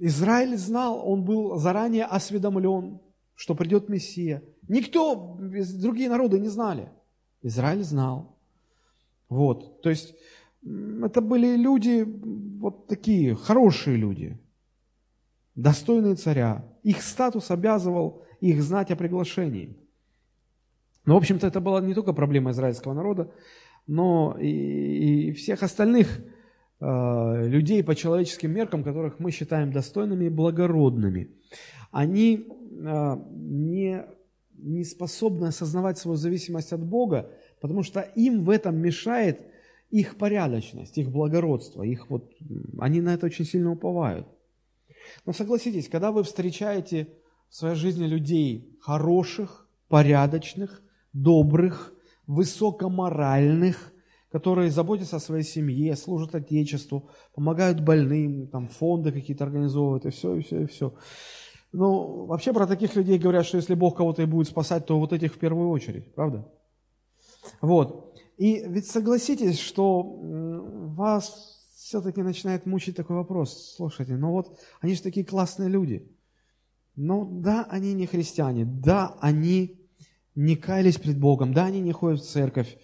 Израиль 0.00 0.58
знал, 0.58 1.08
он 1.08 1.24
был 1.24 1.56
заранее 1.56 2.04
осведомлен, 2.04 3.00
что 3.34 3.54
придет 3.54 3.88
Мессия. 3.88 4.42
Никто, 4.68 5.38
другие 5.38 6.10
народы 6.10 6.38
не 6.38 6.48
знали. 6.48 6.90
Израиль 7.42 7.82
знал. 7.82 8.36
Вот, 9.30 9.80
то 9.80 9.88
есть 9.88 10.14
это 10.62 11.20
были 11.22 11.56
люди, 11.56 12.04
вот 12.58 12.88
такие 12.88 13.34
хорошие 13.34 13.96
люди, 13.96 14.38
достойные 15.54 16.16
царя. 16.16 16.64
Их 16.82 17.00
статус 17.00 17.50
обязывал 17.50 18.24
их 18.40 18.62
знать 18.62 18.90
о 18.90 18.96
приглашении. 18.96 19.76
Но, 21.06 21.14
в 21.14 21.18
общем-то, 21.18 21.46
это 21.46 21.60
была 21.60 21.80
не 21.80 21.94
только 21.94 22.12
проблема 22.12 22.50
израильского 22.50 22.92
народа, 22.92 23.32
но 23.86 24.36
и, 24.38 25.28
и 25.28 25.32
всех 25.32 25.62
остальных 25.62 26.20
э, 26.80 27.48
людей 27.48 27.82
по 27.82 27.94
человеческим 27.94 28.52
меркам, 28.52 28.84
которых 28.84 29.18
мы 29.18 29.30
считаем 29.30 29.72
достойными 29.72 30.26
и 30.26 30.30
благородными. 30.30 31.30
Они 31.90 32.46
э, 32.46 33.16
не, 33.30 34.04
не 34.58 34.84
способны 34.84 35.46
осознавать 35.46 35.98
свою 35.98 36.16
зависимость 36.16 36.72
от 36.72 36.84
Бога, 36.84 37.30
потому 37.60 37.82
что 37.82 38.00
им 38.00 38.42
в 38.42 38.50
этом 38.50 38.76
мешает 38.76 39.40
их 39.90 40.16
порядочность, 40.16 40.98
их 40.98 41.10
благородство, 41.10 41.82
их 41.82 42.08
вот, 42.10 42.32
они 42.78 43.00
на 43.00 43.14
это 43.14 43.26
очень 43.26 43.44
сильно 43.44 43.72
уповают. 43.72 44.26
Но 45.26 45.32
согласитесь, 45.32 45.88
когда 45.88 46.12
вы 46.12 46.22
встречаете 46.22 47.08
в 47.48 47.56
своей 47.56 47.74
жизни 47.74 48.06
людей 48.06 48.78
хороших, 48.80 49.68
порядочных, 49.88 50.82
добрых, 51.12 51.92
высокоморальных, 52.26 53.92
которые 54.30 54.70
заботятся 54.70 55.16
о 55.16 55.20
своей 55.20 55.42
семье, 55.42 55.96
служат 55.96 56.36
Отечеству, 56.36 57.10
помогают 57.34 57.80
больным, 57.80 58.46
там 58.46 58.68
фонды 58.68 59.10
какие-то 59.10 59.44
организовывают, 59.44 60.06
и 60.06 60.10
все, 60.10 60.36
и 60.36 60.42
все, 60.42 60.62
и 60.62 60.66
все. 60.66 60.94
Ну, 61.72 62.26
вообще 62.26 62.52
про 62.52 62.66
таких 62.66 62.94
людей 62.94 63.18
говорят, 63.18 63.46
что 63.46 63.56
если 63.56 63.74
Бог 63.74 63.96
кого-то 63.96 64.22
и 64.22 64.26
будет 64.26 64.48
спасать, 64.48 64.86
то 64.86 64.98
вот 64.98 65.12
этих 65.12 65.34
в 65.34 65.38
первую 65.38 65.70
очередь, 65.70 66.14
правда? 66.14 66.48
Вот. 67.60 68.18
И 68.36 68.64
ведь 68.66 68.86
согласитесь, 68.86 69.58
что 69.58 70.02
вас 70.02 71.60
все-таки 71.76 72.22
начинает 72.22 72.66
мучить 72.66 72.96
такой 72.96 73.16
вопрос. 73.16 73.74
Слушайте, 73.76 74.16
ну 74.16 74.30
вот 74.30 74.58
они 74.80 74.94
же 74.94 75.02
такие 75.02 75.26
классные 75.26 75.68
люди. 75.68 76.08
Ну 76.96 77.40
да, 77.40 77.66
они 77.70 77.94
не 77.94 78.06
христиане, 78.06 78.64
да, 78.64 79.16
они 79.20 79.80
не 80.34 80.56
каялись 80.56 80.98
пред 80.98 81.18
Богом, 81.18 81.52
да, 81.52 81.66
они 81.66 81.80
не 81.80 81.92
ходят 81.92 82.20
в 82.20 82.28
церковь. 82.28 82.78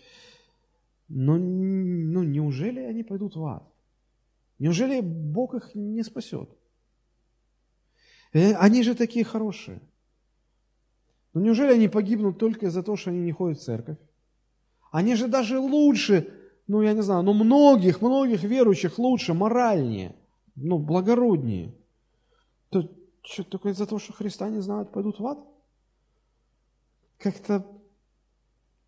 Но 1.08 1.36
ну, 1.36 2.22
неужели 2.22 2.80
они 2.80 3.02
пойдут 3.02 3.36
в 3.36 3.44
ад? 3.44 3.62
Неужели 4.58 5.00
Бог 5.00 5.54
их 5.54 5.74
не 5.74 6.02
спасет? 6.02 6.50
Э, 8.32 8.54
они 8.54 8.82
же 8.82 8.94
такие 8.94 9.24
хорошие. 9.24 9.80
Но 11.32 11.40
ну, 11.40 11.46
неужели 11.46 11.72
они 11.72 11.88
погибнут 11.88 12.38
только 12.38 12.66
из-за 12.66 12.82
того, 12.82 12.96
что 12.96 13.10
они 13.10 13.20
не 13.20 13.32
ходят 13.32 13.58
в 13.58 13.62
церковь? 13.62 13.98
Они 14.90 15.14
же 15.14 15.28
даже 15.28 15.58
лучше, 15.58 16.32
ну 16.66 16.82
я 16.82 16.92
не 16.92 17.02
знаю, 17.02 17.22
но 17.22 17.32
многих, 17.32 18.00
многих 18.00 18.42
верующих 18.42 18.98
лучше, 18.98 19.34
моральнее, 19.34 20.16
ну 20.54 20.78
благороднее. 20.78 21.74
То 22.70 22.88
что 23.22 23.44
только 23.44 23.70
из-за 23.70 23.86
того, 23.86 23.98
что 23.98 24.12
Христа 24.12 24.48
не 24.48 24.60
знают, 24.60 24.92
пойдут 24.92 25.18
в 25.18 25.26
ад? 25.26 25.38
Как-то, 27.18 27.66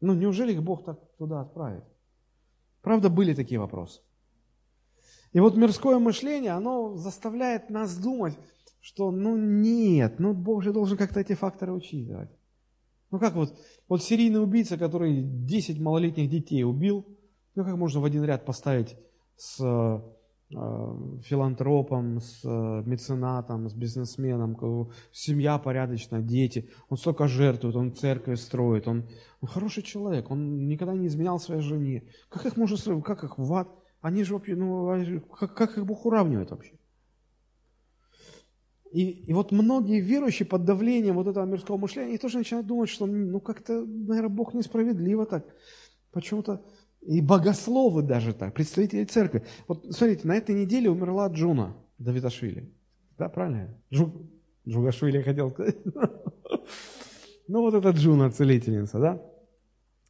ну 0.01 0.15
неужели 0.15 0.53
их 0.53 0.63
Бог 0.63 0.85
так 0.85 0.99
туда 1.19 1.41
отправит? 1.41 1.85
Правда, 2.83 3.11
были 3.11 3.35
такие 3.35 3.61
вопросы. 3.61 4.01
И 5.33 5.41
вот 5.41 5.57
мирское 5.57 5.99
мышление, 5.99 6.53
оно 6.53 6.97
заставляет 6.97 7.71
нас 7.71 7.97
думать, 7.97 8.39
что 8.81 9.11
ну 9.11 9.37
нет, 9.37 10.19
ну 10.19 10.33
Бог 10.33 10.63
же 10.63 10.73
должен 10.73 10.97
как-то 10.97 11.21
эти 11.21 11.35
факторы 11.35 11.73
учитывать. 11.73 12.31
Ну 13.11 13.19
как 13.19 13.35
вот, 13.35 13.55
вот 13.89 14.03
серийный 14.03 14.43
убийца, 14.43 14.77
который 14.77 15.23
10 15.23 15.81
малолетних 15.81 16.29
детей 16.29 16.65
убил, 16.65 17.07
ну 17.55 17.65
как 17.65 17.77
можно 17.77 18.01
в 18.01 18.05
один 18.05 18.25
ряд 18.25 18.45
поставить 18.45 18.97
с 19.37 19.59
филантропом, 20.51 22.21
с 22.21 22.43
э, 22.43 22.83
меценатом, 22.87 23.69
с 23.69 23.75
бизнесменом, 23.75 24.57
семья 25.13 25.59
порядочная, 25.59 26.23
дети. 26.23 26.71
Он 26.89 26.97
столько 26.97 27.29
жертвует, 27.29 27.77
он 27.77 27.93
церковь 27.95 28.41
строит, 28.41 28.89
он, 28.89 29.05
он 29.43 29.49
хороший 29.49 29.83
человек, 29.83 30.31
он 30.31 30.67
никогда 30.67 30.95
не 30.95 31.07
изменял 31.07 31.39
своей 31.39 31.61
жене. 31.61 32.05
Как 32.31 32.47
их 32.47 32.57
можно 32.57 32.79
сравнивать, 32.79 33.07
как 33.07 33.25
их 33.25 33.37
в 33.37 33.53
ад? 33.53 33.69
Они 34.01 34.25
же 34.25 34.33
вообще, 34.33 34.57
ну, 34.57 35.23
как, 35.39 35.55
как 35.55 35.77
их 35.77 35.85
Бог 35.85 36.07
уравнивает 36.07 36.51
вообще? 36.51 36.78
И, 38.93 39.11
и 39.11 39.33
вот 39.33 39.53
многие 39.53 40.01
верующие 40.01 40.47
под 40.47 40.65
давлением 40.65 41.17
вот 41.17 41.27
этого 41.27 41.45
мирского 41.45 41.77
мышления, 41.77 42.09
они 42.11 42.19
тоже 42.19 42.39
начинают 42.39 42.67
думать, 42.67 42.89
что 42.89 43.07
ну 43.07 43.41
как-то, 43.41 43.85
наверное, 43.85 44.31
Бог 44.31 44.55
несправедливо 44.55 45.27
так. 45.27 45.45
Почему-то 46.11 46.65
и 47.03 47.21
богословы 47.21 48.03
даже 48.03 48.33
так, 48.33 48.55
представители 48.55 49.05
церкви. 49.05 49.45
Вот 49.67 49.85
смотрите, 49.91 50.27
на 50.27 50.37
этой 50.37 50.55
неделе 50.55 50.91
умерла 50.91 51.29
Джуна 51.29 51.77
Давидашвили. 51.99 52.73
Да, 53.19 53.29
правильно? 53.29 53.75
Джу, 53.93 54.13
Джугашвили 54.67 55.23
хотел 55.23 55.51
сказать. 55.51 55.77
Ну 57.51 57.63
вот 57.63 57.73
эта 57.73 57.91
Джуна, 57.93 58.31
целительница, 58.31 58.99
да? 58.99 59.23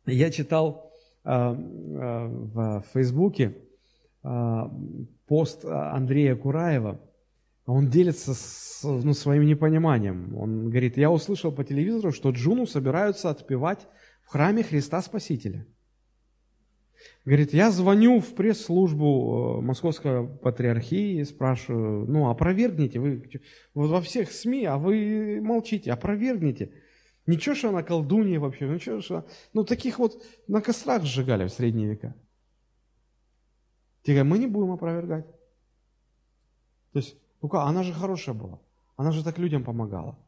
Я 0.07 0.33
читал 0.33 0.91
э, 1.25 1.31
э, 1.31 2.27
в 2.27 2.85
Фейсбуке 2.93 3.57
э, 4.25 4.63
пост 5.29 5.65
Андрея 5.65 6.35
Кураева, 6.35 7.01
он 7.73 7.89
делится 7.89 8.35
с, 8.35 8.81
ну, 8.83 9.13
своим 9.15 9.47
непониманием. 9.47 10.37
Он 10.37 10.71
говорит, 10.71 10.97
я 10.97 11.11
услышал 11.11 11.53
по 11.53 11.65
телевизору, 11.65 12.13
что 12.13 12.31
Джуну 12.31 12.67
собираются 12.67 13.31
отпевать 13.31 13.87
в 14.23 14.29
храме 14.29 14.63
Христа 14.63 15.03
Спасителя– 15.03 15.67
Говорит, 17.25 17.53
я 17.53 17.71
звоню 17.71 18.21
в 18.21 18.35
пресс-службу 18.35 19.59
э, 19.59 19.63
Московской 19.63 20.27
патриархии, 20.27 21.23
спрашиваю, 21.25 22.07
ну, 22.07 22.29
опровергните, 22.29 22.99
вы 23.01 23.31
вот 23.75 23.91
во 23.91 24.01
всех 24.01 24.33
СМИ, 24.33 24.65
а 24.65 24.79
вы 24.79 25.41
молчите, 25.43 25.93
опровергните. 25.93 26.73
Ничего, 27.27 27.55
что 27.55 27.69
она 27.69 27.83
колдунья 27.83 28.41
вообще, 28.41 28.67
ну, 28.67 28.75
ничего, 28.75 29.01
что... 29.01 29.27
Ну, 29.53 29.65
таких 29.65 29.99
вот 29.99 30.25
на 30.47 30.63
кострах 30.63 31.05
сжигали 31.05 31.47
в 31.47 31.51
средние 31.51 31.91
века. 31.91 32.15
Те 34.03 34.25
мы 34.25 34.39
не 34.39 34.47
будем 34.47 34.73
опровергать. 34.73 35.27
То 36.93 37.01
есть, 37.01 37.17
ну 37.43 37.49
как, 37.49 37.67
она 37.67 37.83
же 37.83 37.93
хорошая 37.93 38.35
была. 38.35 38.59
Она 38.97 39.13
же 39.13 39.23
так 39.25 39.39
людям 39.39 39.65
помогала. 39.65 40.19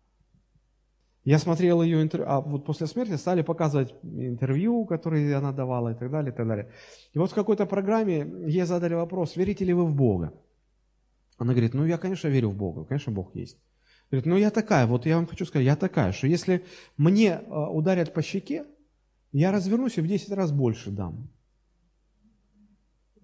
Я 1.24 1.38
смотрел 1.38 1.82
ее 1.82 2.02
интервью, 2.02 2.30
а 2.30 2.40
вот 2.40 2.64
после 2.64 2.86
смерти 2.86 3.16
стали 3.16 3.42
показывать 3.42 3.94
интервью, 4.02 4.86
которые 4.86 5.36
она 5.36 5.52
давала 5.52 5.90
и 5.90 5.94
так 5.94 6.10
далее, 6.10 6.32
и 6.32 6.34
так 6.34 6.46
далее. 6.46 6.70
И 7.12 7.18
вот 7.18 7.30
в 7.30 7.34
какой-то 7.34 7.66
программе 7.66 8.26
ей 8.46 8.64
задали 8.64 8.94
вопрос, 8.94 9.36
верите 9.36 9.64
ли 9.64 9.74
вы 9.74 9.84
в 9.84 9.94
Бога? 9.94 10.32
Она 11.36 11.52
говорит, 11.52 11.74
ну 11.74 11.84
я, 11.84 11.98
конечно, 11.98 12.28
верю 12.28 12.50
в 12.50 12.56
Бога, 12.56 12.84
конечно, 12.84 13.12
Бог 13.12 13.34
есть. 13.34 13.58
Говорит, 14.10 14.26
ну 14.26 14.36
я 14.36 14.50
такая, 14.50 14.86
вот 14.86 15.06
я 15.06 15.16
вам 15.16 15.26
хочу 15.26 15.44
сказать, 15.44 15.66
я 15.66 15.76
такая, 15.76 16.12
что 16.12 16.26
если 16.26 16.64
мне 16.96 17.34
а, 17.34 17.70
ударят 17.70 18.12
по 18.12 18.22
щеке, 18.22 18.64
я 19.32 19.52
развернусь 19.52 19.98
и 19.98 20.00
в 20.00 20.06
10 20.06 20.30
раз 20.32 20.52
больше 20.52 20.90
дам. 20.90 21.28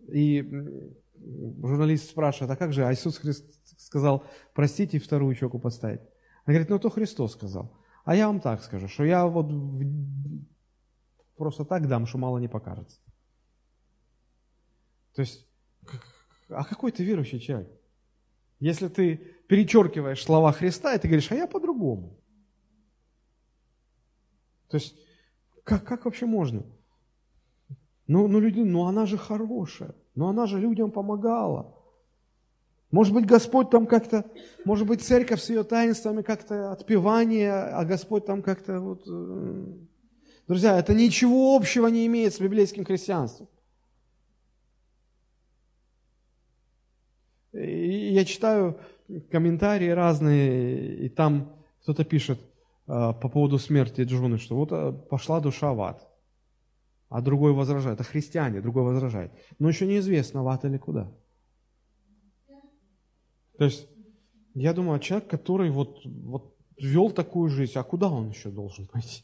И 0.09 0.43
журналист 1.27 2.11
спрашивает, 2.11 2.51
а 2.51 2.57
как 2.57 2.73
же, 2.73 2.87
а 2.87 2.93
Иисус 2.93 3.19
Христос 3.19 3.57
сказал, 3.79 4.25
простите, 4.55 4.99
вторую 4.99 5.35
щеку 5.35 5.59
поставить. 5.59 6.01
Она 6.45 6.55
говорит, 6.55 6.71
ну 6.71 6.79
то 6.79 6.91
Христос 6.91 7.33
сказал. 7.33 7.77
А 8.05 8.15
я 8.15 8.29
вам 8.29 8.41
так 8.41 8.63
скажу, 8.63 8.89
что 8.89 9.05
я 9.05 9.27
вот 9.27 9.51
просто 11.37 11.65
так 11.65 11.89
дам, 11.89 12.07
что 12.07 12.19
мало 12.19 12.39
не 12.39 12.49
покажется. 12.49 13.01
То 15.15 15.23
есть, 15.23 15.47
а 16.49 16.65
какой 16.65 16.93
ты 16.93 17.05
верующий 17.05 17.41
человек? 17.41 17.71
Если 18.61 18.89
ты 18.89 19.17
перечеркиваешь 19.49 20.23
слова 20.23 20.53
Христа, 20.53 20.95
и 20.95 20.99
ты 20.99 21.09
говоришь, 21.09 21.31
а 21.33 21.35
я 21.35 21.47
по-другому. 21.47 22.19
То 24.69 24.77
есть, 24.77 24.97
как, 25.65 25.85
как 25.85 26.05
вообще 26.05 26.27
можно? 26.27 26.65
Ну, 28.07 28.29
ну, 28.29 28.39
люди, 28.39 28.61
ну 28.61 28.87
она 28.87 29.05
же 29.07 29.19
хорошая, 29.19 29.95
ну 30.17 30.29
она 30.29 30.47
же 30.47 30.59
людям 30.59 30.91
помогала. 30.91 31.73
Может 32.91 33.13
быть, 33.13 33.27
Господь 33.27 33.71
там 33.71 33.87
как-то, 33.87 34.25
может 34.65 34.87
быть, 34.87 35.03
церковь 35.03 35.41
с 35.41 35.51
ее 35.51 35.63
таинствами 35.65 36.23
как-то 36.23 36.73
отпевание, 36.73 37.53
а 37.53 37.85
Господь 37.85 38.25
там 38.25 38.43
как-то 38.43 38.81
вот... 38.81 39.03
Э, 39.07 39.65
друзья, 40.49 40.79
это 40.79 40.95
ничего 40.95 41.57
общего 41.57 41.89
не 41.89 42.07
имеет 42.07 42.35
с 42.35 42.41
библейским 42.41 42.85
христианством. 42.85 43.49
И 47.53 48.13
я 48.13 48.25
читаю 48.25 48.79
комментарии 49.31 49.89
разные, 49.89 50.97
и 51.07 51.09
там 51.09 51.53
кто-то 51.83 52.05
пишет 52.05 52.41
э, 52.41 52.45
по 52.87 53.29
поводу 53.29 53.59
смерти 53.59 54.03
Джуны, 54.03 54.39
что 54.39 54.57
вот 54.57 54.73
э, 54.73 54.93
пошла 55.11 55.41
душа 55.41 55.73
в 55.73 55.83
ад, 55.83 56.09
а 57.09 57.21
другой 57.21 57.53
возражает, 57.53 58.01
это 58.01 58.09
христиане, 58.09 58.61
другой 58.61 58.83
возражает. 58.83 59.33
Но 59.59 59.69
еще 59.69 59.87
неизвестно, 59.87 60.43
в 60.43 60.49
ад 60.49 60.65
или 60.65 60.79
куда. 60.79 61.13
То 63.59 63.65
есть, 63.65 63.89
я 64.55 64.73
думаю, 64.73 64.99
человек, 65.01 65.29
который 65.29 65.71
вот, 65.71 66.05
вот 66.05 66.57
вел 66.77 67.11
такую 67.11 67.49
жизнь, 67.49 67.79
а 67.79 67.83
куда 67.83 68.09
он 68.09 68.29
еще 68.29 68.51
должен 68.51 68.87
пойти? 68.87 69.23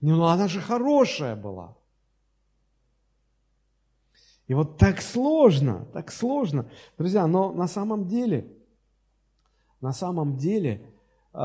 Ну, 0.00 0.24
она 0.24 0.48
же 0.48 0.60
хорошая 0.60 1.36
была. 1.36 1.76
И 4.46 4.54
вот 4.54 4.78
так 4.78 5.00
сложно, 5.00 5.86
так 5.92 6.10
сложно. 6.10 6.68
Друзья, 6.98 7.26
но 7.26 7.52
на 7.52 7.68
самом 7.68 8.08
деле, 8.08 8.52
на 9.80 9.92
самом 9.92 10.36
деле, 10.36 10.92
э, 11.32 11.38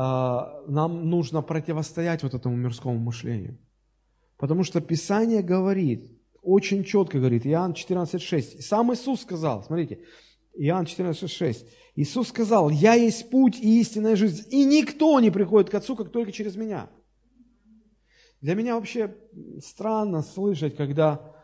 нам 0.66 1.08
нужно 1.08 1.40
противостоять 1.40 2.24
вот 2.24 2.34
этому 2.34 2.56
мирскому 2.56 2.98
мышлению. 2.98 3.58
Потому 4.36 4.64
что 4.64 4.80
Писание 4.80 5.42
говорит, 5.42 6.10
очень 6.42 6.84
четко 6.84 7.18
говорит, 7.18 7.46
Иоанн 7.46 7.72
14,6. 7.72 8.60
Сам 8.60 8.92
Иисус 8.92 9.22
сказал, 9.22 9.64
смотрите, 9.64 10.00
Иоанн 10.54 10.84
14,6. 10.84 11.66
Иисус 11.96 12.28
сказал, 12.28 12.68
«Я 12.68 12.94
есть 12.94 13.30
путь 13.30 13.58
и 13.58 13.80
истинная 13.80 14.16
жизнь, 14.16 14.46
и 14.50 14.64
никто 14.64 15.18
не 15.20 15.30
приходит 15.30 15.70
к 15.70 15.74
Отцу, 15.74 15.96
как 15.96 16.10
только 16.10 16.32
через 16.32 16.56
Меня». 16.56 16.90
Для 18.42 18.54
меня 18.54 18.74
вообще 18.74 19.16
странно 19.64 20.22
слышать, 20.22 20.76
когда 20.76 21.35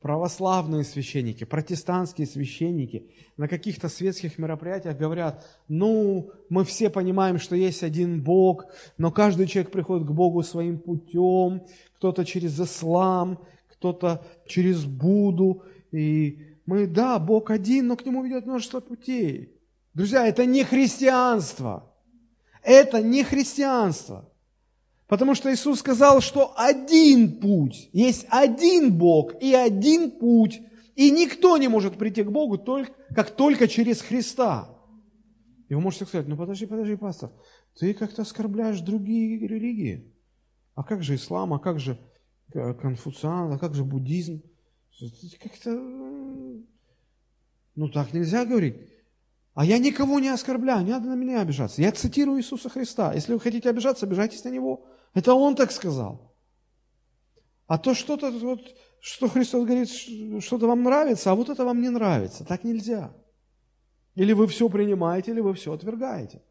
православные 0.00 0.84
священники, 0.84 1.42
протестантские 1.44 2.26
священники 2.26 3.10
на 3.36 3.48
каких-то 3.48 3.88
светских 3.88 4.38
мероприятиях 4.38 4.96
говорят, 4.96 5.44
ну, 5.66 6.30
мы 6.48 6.64
все 6.64 6.88
понимаем, 6.88 7.38
что 7.38 7.56
есть 7.56 7.82
один 7.82 8.22
Бог, 8.22 8.66
но 8.96 9.10
каждый 9.10 9.46
человек 9.48 9.72
приходит 9.72 10.06
к 10.06 10.12
Богу 10.12 10.44
своим 10.44 10.78
путем, 10.78 11.62
кто-то 11.96 12.24
через 12.24 12.60
ислам, 12.60 13.40
кто-то 13.68 14.24
через 14.46 14.84
Буду, 14.84 15.64
и 15.90 16.46
мы, 16.64 16.86
да, 16.86 17.18
Бог 17.18 17.50
один, 17.50 17.88
но 17.88 17.96
к 17.96 18.06
Нему 18.06 18.22
ведет 18.22 18.46
множество 18.46 18.78
путей. 18.78 19.50
Друзья, 19.94 20.28
это 20.28 20.46
не 20.46 20.62
христианство. 20.62 21.92
Это 22.62 23.02
не 23.02 23.24
христианство. 23.24 24.31
Потому 25.12 25.34
что 25.34 25.52
Иисус 25.52 25.80
сказал, 25.80 26.22
что 26.22 26.54
один 26.56 27.38
путь, 27.38 27.90
есть 27.92 28.24
один 28.30 28.96
Бог 28.96 29.34
и 29.42 29.52
один 29.52 30.10
путь, 30.10 30.62
и 30.96 31.10
никто 31.10 31.58
не 31.58 31.68
может 31.68 31.98
прийти 31.98 32.22
к 32.22 32.30
Богу, 32.30 32.56
только, 32.56 32.94
как 33.14 33.36
только 33.36 33.68
через 33.68 34.00
Христа. 34.00 34.74
И 35.68 35.74
вы 35.74 35.82
можете 35.82 36.06
сказать, 36.06 36.28
ну 36.28 36.36
подожди, 36.38 36.64
подожди, 36.64 36.96
пастор, 36.96 37.30
ты 37.78 37.92
как-то 37.92 38.22
оскорбляешь 38.22 38.80
другие 38.80 39.46
религии. 39.46 40.10
А 40.74 40.82
как 40.82 41.02
же 41.02 41.16
ислам, 41.16 41.52
а 41.52 41.58
как 41.58 41.78
же 41.78 41.98
э, 42.54 42.72
конфуциан, 42.72 43.52
а 43.52 43.58
как 43.58 43.74
же 43.74 43.84
буддизм? 43.84 44.40
Как-то, 45.42 45.72
ну 47.74 47.88
так 47.92 48.14
нельзя 48.14 48.46
говорить. 48.46 48.76
А 49.52 49.66
я 49.66 49.76
никого 49.76 50.20
не 50.20 50.30
оскорбляю, 50.30 50.86
не 50.86 50.92
надо 50.92 51.08
на 51.08 51.16
меня 51.16 51.42
обижаться. 51.42 51.82
Я 51.82 51.92
цитирую 51.92 52.40
Иисуса 52.40 52.70
Христа. 52.70 53.12
Если 53.12 53.34
вы 53.34 53.40
хотите 53.40 53.68
обижаться, 53.68 54.06
обижайтесь 54.06 54.42
на 54.44 54.48
Него. 54.48 54.86
Это 55.14 55.34
Он 55.34 55.54
так 55.54 55.70
сказал. 55.72 56.34
А 57.66 57.78
то 57.78 57.94
что-то, 57.94 58.30
вот, 58.30 58.60
что 59.00 59.28
Христос 59.28 59.64
говорит, 59.64 59.88
что-то 60.42 60.66
вам 60.66 60.82
нравится, 60.82 61.30
а 61.30 61.34
вот 61.34 61.48
это 61.48 61.64
вам 61.64 61.80
не 61.80 61.88
нравится. 61.88 62.44
Так 62.44 62.64
нельзя. 62.64 63.14
Или 64.14 64.32
вы 64.32 64.46
все 64.46 64.68
принимаете, 64.68 65.30
или 65.30 65.40
вы 65.40 65.54
все 65.54 65.72
отвергаете. 65.72 66.42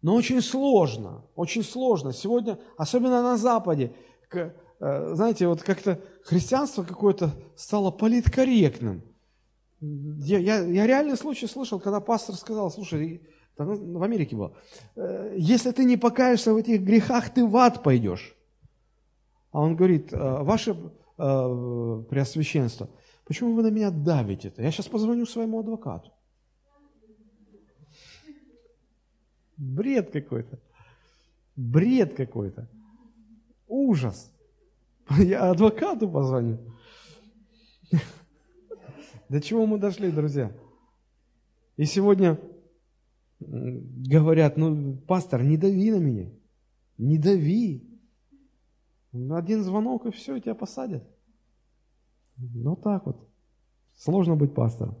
Но 0.00 0.14
очень 0.14 0.42
сложно, 0.42 1.24
очень 1.36 1.62
сложно. 1.62 2.12
Сегодня, 2.12 2.58
особенно 2.76 3.22
на 3.22 3.36
Западе, 3.36 3.94
Э, 4.82 5.14
знаете, 5.14 5.46
вот 5.46 5.62
как-то 5.62 6.00
христианство 6.24 6.82
какое-то 6.82 7.30
стало 7.54 7.92
политкорректным. 7.92 9.02
Я, 9.80 10.38
я, 10.38 10.58
я 10.58 10.86
реальный 10.86 11.16
случай 11.16 11.46
слышал, 11.46 11.78
когда 11.78 12.00
пастор 12.00 12.34
сказал, 12.34 12.68
слушай, 12.70 13.22
в 13.56 14.02
Америке 14.02 14.36
было, 14.36 14.56
«Э, 14.96 15.34
если 15.36 15.70
ты 15.70 15.84
не 15.84 15.96
покаешься 15.96 16.54
в 16.54 16.56
этих 16.56 16.82
грехах, 16.82 17.30
ты 17.30 17.44
в 17.44 17.56
ад 17.56 17.82
пойдешь. 17.82 18.34
А 19.50 19.60
он 19.60 19.76
говорит, 19.76 20.12
«Э, 20.12 20.42
ваши, 20.42 20.70
э, 20.72 22.04
Преосвященство, 22.08 22.88
почему 23.24 23.54
вы 23.54 23.62
на 23.62 23.70
меня 23.70 23.90
давите 23.90 24.48
это? 24.48 24.62
Я 24.62 24.70
сейчас 24.70 24.88
позвоню 24.88 25.26
своему 25.26 25.60
адвокату. 25.60 26.10
Бред 29.56 30.10
какой-то. 30.10 30.58
Бред 31.54 32.14
какой-то. 32.14 32.68
Ужас. 33.68 34.32
Я 35.18 35.50
адвокату 35.50 36.10
позвоню. 36.10 36.58
До 39.28 39.40
чего 39.40 39.66
мы 39.66 39.78
дошли, 39.78 40.10
друзья? 40.10 40.52
И 41.76 41.84
сегодня 41.84 42.38
говорят, 44.08 44.56
ну, 44.56 44.96
пастор, 45.06 45.42
не 45.42 45.56
дави 45.56 45.90
на 45.90 45.98
меня. 45.98 46.30
Не 46.98 47.18
дави. 47.18 47.88
Один 49.12 49.62
звонок, 49.62 50.06
и 50.06 50.10
все, 50.10 50.38
тебя 50.38 50.54
посадят. 50.54 51.04
Ну, 52.36 52.76
так 52.76 53.06
вот. 53.06 53.28
Сложно 53.96 54.36
быть 54.36 54.54
пастором. 54.54 54.96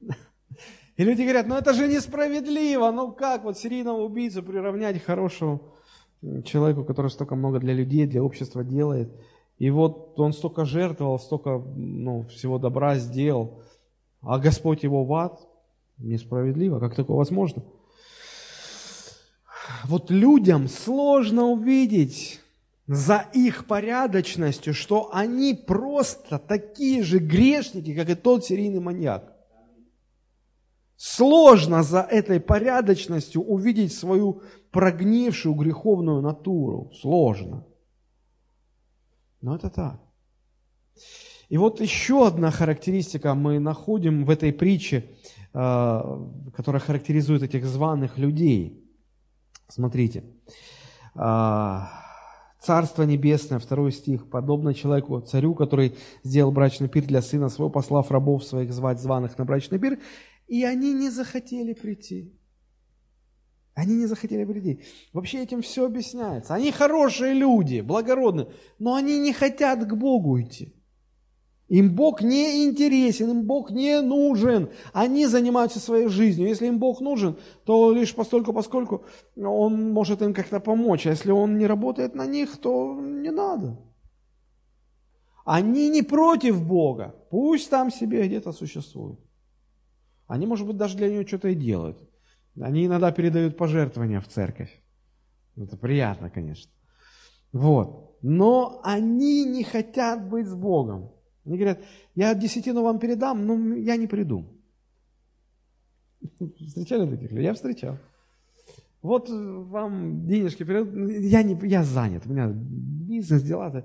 И 0.96 1.04
люди 1.04 1.22
говорят, 1.22 1.46
ну 1.46 1.54
это 1.56 1.72
же 1.72 1.88
несправедливо, 1.88 2.90
ну 2.90 3.12
как 3.12 3.44
вот 3.44 3.58
серийного 3.58 4.02
убийцу 4.02 4.42
приравнять 4.42 5.02
хорошему 5.02 5.72
человеку, 6.44 6.84
который 6.84 7.10
столько 7.10 7.34
много 7.34 7.58
для 7.58 7.72
людей, 7.72 8.06
для 8.06 8.22
общества 8.22 8.62
делает. 8.62 9.10
И 9.58 9.70
вот 9.70 10.18
он 10.18 10.32
столько 10.32 10.64
жертвовал, 10.64 11.18
столько 11.18 11.58
ну, 11.58 12.24
всего 12.24 12.58
добра 12.58 12.96
сделал, 12.96 13.62
а 14.20 14.38
Господь 14.38 14.82
его 14.82 15.04
в 15.04 15.14
ад. 15.14 15.40
Несправедливо, 15.98 16.80
как 16.80 16.94
такое 16.94 17.16
возможно? 17.16 17.62
Вот 19.84 20.10
людям 20.10 20.68
сложно 20.68 21.44
увидеть 21.44 22.40
за 22.86 23.26
их 23.32 23.66
порядочностью, 23.66 24.74
что 24.74 25.14
они 25.14 25.54
просто 25.54 26.38
такие 26.38 27.02
же 27.02 27.18
грешники, 27.18 27.94
как 27.94 28.08
и 28.10 28.14
тот 28.14 28.44
серийный 28.44 28.80
маньяк. 28.80 29.32
Сложно 30.96 31.82
за 31.82 32.00
этой 32.00 32.38
порядочностью 32.40 33.42
увидеть 33.42 33.92
свою 33.92 34.42
прогнившую 34.70 35.54
греховную 35.54 36.22
натуру. 36.22 36.92
Сложно. 37.00 37.66
Но 39.40 39.56
это 39.56 39.68
так. 39.68 40.00
И 41.48 41.58
вот 41.58 41.80
еще 41.80 42.26
одна 42.26 42.50
характеристика 42.50 43.34
мы 43.34 43.58
находим 43.58 44.24
в 44.24 44.30
этой 44.30 44.52
притче, 44.52 45.10
которая 45.52 46.80
характеризует 46.80 47.42
этих 47.42 47.64
званых 47.66 48.18
людей. 48.18 48.82
Смотрите. 49.68 50.24
Э, 51.14 51.80
Царство 52.62 53.02
Небесное, 53.02 53.58
второй 53.58 53.90
стих, 53.90 54.30
подобно 54.30 54.72
человеку, 54.72 55.20
царю, 55.20 55.54
который 55.56 55.96
сделал 56.22 56.52
брачный 56.52 56.88
пир 56.88 57.04
для 57.04 57.20
сына 57.20 57.48
своего, 57.48 57.70
послав 57.70 58.12
рабов 58.12 58.44
своих 58.44 58.72
звать 58.72 59.00
званых 59.00 59.36
на 59.36 59.44
брачный 59.44 59.80
пир, 59.80 59.98
и 60.46 60.62
они 60.62 60.92
не 60.94 61.10
захотели 61.10 61.72
прийти. 61.72 62.38
Они 63.74 63.96
не 63.96 64.06
захотели 64.06 64.44
прийти. 64.44 64.80
Вообще 65.12 65.42
этим 65.42 65.60
все 65.62 65.86
объясняется. 65.86 66.54
Они 66.54 66.70
хорошие 66.70 67.34
люди, 67.34 67.80
благородные, 67.80 68.48
но 68.78 68.94
они 68.94 69.18
не 69.18 69.32
хотят 69.32 69.84
к 69.84 69.94
Богу 69.94 70.40
идти. 70.40 70.72
Им 71.72 71.94
Бог 71.94 72.20
не 72.20 72.66
интересен, 72.66 73.30
им 73.30 73.46
Бог 73.46 73.70
не 73.70 74.02
нужен. 74.02 74.68
Они 74.92 75.26
занимаются 75.26 75.80
своей 75.80 76.08
жизнью. 76.08 76.48
Если 76.48 76.66
им 76.66 76.78
Бог 76.78 77.00
нужен, 77.00 77.38
то 77.64 77.92
лишь 77.92 78.14
постольку, 78.14 78.52
поскольку 78.52 79.06
Он 79.36 79.90
может 79.90 80.20
им 80.20 80.34
как-то 80.34 80.60
помочь. 80.60 81.06
А 81.06 81.10
если 81.10 81.30
Он 81.30 81.56
не 81.56 81.66
работает 81.66 82.14
на 82.14 82.26
них, 82.26 82.58
то 82.58 83.00
не 83.00 83.30
надо. 83.30 83.78
Они 85.46 85.88
не 85.88 86.02
против 86.02 86.62
Бога. 86.62 87.14
Пусть 87.30 87.70
там 87.70 87.90
себе 87.90 88.26
где-то 88.26 88.52
существуют. 88.52 89.18
Они, 90.26 90.46
может 90.46 90.66
быть, 90.66 90.76
даже 90.76 90.98
для 90.98 91.08
него 91.08 91.26
что-то 91.26 91.48
и 91.48 91.54
делают. 91.54 91.96
Они 92.60 92.84
иногда 92.84 93.10
передают 93.12 93.56
пожертвования 93.56 94.20
в 94.20 94.28
церковь. 94.28 94.82
Это 95.56 95.78
приятно, 95.78 96.28
конечно. 96.28 96.70
Вот. 97.50 98.18
Но 98.20 98.82
они 98.84 99.46
не 99.46 99.64
хотят 99.64 100.28
быть 100.28 100.46
с 100.46 100.54
Богом. 100.54 101.12
Они 101.44 101.56
говорят, 101.56 101.80
я 102.14 102.34
десятину 102.34 102.82
вам 102.82 102.98
передам, 102.98 103.46
но 103.46 103.74
я 103.76 103.96
не 103.96 104.06
приду. 104.06 104.46
Встречали 106.66 107.10
таких 107.10 107.30
людей? 107.30 107.44
Я 107.44 107.54
встречал. 107.54 107.98
Вот 109.02 109.28
вам 109.28 110.26
денежки 110.26 110.62
передадут, 110.62 111.10
я, 111.10 111.42
не, 111.42 111.58
я 111.68 111.82
занят, 111.82 112.22
у 112.26 112.30
меня 112.30 112.48
бизнес, 112.48 113.42
дела-то. 113.42 113.84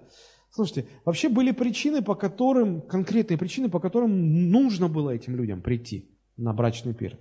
Слушайте, 0.52 0.88
вообще 1.06 1.30
были 1.30 1.52
причины, 1.52 2.04
по 2.04 2.16
которым, 2.16 2.82
конкретные 2.82 3.38
причины, 3.38 3.70
по 3.70 3.80
которым 3.80 4.52
нужно 4.52 4.88
было 4.88 5.10
этим 5.10 5.36
людям 5.36 5.62
прийти 5.62 6.10
на 6.38 6.54
брачный 6.54 6.94
пир. 6.94 7.18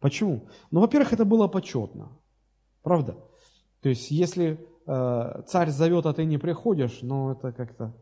Почему? 0.00 0.48
Ну, 0.70 0.80
во-первых, 0.80 1.12
это 1.12 1.24
было 1.24 1.48
почетно. 1.48 2.10
Правда? 2.82 3.16
То 3.82 3.88
есть, 3.88 4.10
если 4.10 4.58
э, 4.86 5.42
царь 5.46 5.70
зовет, 5.70 6.06
а 6.06 6.12
ты 6.12 6.24
не 6.24 6.38
приходишь, 6.38 6.98
ну, 7.02 7.32
это 7.32 7.52
как-то, 7.52 7.96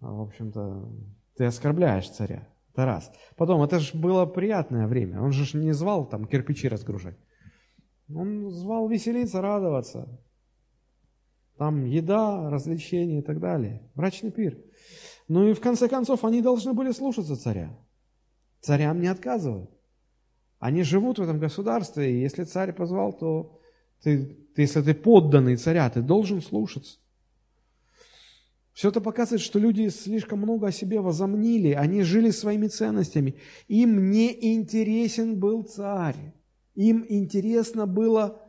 в 0.00 0.20
общем-то, 0.22 0.90
ты 1.36 1.44
оскорбляешь 1.44 2.10
царя. 2.10 2.48
Это 2.72 2.86
раз. 2.86 3.12
Потом, 3.36 3.62
это 3.62 3.78
же 3.78 3.96
было 3.98 4.26
приятное 4.26 4.86
время. 4.86 5.20
Он 5.20 5.32
же 5.32 5.58
не 5.58 5.72
звал 5.72 6.08
там 6.08 6.26
кирпичи 6.26 6.68
разгружать. 6.68 7.18
Он 8.14 8.50
звал 8.50 8.88
веселиться, 8.88 9.40
радоваться. 9.40 10.20
Там 11.58 11.84
еда, 11.84 12.48
развлечения 12.50 13.18
и 13.18 13.22
так 13.22 13.40
далее. 13.40 13.90
Брачный 13.94 14.30
пир. 14.30 14.58
Ну 15.28 15.48
и 15.48 15.52
в 15.52 15.60
конце 15.60 15.88
концов, 15.88 16.24
они 16.24 16.42
должны 16.42 16.72
были 16.72 16.92
слушаться 16.92 17.36
царя. 17.36 17.76
Царям 18.60 19.00
не 19.00 19.08
отказывают. 19.08 19.70
Они 20.58 20.82
живут 20.82 21.18
в 21.18 21.22
этом 21.22 21.38
государстве, 21.38 22.12
и 22.12 22.20
если 22.20 22.44
царь 22.44 22.72
позвал, 22.72 23.12
то 23.12 23.60
ты, 24.02 24.26
ты, 24.54 24.62
если 24.62 24.82
ты 24.82 24.94
подданный 24.94 25.56
царя, 25.56 25.88
ты 25.88 26.02
должен 26.02 26.42
слушаться. 26.42 26.98
Все 28.72 28.88
это 28.88 29.00
показывает, 29.00 29.42
что 29.42 29.58
люди 29.58 29.88
слишком 29.88 30.40
много 30.40 30.68
о 30.68 30.72
себе 30.72 31.00
возомнили, 31.00 31.72
они 31.72 32.02
жили 32.02 32.30
своими 32.30 32.68
ценностями. 32.68 33.36
Им 33.68 34.10
не 34.10 34.54
интересен 34.54 35.38
был 35.38 35.64
царь, 35.64 36.34
им 36.74 37.04
интересно 37.08 37.86
было 37.86 38.40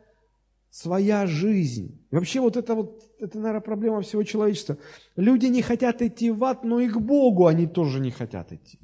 своя 0.70 1.26
жизнь. 1.26 2.06
И 2.10 2.14
вообще 2.14 2.40
вот 2.40 2.56
это 2.56 2.74
вот, 2.74 3.02
это, 3.18 3.38
наверное, 3.38 3.60
проблема 3.60 4.00
всего 4.00 4.22
человечества. 4.22 4.78
Люди 5.16 5.46
не 5.46 5.60
хотят 5.60 6.00
идти 6.00 6.30
в 6.30 6.42
ад, 6.44 6.64
но 6.64 6.80
и 6.80 6.88
к 6.88 6.98
Богу 6.98 7.46
они 7.46 7.66
тоже 7.66 8.00
не 8.00 8.10
хотят 8.10 8.52
идти. 8.52 8.78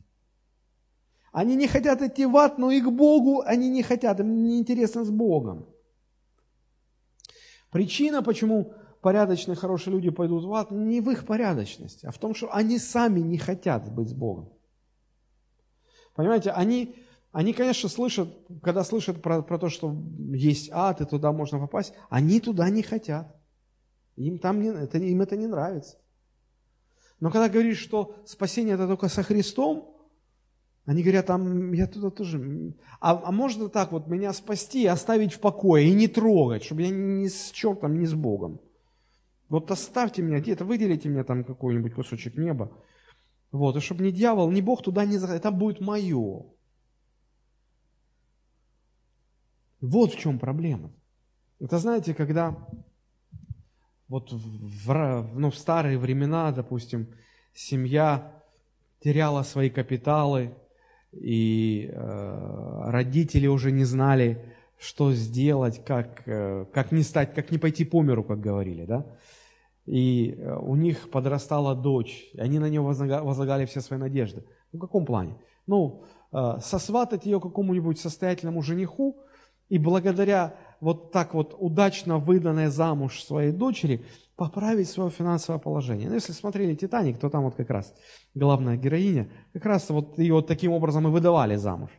Они 1.33 1.57
не 1.57 1.67
хотят 1.67 2.03
идти 2.03 2.27
в 2.27 2.37
ад, 2.37 2.59
но 2.59 2.71
и 2.71 2.81
к 2.81 2.91
Богу 2.91 3.43
они 3.43 3.71
не 3.71 3.83
хотят, 3.83 4.21
им 4.21 4.43
не 4.43 4.59
интересно 4.59 5.05
с 5.05 5.11
Богом. 5.11 5.67
Причина, 7.71 8.23
почему 8.23 8.75
порядочные, 9.09 9.57
хорошие 9.57 9.95
люди 9.95 10.11
пойдут 10.11 10.45
в 10.45 10.53
ад, 10.53 10.71
не 10.71 11.01
в 11.01 11.09
их 11.11 11.25
порядочности, 11.25 12.05
а 12.05 12.11
в 12.11 12.19
том, 12.19 12.35
что 12.35 12.55
они 12.55 12.79
сами 12.79 13.21
не 13.21 13.39
хотят 13.39 13.91
быть 13.91 14.11
с 14.11 14.13
Богом. 14.13 14.53
Понимаете, 16.15 16.51
они, 16.51 16.95
они 17.33 17.55
конечно, 17.55 17.89
слышат, 17.89 18.29
когда 18.63 18.85
слышат 18.85 19.23
про, 19.23 19.41
про 19.41 19.59
то, 19.59 19.71
что 19.71 19.97
есть 20.31 20.69
ад, 20.73 21.01
и 21.01 21.07
туда 21.07 21.33
можно 21.33 21.59
попасть, 21.59 21.95
они 22.11 22.39
туда 22.39 22.69
не 22.69 22.83
хотят. 22.83 23.35
Им, 24.17 24.39
там 24.39 24.61
не, 24.61 24.69
это, 24.69 24.99
им 24.99 25.23
это 25.23 25.39
не 25.39 25.47
нравится. 25.47 25.97
Но 27.19 27.31
когда 27.31 27.49
говоришь, 27.49 27.79
что 27.79 28.15
спасение 28.27 28.75
это 28.75 28.87
только 28.87 29.09
со 29.09 29.23
Христом, 29.23 29.97
они 30.85 31.03
говорят, 31.03 31.31
а 31.31 31.41
я 31.73 31.87
туда 31.87 32.11
тоже... 32.11 32.75
А, 33.01 33.23
а 33.25 33.33
можно 33.33 33.71
так 33.71 33.91
вот 33.91 34.07
меня 34.07 34.35
спасти, 34.35 34.85
оставить 34.85 35.33
в 35.33 35.41
покое 35.41 35.89
и 35.89 35.95
не 35.95 36.09
трогать, 36.09 36.65
чтобы 36.65 36.83
я 36.83 36.91
ни 36.91 37.27
с 37.27 37.53
чертом, 37.53 37.99
ни 37.99 38.05
с 38.05 38.13
Богом. 38.13 38.61
Вот 39.49 39.71
оставьте 39.71 40.23
меня 40.23 40.41
где-то, 40.41 40.65
выделите 40.65 41.09
мне 41.09 41.25
там 41.25 41.45
какой-нибудь 41.45 41.95
кусочек 41.95 42.37
неба. 42.37 42.71
Вот, 43.51 43.77
и 43.77 43.81
чтобы 43.81 44.05
ни 44.05 44.11
дьявол, 44.11 44.51
ни 44.51 44.61
Бог 44.61 44.83
туда 44.83 45.07
не 45.07 45.17
заходил, 45.17 45.39
это 45.39 45.51
будет 45.51 45.81
мое. 45.81 46.45
Вот 49.81 50.13
в 50.13 50.19
чем 50.19 50.39
проблема. 50.39 50.93
Это 51.61 51.79
знаете, 51.79 52.15
когда 52.15 52.57
вот 54.09 54.33
в, 54.33 55.31
ну, 55.35 55.51
в 55.51 55.57
старые 55.57 55.99
времена, 55.99 56.53
допустим, 56.53 57.09
семья 57.55 58.43
теряла 59.01 59.43
свои 59.43 59.71
капиталы, 59.71 60.55
и 61.13 61.89
э, 61.91 62.91
родители 62.91 63.47
уже 63.47 63.73
не 63.73 63.85
знали, 63.85 64.55
что 64.79 65.13
сделать, 65.13 65.85
как, 65.85 66.23
э, 66.27 66.67
как 66.73 66.93
не 66.93 67.03
стать, 67.03 67.35
как 67.35 67.51
не 67.51 67.59
пойти 67.59 67.85
по 67.85 68.03
миру, 68.03 68.25
как 68.25 68.41
говорили, 68.41 68.85
да. 68.85 69.07
И 69.89 70.35
э, 70.37 70.55
у 70.55 70.77
них 70.77 71.11
подрастала 71.11 71.75
дочь, 71.75 72.29
и 72.35 72.41
они 72.41 72.59
на 72.59 72.69
нее 72.69 72.83
возлагали 72.83 73.65
все 73.65 73.81
свои 73.81 73.99
надежды. 73.99 74.45
Ну, 74.71 74.79
в 74.79 74.83
каком 74.83 75.07
плане? 75.07 75.39
Ну, 75.67 76.05
э, 76.31 76.59
сосватать 76.61 77.25
ее 77.25 77.41
какому-нибудь 77.41 77.99
состоятельному 77.99 78.61
жениху, 78.61 79.17
и 79.71 79.79
благодаря 79.79 80.57
вот 80.81 81.11
так 81.11 81.33
вот 81.33 81.57
удачно 81.59 82.19
выданной 82.19 82.67
замуж 82.67 83.23
своей 83.23 83.51
дочери 83.51 84.05
поправить 84.37 84.91
свое 84.91 85.09
финансовое 85.09 85.59
положение. 85.59 86.09
Ну, 86.09 86.17
если 86.17 86.33
смотрели 86.33 86.75
«Титаник», 86.75 87.19
то 87.19 87.31
там 87.31 87.45
вот 87.45 87.55
как 87.55 87.71
раз 87.71 87.95
главная 88.35 88.77
героиня, 88.77 89.31
как 89.55 89.65
раз 89.65 89.89
вот 89.89 90.19
ее 90.19 90.35
вот 90.35 90.47
таким 90.47 90.73
образом 90.73 91.09
и 91.09 91.11
выдавали 91.11 91.57
замуж. 91.57 91.91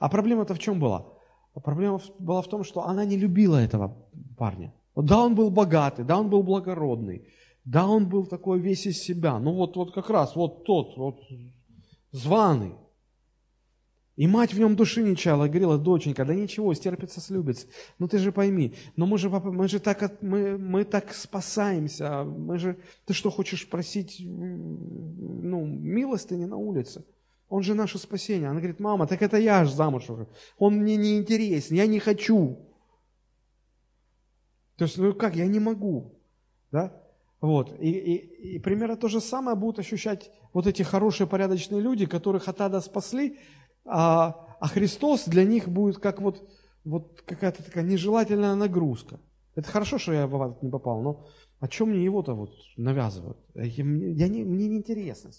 А 0.00 0.10
проблема-то 0.10 0.54
в 0.54 0.58
чем 0.58 0.78
была? 0.78 1.06
Проблема 1.54 1.98
была 2.18 2.42
в 2.42 2.48
том, 2.48 2.62
что 2.62 2.86
она 2.86 3.06
не 3.06 3.16
любила 3.16 3.56
этого 3.56 3.96
парня. 4.36 4.74
Да, 4.96 5.24
он 5.24 5.34
был 5.34 5.50
богатый, 5.50 6.04
да, 6.04 6.18
он 6.18 6.30
был 6.30 6.42
благородный, 6.42 7.26
да, 7.64 7.86
он 7.86 8.08
был 8.08 8.26
такой 8.26 8.60
весь 8.60 8.86
из 8.86 9.02
себя. 9.02 9.38
Ну 9.38 9.54
вот, 9.54 9.76
вот 9.76 9.92
как 9.92 10.08
раз, 10.10 10.36
вот 10.36 10.64
тот, 10.64 10.96
вот 10.96 11.20
званый. 12.12 12.74
И 14.16 14.28
мать 14.28 14.54
в 14.54 14.58
нем 14.58 14.76
души 14.76 15.02
не 15.02 15.16
чала, 15.16 15.48
говорила, 15.48 15.76
доченька, 15.76 16.24
да 16.24 16.34
ничего, 16.34 16.72
стерпится, 16.74 17.20
слюбится. 17.20 17.66
Ну 17.98 18.06
ты 18.06 18.18
же 18.18 18.30
пойми, 18.30 18.74
но 18.94 19.06
мы 19.06 19.18
же, 19.18 19.28
мы 19.28 19.66
же 19.66 19.80
так, 19.80 20.22
мы, 20.22 20.56
мы 20.56 20.84
так 20.84 21.12
спасаемся, 21.12 22.22
мы 22.22 22.58
же, 22.58 22.78
ты 23.06 23.12
что 23.12 23.30
хочешь 23.30 23.68
просить, 23.68 24.22
ну, 24.24 25.66
милостыни 25.66 26.44
на 26.44 26.56
улице? 26.56 27.04
Он 27.48 27.62
же 27.62 27.74
наше 27.74 27.98
спасение. 27.98 28.48
Она 28.48 28.60
говорит, 28.60 28.80
мама, 28.80 29.06
так 29.06 29.20
это 29.20 29.36
я 29.36 29.64
же 29.64 29.74
замуж 29.74 30.08
уже. 30.08 30.28
Он 30.58 30.76
мне 30.76 30.96
не 30.96 31.18
интересен, 31.18 31.76
я 31.76 31.86
не 31.86 31.98
хочу. 31.98 32.58
То 34.76 34.84
есть, 34.84 34.98
ну 34.98 35.14
как, 35.14 35.36
я 35.36 35.46
не 35.46 35.60
могу. 35.60 36.18
Да? 36.72 36.92
Вот. 37.40 37.76
И, 37.80 37.90
и, 37.90 38.54
и 38.54 38.58
примерно 38.58 38.96
то 38.96 39.08
же 39.08 39.20
самое 39.20 39.56
будут 39.56 39.78
ощущать 39.78 40.30
вот 40.52 40.66
эти 40.66 40.82
хорошие, 40.82 41.26
порядочные 41.26 41.80
люди, 41.80 42.06
которых 42.06 42.48
от 42.48 42.60
ада 42.60 42.80
спасли, 42.80 43.38
а, 43.84 44.56
а 44.60 44.68
Христос 44.68 45.26
для 45.26 45.44
них 45.44 45.68
будет 45.68 45.98
как 45.98 46.20
вот, 46.20 46.48
вот 46.84 47.22
какая-то 47.26 47.62
такая 47.62 47.84
нежелательная 47.84 48.54
нагрузка. 48.54 49.20
Это 49.54 49.68
хорошо, 49.68 49.98
что 49.98 50.12
я 50.12 50.26
в 50.26 50.42
ад 50.42 50.62
не 50.62 50.70
попал, 50.70 51.02
но 51.02 51.26
о 51.60 51.68
чем 51.68 51.90
мне 51.90 52.02
его-то 52.02 52.34
вот 52.34 52.50
навязывают? 52.76 53.38
Я, 53.54 53.64
я 53.64 54.28
не, 54.28 54.42
мне 54.42 54.68
не 54.68 54.76
интересно. 54.78 55.30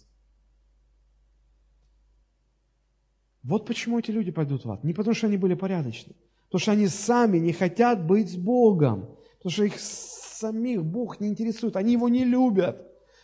Вот 3.44 3.66
почему 3.66 4.00
эти 4.00 4.12
люди 4.12 4.32
пойдут 4.32 4.66
в 4.66 4.72
ад. 4.72 4.84
Не 4.84 4.94
потому, 4.94 5.14
что 5.14 5.28
они 5.28 5.38
были 5.38 5.54
порядочны, 5.54 6.16
потому 6.46 6.60
что 6.60 6.72
они 6.72 6.88
сами 6.88 7.38
не 7.38 7.54
хотят 7.54 8.06
быть 8.06 8.32
с 8.32 8.36
Богом, 8.36 9.18
потому 9.46 9.54
что 9.54 9.64
их 9.66 9.80
самих 9.80 10.84
Бог 10.84 11.20
не 11.20 11.28
интересует, 11.28 11.76
они 11.76 11.94
его 11.94 12.10
не 12.10 12.26
любят, 12.26 12.82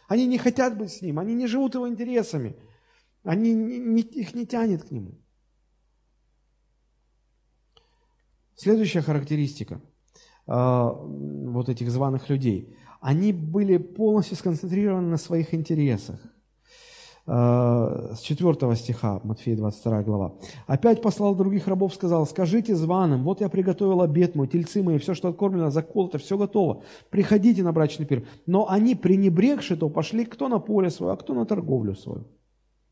они 0.07 0.27
не 0.27 0.37
хотят 0.37 0.77
быть 0.77 0.91
с 0.91 1.01
Ним, 1.01 1.17
они 1.17 1.33
не 1.33 1.47
живут 1.47 1.73
его 1.73 1.89
интересами, 1.89 2.55
они, 3.23 3.55
не, 3.55 4.03
их 4.03 4.35
не 4.35 4.45
тянет 4.45 4.83
к 4.83 4.91
Нему. 4.91 5.17
Следующая 8.55 9.01
характеристика 9.01 9.81
э, 10.45 10.51
вот 10.53 11.69
этих 11.69 11.89
званых 11.89 12.29
людей. 12.29 12.77
Они 12.99 13.33
были 13.33 13.77
полностью 13.77 14.37
сконцентрированы 14.37 15.07
на 15.07 15.17
своих 15.17 15.55
интересах. 15.55 16.19
Э, 17.27 18.13
с 18.15 18.21
4 18.21 18.75
стиха, 18.75 19.21
Матфея 19.23 19.55
22 19.55 20.03
глава. 20.03 20.33
«Опять 20.65 21.01
послал 21.01 21.35
других 21.35 21.67
рабов, 21.67 21.93
сказал, 21.93 22.25
скажите 22.25 22.75
званым, 22.75 23.23
вот 23.23 23.41
я 23.41 23.49
приготовил 23.49 24.01
обед 24.01 24.33
мой, 24.33 24.47
тельцы 24.47 24.81
мои, 24.81 24.97
все, 24.97 25.13
что 25.13 25.29
откормлено, 25.29 25.69
заколото, 25.69 26.17
все 26.17 26.37
готово. 26.37 26.83
Приходите 27.09 27.63
на 27.63 27.73
брачный 27.73 28.07
пир». 28.07 28.25
Но 28.47 28.69
они, 28.69 28.95
пренебрегши, 28.95 29.77
то 29.77 29.89
пошли 29.89 30.25
кто 30.25 30.47
на 30.47 30.59
поле 30.59 30.89
свое, 30.89 31.13
а 31.13 31.15
кто 31.15 31.33
на 31.33 31.45
торговлю 31.45 31.95
свою. 31.95 32.23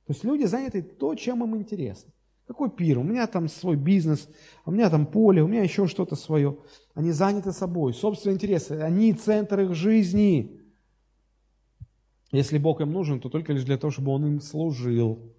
То 0.06 0.14
есть 0.14 0.24
люди 0.24 0.46
заняты 0.46 0.84
то, 0.84 1.16
чем 1.16 1.44
им 1.44 1.56
интересно. 1.58 2.12
Какой 2.48 2.70
пир? 2.70 2.98
У 2.98 3.04
меня 3.04 3.28
там 3.28 3.48
свой 3.48 3.76
бизнес, 3.76 4.28
у 4.66 4.72
меня 4.72 4.90
там 4.90 5.06
поле, 5.06 5.44
у 5.44 5.48
меня 5.48 5.62
еще 5.62 5.86
что-то 5.86 6.16
свое. 6.16 6.58
Они 6.96 7.12
заняты 7.12 7.52
собой, 7.52 7.94
собственные 7.94 8.36
интересы. 8.36 8.72
Они 8.82 9.14
центр 9.14 9.60
их 9.62 9.76
жизни. 9.76 10.59
Если 12.32 12.58
Бог 12.58 12.82
им 12.82 12.92
нужен, 12.92 13.20
то 13.20 13.30
только 13.30 13.54
лишь 13.54 13.64
для 13.64 13.78
того, 13.78 13.92
чтобы 13.92 14.12
Он 14.12 14.26
им 14.26 14.42
служил. 14.42 15.34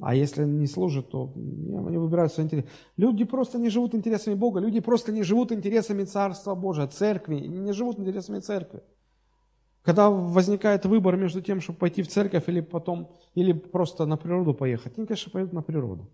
А 0.00 0.14
если 0.14 0.44
не 0.44 0.66
служит, 0.66 1.08
то 1.10 1.32
они 1.34 1.96
выбирают 1.96 2.32
свои 2.32 2.44
интересы. 2.44 2.68
Люди 2.96 3.24
просто 3.24 3.58
не 3.58 3.70
живут 3.70 3.94
интересами 3.94 4.34
Бога, 4.34 4.60
люди 4.60 4.80
просто 4.80 5.10
не 5.10 5.22
живут 5.22 5.52
интересами 5.52 6.04
Царства 6.04 6.54
Божия, 6.54 6.86
церкви, 6.86 7.36
не 7.36 7.72
живут 7.72 7.98
интересами 7.98 8.40
церкви. 8.40 8.82
Когда 9.82 10.10
возникает 10.10 10.84
выбор 10.84 11.16
между 11.16 11.40
тем, 11.40 11.60
чтобы 11.60 11.78
пойти 11.78 12.02
в 12.02 12.08
церковь 12.08 12.48
или 12.48 12.60
потом, 12.60 13.16
или 13.34 13.52
просто 13.52 14.04
на 14.04 14.16
природу 14.16 14.52
поехать, 14.52 14.98
они, 14.98 15.06
конечно, 15.06 15.32
пойдут 15.32 15.52
на 15.52 15.62
природу. 15.62 16.10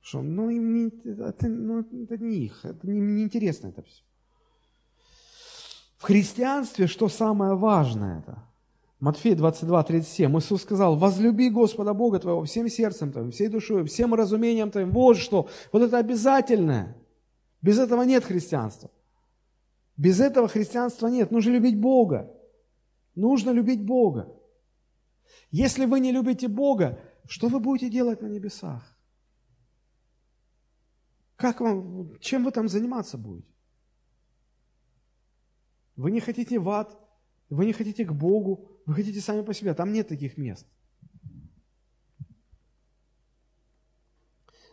Что, 0.00 0.20
ну, 0.20 0.50
им 0.50 0.74
не, 0.74 0.88
это, 1.04 1.48
ну, 1.48 1.80
это 1.80 2.18
не 2.18 2.44
их, 2.44 2.64
это 2.64 2.86
не, 2.86 3.00
не 3.00 3.22
интересно 3.22 3.68
это 3.68 3.82
все. 3.82 4.02
В 5.96 6.04
христианстве 6.04 6.86
что 6.86 7.08
самое 7.08 7.54
важное 7.54 8.20
это? 8.20 8.42
Матфея 9.00 9.36
22, 9.36 9.82
37. 9.82 10.38
Иисус 10.38 10.62
сказал, 10.62 10.96
возлюби 10.96 11.50
Господа 11.50 11.94
Бога 11.94 12.18
твоего 12.18 12.44
всем 12.44 12.68
сердцем 12.68 13.12
твоим, 13.12 13.30
всей 13.30 13.48
душой, 13.48 13.84
всем 13.84 14.14
разумением 14.14 14.70
твоим. 14.70 14.90
Вот 14.90 15.18
что. 15.18 15.48
Вот 15.72 15.82
это 15.82 15.98
обязательное. 15.98 16.96
Без 17.60 17.78
этого 17.78 18.02
нет 18.02 18.24
христианства. 18.24 18.90
Без 19.96 20.20
этого 20.20 20.48
христианства 20.48 21.08
нет. 21.08 21.30
Нужно 21.30 21.50
любить 21.52 21.78
Бога. 21.78 22.30
Нужно 23.14 23.50
любить 23.50 23.84
Бога. 23.84 24.32
Если 25.50 25.86
вы 25.86 26.00
не 26.00 26.12
любите 26.12 26.48
Бога, 26.48 26.98
что 27.26 27.48
вы 27.48 27.60
будете 27.60 27.90
делать 27.90 28.22
на 28.22 28.26
небесах? 28.26 28.82
Как 31.36 31.60
вам, 31.60 32.18
чем 32.20 32.44
вы 32.44 32.50
там 32.50 32.68
заниматься 32.68 33.18
будете? 33.18 33.55
Вы 35.96 36.10
не 36.10 36.20
хотите 36.20 36.58
в 36.58 36.68
ад, 36.68 36.96
вы 37.50 37.66
не 37.66 37.72
хотите 37.72 38.04
к 38.04 38.12
Богу, 38.12 38.70
вы 38.86 38.94
хотите 38.94 39.20
сами 39.20 39.42
по 39.42 39.54
себе. 39.54 39.74
Там 39.74 39.92
нет 39.92 40.08
таких 40.08 40.36
мест. 40.36 40.66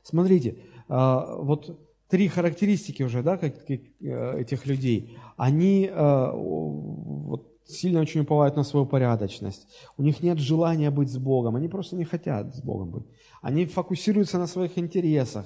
Смотрите, 0.03 0.57
а, 0.89 1.37
вот 1.37 1.79
три 2.09 2.27
характеристики 2.27 3.03
уже, 3.03 3.23
да, 3.23 3.37
как, 3.37 3.69
э, 3.69 4.39
этих 4.39 4.67
людей. 4.67 5.17
Они 5.37 5.89
э, 5.91 6.31
вот, 6.31 7.57
сильно 7.65 8.01
очень 8.01 8.21
уповают 8.21 8.55
на 8.55 8.63
свою 8.63 8.85
порядочность. 8.85 9.67
У 9.97 10.03
них 10.03 10.21
нет 10.21 10.37
желания 10.37 10.91
быть 10.91 11.09
с 11.09 11.17
Богом. 11.17 11.55
Они 11.55 11.67
просто 11.67 11.95
не 11.95 12.03
хотят 12.03 12.53
с 12.53 12.61
Богом 12.61 12.91
быть. 12.91 13.05
Они 13.41 13.65
фокусируются 13.65 14.37
на 14.37 14.47
своих 14.47 14.77
интересах. 14.77 15.45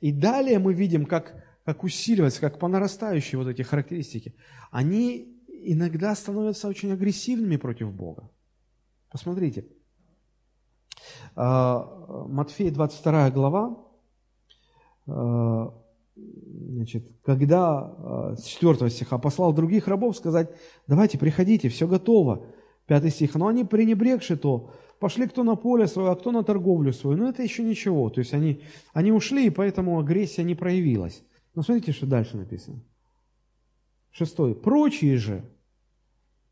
И 0.00 0.12
далее 0.12 0.58
мы 0.58 0.74
видим, 0.74 1.06
как 1.06 1.34
как 1.64 1.82
усиливаться, 1.82 2.40
как 2.40 2.58
по 2.58 2.68
нарастающей 2.68 3.38
вот 3.38 3.48
эти 3.48 3.62
характеристики, 3.62 4.34
они 4.70 5.34
иногда 5.48 6.14
становятся 6.14 6.68
очень 6.68 6.92
агрессивными 6.92 7.56
против 7.56 7.92
Бога. 7.92 8.30
Посмотрите. 9.10 9.66
А, 11.34 12.26
Матфея 12.28 12.70
22 12.70 13.30
глава, 13.30 13.76
а, 15.06 15.74
значит, 16.16 17.06
когда 17.24 17.78
а, 17.78 18.34
с 18.36 18.44
4 18.44 18.90
стиха 18.90 19.18
послал 19.18 19.52
других 19.52 19.88
рабов 19.88 20.16
сказать, 20.16 20.50
давайте, 20.86 21.18
приходите, 21.18 21.68
все 21.68 21.88
готово. 21.88 22.46
5 22.86 23.10
стих, 23.10 23.34
но 23.34 23.46
они 23.46 23.64
пренебрегши 23.64 24.36
то, 24.36 24.70
пошли 25.00 25.26
кто 25.26 25.42
на 25.42 25.56
поле 25.56 25.86
свое, 25.86 26.10
а 26.10 26.16
кто 26.16 26.32
на 26.32 26.44
торговлю 26.44 26.92
свою. 26.92 27.16
Но 27.16 27.30
это 27.30 27.42
еще 27.42 27.62
ничего, 27.62 28.10
то 28.10 28.20
есть 28.20 28.34
они, 28.34 28.62
они 28.92 29.10
ушли, 29.10 29.46
и 29.46 29.50
поэтому 29.50 29.98
агрессия 29.98 30.44
не 30.44 30.54
проявилась. 30.54 31.22
Но 31.54 31.62
смотрите, 31.62 31.92
что 31.92 32.06
дальше 32.06 32.36
написано. 32.36 32.82
Шестой. 34.10 34.54
Прочие 34.54 35.16
же, 35.16 35.44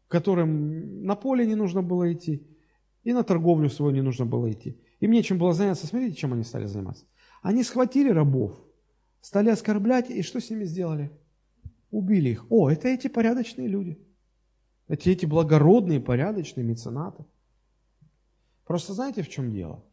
которым 0.09 1.05
на 1.05 1.17
поле 1.17 1.47
не 1.47 1.55
нужно 1.55 1.83
было 1.83 2.13
идти, 2.13 2.47
и 3.03 3.13
на 3.13 3.25
торговлю 3.25 3.69
свою 3.69 3.93
не 3.93 4.03
нужно 4.03 4.27
было 4.27 4.51
идти. 4.51 4.81
Им 5.01 5.11
нечем 5.11 5.39
было 5.39 5.53
заняться. 5.53 5.87
Смотрите, 5.87 6.17
чем 6.17 6.33
они 6.33 6.45
стали 6.45 6.67
заниматься. 6.67 7.07
Они 7.43 7.65
схватили 7.65 8.11
рабов, 8.11 8.61
стали 9.21 9.51
оскорблять, 9.51 10.11
и 10.11 10.23
что 10.23 10.41
с 10.41 10.51
ними 10.51 10.65
сделали? 10.65 11.11
Убили 11.91 12.31
их. 12.31 12.47
О, 12.51 12.71
это 12.71 12.89
эти 12.89 13.09
порядочные 13.09 13.67
люди. 13.67 13.99
Это 14.87 15.11
эти 15.11 15.27
благородные, 15.27 16.01
порядочные 16.01 16.65
меценаты. 16.65 17.25
Просто 18.65 18.93
знаете, 18.93 19.23
в 19.23 19.29
чем 19.29 19.53
дело? 19.53 19.85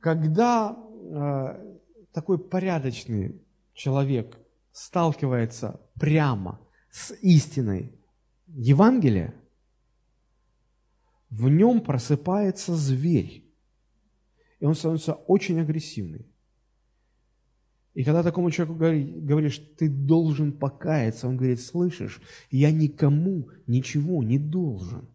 Когда 0.00 0.76
э, 0.76 1.78
такой 2.12 2.38
порядочный 2.38 3.40
человек 3.74 4.38
сталкивается 4.72 5.80
прямо 5.98 6.60
с 6.90 7.12
истиной 7.22 7.98
Евангелия, 8.46 9.34
в 11.30 11.48
нем 11.48 11.80
просыпается 11.80 12.74
зверь, 12.76 13.50
и 14.60 14.64
он 14.66 14.74
становится 14.74 15.14
очень 15.14 15.60
агрессивный. 15.60 16.28
И 17.94 18.04
когда 18.04 18.22
такому 18.22 18.50
человеку 18.50 18.78
говоришь, 18.78 19.58
ты 19.78 19.88
должен 19.88 20.52
покаяться, 20.52 21.28
он 21.28 21.36
говорит, 21.36 21.60
слышишь, 21.60 22.20
я 22.50 22.70
никому 22.70 23.50
ничего 23.66 24.22
не 24.22 24.38
должен. 24.38 25.08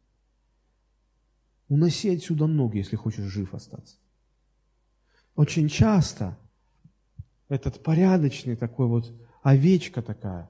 Уноси 1.70 2.16
отсюда 2.16 2.48
ноги, 2.48 2.78
если 2.78 2.96
хочешь 2.96 3.26
жив 3.26 3.54
остаться. 3.54 3.98
Очень 5.36 5.70
часто 5.70 6.38
этот 7.50 7.84
порядочный 7.84 8.56
такой 8.56 8.88
вот 8.88 9.14
овечка 9.42 10.02
такая. 10.02 10.50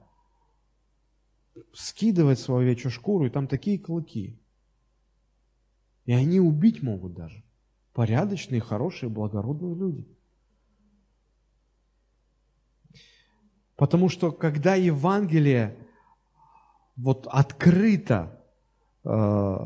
Скидывает 1.72 2.38
свою 2.38 2.60
овечью 2.62 2.90
шкуру, 2.90 3.26
и 3.26 3.30
там 3.30 3.46
такие 3.46 3.78
клыки. 3.78 4.40
И 6.04 6.12
они 6.12 6.40
убить 6.40 6.82
могут 6.82 7.14
даже. 7.14 7.44
Порядочные, 7.92 8.60
хорошие, 8.60 9.10
благородные 9.10 9.74
люди. 9.74 10.08
Потому 13.76 14.08
что 14.08 14.32
когда 14.32 14.74
Евангелие 14.74 15.76
вот 16.96 17.28
открыто, 17.30 18.44
э, 19.04 19.56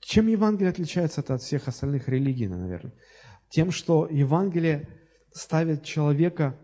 чем 0.00 0.26
Евангелие 0.26 0.70
отличается 0.70 1.22
от 1.26 1.40
всех 1.40 1.66
остальных 1.68 2.08
религий, 2.08 2.48
наверное? 2.48 2.92
Тем, 3.48 3.70
что 3.70 4.06
Евангелие 4.10 4.88
ставит 5.34 5.84
человека 5.84 6.56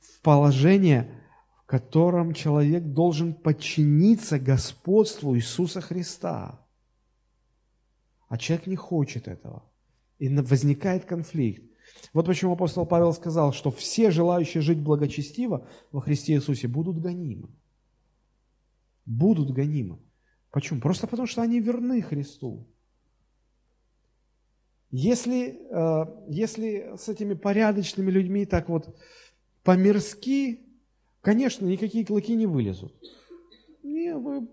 в 0.00 0.20
положение, 0.22 1.22
в 1.58 1.66
котором 1.66 2.34
человек 2.34 2.82
должен 2.82 3.34
подчиниться 3.34 4.38
господству 4.38 5.36
Иисуса 5.36 5.80
Христа. 5.80 6.66
А 8.28 8.38
человек 8.38 8.66
не 8.66 8.76
хочет 8.76 9.28
этого. 9.28 9.62
И 10.18 10.28
возникает 10.28 11.04
конфликт. 11.04 11.62
Вот 12.14 12.26
почему 12.26 12.54
апостол 12.54 12.86
Павел 12.86 13.12
сказал, 13.12 13.52
что 13.52 13.70
все 13.70 14.10
желающие 14.10 14.62
жить 14.62 14.78
благочестиво 14.78 15.68
во 15.92 16.00
Христе 16.00 16.34
Иисусе 16.34 16.66
будут 16.66 16.98
гонимы. 16.98 17.50
Будут 19.04 19.50
гонимы. 19.50 19.98
Почему? 20.50 20.80
Просто 20.80 21.06
потому, 21.06 21.26
что 21.26 21.42
они 21.42 21.60
верны 21.60 22.00
Христу. 22.00 22.66
Если, 24.96 25.58
э, 25.70 26.06
если 26.28 26.94
с 26.96 27.08
этими 27.08 27.34
порядочными 27.34 28.12
людьми 28.12 28.46
так 28.46 28.68
вот 28.68 28.96
по-мирски, 29.64 30.60
конечно, 31.20 31.66
никакие 31.66 32.06
клыки 32.06 32.36
не 32.36 32.46
вылезут. 32.46 32.94
Не, 33.82 34.14
вы, 34.14 34.46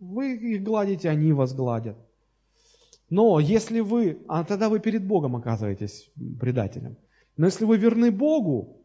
вы 0.00 0.32
их 0.32 0.64
гладите, 0.64 1.08
они 1.08 1.32
вас 1.32 1.54
гладят. 1.54 1.96
Но 3.10 3.38
если 3.38 3.78
вы, 3.78 4.24
а 4.26 4.42
тогда 4.42 4.70
вы 4.70 4.80
перед 4.80 5.06
Богом 5.06 5.36
оказываетесь 5.36 6.10
предателем. 6.40 6.96
Но 7.36 7.46
если 7.46 7.64
вы 7.64 7.76
верны 7.76 8.10
Богу, 8.10 8.84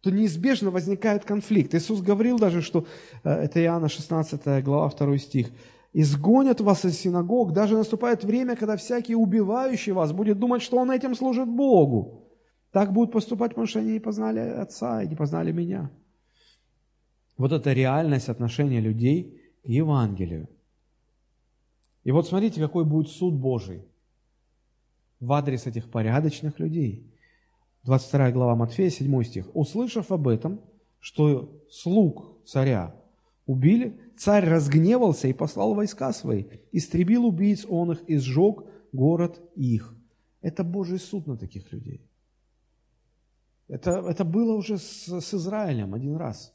то 0.00 0.12
неизбежно 0.12 0.70
возникает 0.70 1.24
конфликт. 1.24 1.74
Иисус 1.74 2.02
говорил 2.02 2.38
даже, 2.38 2.62
что, 2.62 2.86
э, 3.24 3.30
это 3.30 3.60
Иоанна 3.60 3.88
16 3.88 4.62
глава 4.62 4.90
2 4.90 5.18
стих, 5.18 5.50
изгонят 5.94 6.60
вас 6.60 6.84
из 6.84 6.98
синагог, 6.98 7.52
даже 7.52 7.76
наступает 7.76 8.24
время, 8.24 8.56
когда 8.56 8.76
всякий 8.76 9.14
убивающий 9.14 9.92
вас 9.92 10.12
будет 10.12 10.38
думать, 10.38 10.60
что 10.60 10.76
он 10.76 10.90
этим 10.90 11.14
служит 11.14 11.48
Богу. 11.48 12.28
Так 12.72 12.92
будут 12.92 13.12
поступать, 13.12 13.50
потому 13.50 13.68
что 13.68 13.78
они 13.78 13.92
не 13.92 14.00
познали 14.00 14.40
Отца 14.40 15.02
и 15.02 15.08
не 15.08 15.14
познали 15.14 15.52
меня. 15.52 15.90
Вот 17.38 17.52
это 17.52 17.72
реальность 17.72 18.28
отношения 18.28 18.80
людей 18.80 19.40
к 19.62 19.68
Евангелию. 19.68 20.48
И 22.02 22.10
вот 22.10 22.26
смотрите, 22.26 22.60
какой 22.60 22.84
будет 22.84 23.08
суд 23.08 23.34
Божий 23.34 23.84
в 25.20 25.32
адрес 25.32 25.66
этих 25.66 25.90
порядочных 25.90 26.58
людей. 26.58 27.08
22 27.84 28.32
глава 28.32 28.56
Матфея, 28.56 28.90
7 28.90 29.22
стих. 29.22 29.46
«Услышав 29.54 30.10
об 30.10 30.26
этом, 30.26 30.60
что 30.98 31.62
слуг 31.70 32.44
царя 32.44 32.94
убили, 33.46 34.00
царь 34.16 34.48
разгневался 34.48 35.28
и 35.28 35.32
послал 35.32 35.74
войска 35.74 36.12
свои, 36.12 36.44
истребил 36.72 37.26
убийц 37.26 37.66
он 37.68 37.92
их 37.92 38.02
и 38.08 38.16
сжег 38.16 38.64
город 38.92 39.40
их. 39.54 39.94
Это 40.40 40.64
Божий 40.64 40.98
суд 40.98 41.26
на 41.26 41.36
таких 41.36 41.72
людей. 41.72 42.08
Это, 43.68 43.90
это 44.06 44.24
было 44.24 44.54
уже 44.54 44.78
с, 44.78 45.08
с 45.08 45.34
Израилем 45.34 45.94
один 45.94 46.16
раз, 46.16 46.54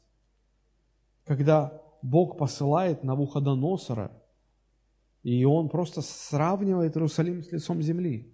когда 1.24 1.82
Бог 2.02 2.38
посылает 2.38 3.04
Навуходоносора, 3.04 4.12
и 5.22 5.44
он 5.44 5.68
просто 5.68 6.02
сравнивает 6.02 6.96
Иерусалим 6.96 7.42
с 7.42 7.52
лицом 7.52 7.82
земли. 7.82 8.32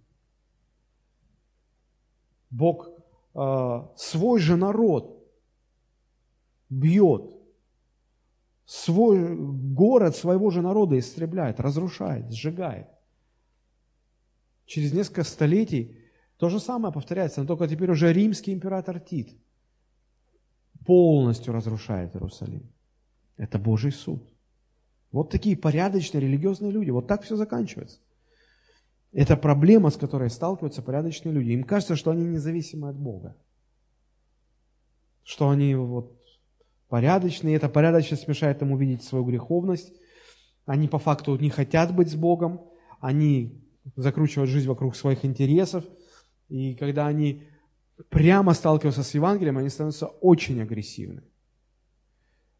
Бог 2.50 2.90
э, 3.34 3.88
свой 3.96 4.40
же 4.40 4.56
народ 4.56 5.26
бьет, 6.68 7.35
свой 8.66 9.36
город 9.36 10.16
своего 10.16 10.50
же 10.50 10.60
народа 10.60 10.98
истребляет, 10.98 11.60
разрушает, 11.60 12.30
сжигает. 12.32 12.88
Через 14.66 14.92
несколько 14.92 15.22
столетий 15.22 15.96
то 16.36 16.48
же 16.48 16.58
самое 16.58 16.92
повторяется, 16.92 17.40
но 17.40 17.46
только 17.46 17.68
теперь 17.68 17.90
уже 17.90 18.12
римский 18.12 18.52
император 18.52 18.98
Тит 19.00 19.38
полностью 20.84 21.54
разрушает 21.54 22.14
Иерусалим. 22.14 22.68
Это 23.36 23.58
Божий 23.58 23.92
суд. 23.92 24.28
Вот 25.12 25.30
такие 25.30 25.56
порядочные 25.56 26.20
религиозные 26.20 26.72
люди. 26.72 26.90
Вот 26.90 27.06
так 27.06 27.22
все 27.22 27.36
заканчивается. 27.36 28.00
Это 29.12 29.36
проблема, 29.36 29.90
с 29.90 29.96
которой 29.96 30.28
сталкиваются 30.28 30.82
порядочные 30.82 31.32
люди. 31.32 31.52
Им 31.52 31.64
кажется, 31.64 31.96
что 31.96 32.10
они 32.10 32.24
независимы 32.24 32.88
от 32.88 32.98
Бога. 32.98 33.36
Что 35.22 35.48
они 35.48 35.74
вот 35.74 36.15
порядочные, 36.88 37.54
и 37.54 37.56
эта 37.56 37.68
порядочность 37.68 38.28
мешает 38.28 38.62
им 38.62 38.72
увидеть 38.72 39.02
свою 39.02 39.24
греховность. 39.24 39.92
Они 40.64 40.88
по 40.88 40.98
факту 40.98 41.36
не 41.36 41.50
хотят 41.50 41.94
быть 41.94 42.10
с 42.10 42.14
Богом, 42.14 42.60
они 43.00 43.62
закручивают 43.94 44.50
жизнь 44.50 44.68
вокруг 44.68 44.96
своих 44.96 45.24
интересов, 45.24 45.84
и 46.48 46.74
когда 46.74 47.06
они 47.06 47.44
прямо 48.08 48.52
сталкиваются 48.52 49.02
с 49.02 49.14
Евангелием, 49.14 49.58
они 49.58 49.68
становятся 49.68 50.06
очень 50.06 50.60
агрессивны. 50.60 51.22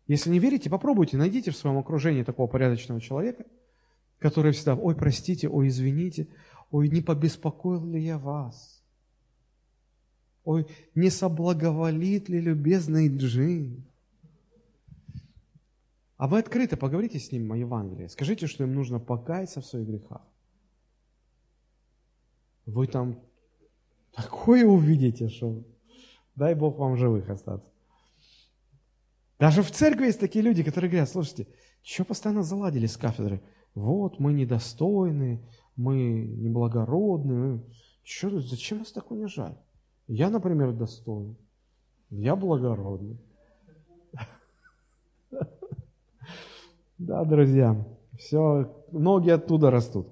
Если 0.06 0.30
не 0.30 0.38
верите, 0.38 0.70
попробуйте, 0.70 1.16
найдите 1.16 1.50
в 1.50 1.56
своем 1.56 1.78
окружении 1.78 2.22
такого 2.22 2.46
порядочного 2.46 3.00
человека, 3.00 3.44
который 4.18 4.52
всегда, 4.52 4.76
ой, 4.76 4.94
простите, 4.94 5.48
ой, 5.48 5.68
извините, 5.68 6.28
ой, 6.70 6.88
не 6.88 7.00
побеспокоил 7.00 7.84
ли 7.86 8.00
я 8.00 8.18
вас? 8.18 8.84
Ой, 10.44 10.66
не 10.94 11.10
соблаговолит 11.10 12.28
ли 12.28 12.40
любезный 12.40 13.08
Джин? 13.08 13.84
А 16.16 16.28
вы 16.28 16.38
открыто 16.38 16.76
поговорите 16.76 17.18
с 17.18 17.30
ним 17.30 17.52
о 17.52 17.56
Евангелии. 17.56 18.06
Скажите, 18.06 18.46
что 18.46 18.64
им 18.64 18.74
нужно 18.74 18.98
покаяться 18.98 19.60
в 19.60 19.66
своих 19.66 19.86
грехах. 19.86 20.22
Вы 22.64 22.86
там 22.86 23.20
такое 24.12 24.64
увидите, 24.64 25.28
что 25.28 25.62
дай 26.34 26.54
Бог 26.54 26.78
вам 26.78 26.96
живых 26.96 27.28
остаться. 27.28 27.70
Даже 29.38 29.62
в 29.62 29.70
церкви 29.70 30.06
есть 30.06 30.20
такие 30.20 30.42
люди, 30.42 30.62
которые 30.62 30.90
говорят, 30.90 31.10
слушайте, 31.10 31.46
что 31.82 32.04
постоянно 32.04 32.42
заладили 32.42 32.86
с 32.86 32.96
кафедры? 32.96 33.42
Вот, 33.74 34.18
мы 34.18 34.32
недостойны, 34.32 35.46
мы 35.76 35.96
неблагородны. 36.24 37.62
Что, 38.02 38.40
зачем 38.40 38.78
нас 38.78 38.92
так 38.92 39.10
унижать? 39.10 39.58
Я, 40.06 40.30
например, 40.30 40.72
достоин. 40.72 41.36
Я 42.08 42.34
благородный. 42.36 43.20
Да, 46.98 47.24
друзья, 47.24 47.86
все, 48.18 48.74
ноги 48.90 49.30
оттуда 49.30 49.70
растут. 49.70 50.08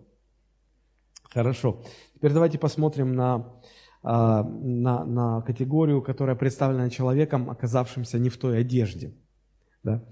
Хорошо. 1.31 1.83
Теперь 2.15 2.33
давайте 2.33 2.59
посмотрим 2.59 3.15
на, 3.15 3.53
а, 4.03 4.43
на, 4.45 5.05
на 5.05 5.43
категорию, 5.43 6.03
которая 6.03 6.37
представлена 6.37 6.91
человеком, 6.91 7.51
оказавшимся 7.51 8.19
не 8.19 8.29
в 8.29 8.37
той 8.37 8.61
одежде. 8.61 9.15
Да? 9.83 10.05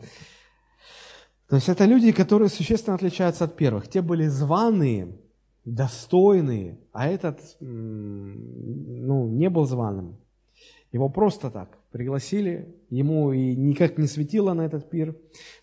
То 1.48 1.56
есть 1.56 1.68
это 1.68 1.84
люди, 1.84 2.10
которые 2.12 2.48
существенно 2.48 2.96
отличаются 2.96 3.44
от 3.44 3.56
первых. 3.56 3.88
Те 3.88 4.00
были 4.00 4.26
званые, 4.26 5.20
достойные, 5.66 6.80
а 6.92 7.06
этот 7.06 7.40
ну, 7.60 9.28
не 9.28 9.50
был 9.50 9.66
званым. 9.66 10.18
Его 10.92 11.08
просто 11.08 11.50
так 11.50 11.78
пригласили, 11.90 12.76
ему 12.90 13.32
и 13.32 13.56
никак 13.56 13.96
не 13.96 14.06
светило 14.06 14.52
на 14.52 14.62
этот 14.62 14.90
пир. 14.90 15.14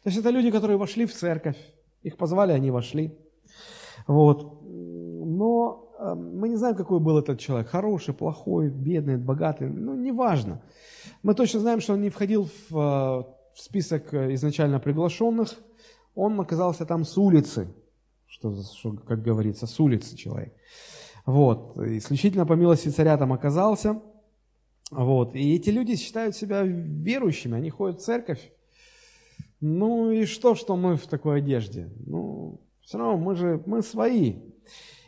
То 0.03 0.09
есть 0.09 0.17
это 0.17 0.31
люди, 0.31 0.49
которые 0.49 0.77
вошли 0.77 1.05
в 1.05 1.13
церковь, 1.13 1.57
их 2.01 2.17
позвали, 2.17 2.51
они 2.51 2.71
вошли. 2.71 3.15
Вот. 4.07 4.63
Но 4.63 5.93
э, 5.99 6.15
мы 6.15 6.49
не 6.49 6.55
знаем, 6.55 6.75
какой 6.75 6.99
был 6.99 7.19
этот 7.19 7.39
человек, 7.39 7.69
хороший, 7.69 8.15
плохой, 8.15 8.69
бедный, 8.69 9.17
богатый, 9.17 9.69
ну, 9.69 9.93
неважно. 9.93 10.63
Мы 11.21 11.35
точно 11.35 11.59
знаем, 11.59 11.79
что 11.79 11.93
он 11.93 12.01
не 12.01 12.09
входил 12.09 12.49
в, 12.69 12.75
э, 12.75 13.23
в 13.53 13.61
список 13.61 14.11
изначально 14.13 14.79
приглашенных, 14.79 15.53
он 16.15 16.41
оказался 16.41 16.87
там 16.87 17.05
с 17.05 17.15
улицы, 17.19 17.67
что, 18.25 18.55
что 18.63 18.93
как 18.93 19.21
говорится, 19.21 19.67
с 19.67 19.79
улицы 19.79 20.17
человек. 20.17 20.55
Вот. 21.27 21.77
Исключительно 21.77 22.47
по 22.47 22.53
милости 22.53 22.89
царя 22.89 23.15
там 23.15 23.31
оказался– 23.31 24.01
вот. 24.89 25.35
И 25.35 25.55
эти 25.55 25.69
люди 25.69 25.95
считают 25.95 26.35
себя 26.35 26.63
верующими, 26.63 27.57
они 27.57 27.69
ходят 27.69 27.99
в 27.99 28.03
церковь. 28.03 28.51
Ну 29.61 30.11
и 30.11 30.25
что, 30.25 30.55
что 30.55 30.75
мы 30.75 30.95
в 30.95 31.05
такой 31.07 31.39
одежде? 31.39 31.89
Ну, 32.05 32.61
все 32.81 32.97
равно 32.97 33.17
мы 33.17 33.35
же, 33.35 33.61
мы 33.65 33.81
свои. 33.81 34.35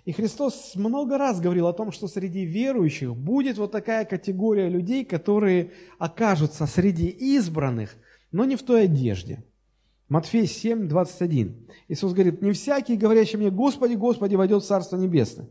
И 0.03 0.11
Христос 0.11 0.73
много 0.75 1.17
раз 1.17 1.39
говорил 1.39 1.67
о 1.67 1.73
том, 1.73 1.91
что 1.91 2.07
среди 2.07 2.43
верующих 2.43 3.15
будет 3.15 3.57
вот 3.57 3.71
такая 3.71 4.03
категория 4.05 4.67
людей, 4.67 5.05
которые 5.05 5.71
окажутся 5.99 6.65
среди 6.65 7.07
избранных, 7.07 7.95
но 8.31 8.45
не 8.45 8.55
в 8.55 8.63
той 8.63 8.85
одежде. 8.85 9.43
Матфей 10.09 10.45
7, 10.45 10.87
21. 10.89 11.69
Иисус 11.87 12.11
говорит, 12.13 12.41
«Не 12.41 12.51
всякий, 12.51 12.97
говорящий 12.97 13.37
мне, 13.37 13.49
Господи, 13.49 13.93
Господи, 13.93 14.35
войдет 14.35 14.63
в 14.63 14.65
Царство 14.65 14.97
Небесное, 14.97 15.47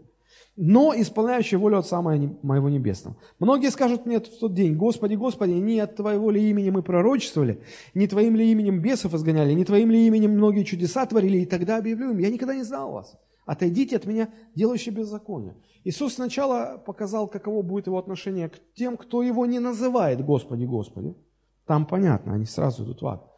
но 0.63 0.93
исполняющий 0.95 1.57
волю 1.57 1.79
Отца 1.79 2.03
Моего 2.03 2.69
Небесного. 2.69 3.17
Многие 3.39 3.71
скажут 3.71 4.05
мне 4.05 4.21
в 4.21 4.29
тот 4.29 4.53
день, 4.53 4.77
Господи, 4.77 5.15
Господи, 5.15 5.53
не 5.53 5.81
от 5.81 5.97
Твоего 5.97 6.31
ли 6.31 6.51
имени 6.51 6.69
мы 6.69 6.83
пророчествовали, 6.83 7.63
не 7.95 8.07
Твоим 8.07 8.37
ли 8.37 8.53
именем 8.53 8.83
бесов 8.83 9.15
изгоняли, 9.15 9.55
не 9.55 9.65
Твоим 9.65 9.91
ли 9.91 10.07
именем 10.07 10.33
многие 10.33 10.65
чудеса 10.65 11.07
творили, 11.07 11.39
и 11.39 11.47
тогда 11.47 11.79
объявлю 11.79 12.11
им, 12.11 12.19
я 12.19 12.29
никогда 12.29 12.55
не 12.55 12.63
знал 12.63 12.93
вас. 12.93 13.19
Отойдите 13.47 13.97
от 13.97 14.05
меня, 14.05 14.29
делающие 14.55 14.95
беззаконие. 14.95 15.57
Иисус 15.85 16.17
сначала 16.17 16.77
показал, 16.77 17.27
каково 17.27 17.63
будет 17.63 17.87
его 17.87 17.97
отношение 17.97 18.51
к 18.51 18.61
тем, 18.75 18.99
кто 18.99 19.23
его 19.23 19.47
не 19.47 19.61
называет 19.61 20.23
Господи, 20.23 20.67
Господи. 20.67 21.17
Там 21.67 21.87
понятно, 21.87 22.35
они 22.35 22.45
сразу 22.45 22.85
идут 22.85 23.01
в 23.01 23.07
ад. 23.07 23.30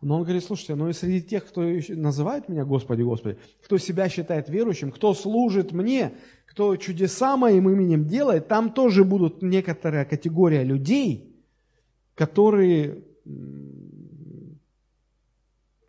Но 0.00 0.16
он 0.16 0.22
говорит, 0.22 0.44
слушайте, 0.44 0.76
но 0.76 0.88
и 0.88 0.92
среди 0.92 1.22
тех, 1.22 1.46
кто 1.46 1.62
называет 1.88 2.48
меня 2.48 2.64
Господи, 2.64 3.02
Господи, 3.02 3.38
кто 3.64 3.78
себя 3.78 4.08
считает 4.08 4.48
верующим, 4.48 4.92
кто 4.92 5.12
служит 5.12 5.72
мне, 5.72 6.14
кто 6.46 6.76
чудеса 6.76 7.36
моим 7.36 7.68
именем 7.68 8.06
делает, 8.06 8.46
там 8.46 8.72
тоже 8.72 9.04
будут 9.04 9.42
некоторая 9.42 10.04
категория 10.04 10.62
людей, 10.62 11.36
которые 12.14 13.04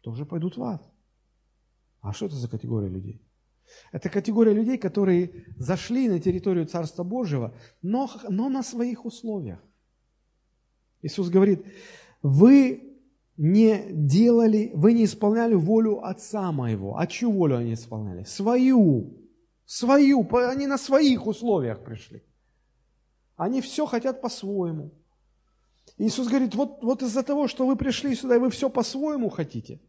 тоже 0.01 0.25
пойдут 0.25 0.57
в 0.57 0.63
ад. 0.63 0.83
А 2.01 2.11
что 2.13 2.25
это 2.25 2.35
за 2.35 2.49
категория 2.49 2.89
людей? 2.89 3.21
Это 3.91 4.09
категория 4.09 4.53
людей, 4.53 4.79
которые 4.79 5.45
зашли 5.57 6.09
на 6.09 6.19
территорию 6.19 6.65
Царства 6.65 7.03
Божьего, 7.03 7.53
но, 7.83 8.09
но 8.27 8.49
на 8.49 8.63
своих 8.63 9.05
условиях. 9.05 9.59
Иисус 11.03 11.29
говорит, 11.29 11.63
вы 12.23 12.88
не 13.41 13.85
делали, 13.89 14.69
вы 14.73 14.91
не 14.91 15.05
исполняли 15.05 15.53
волю 15.53 16.03
Отца 16.05 16.51
моего. 16.51 16.97
А 16.97 17.07
чью 17.07 17.31
волю 17.31 17.55
они 17.55 17.73
исполняли? 17.73 18.25
Свою. 18.25 19.17
Свою. 19.65 20.27
Они 20.35 20.67
на 20.67 20.77
своих 20.77 21.25
условиях 21.25 21.81
пришли. 21.81 22.21
Они 23.37 23.61
все 23.61 23.85
хотят 23.85 24.21
по-своему. 24.21 24.91
Иисус 25.97 26.27
говорит, 26.27 26.53
вот, 26.53 26.83
вот 26.83 27.01
из-за 27.01 27.23
того, 27.23 27.47
что 27.47 27.65
вы 27.65 27.77
пришли 27.77 28.13
сюда, 28.13 28.35
и 28.35 28.39
вы 28.39 28.49
все 28.49 28.69
по-своему 28.69 29.29
хотите, 29.29 29.79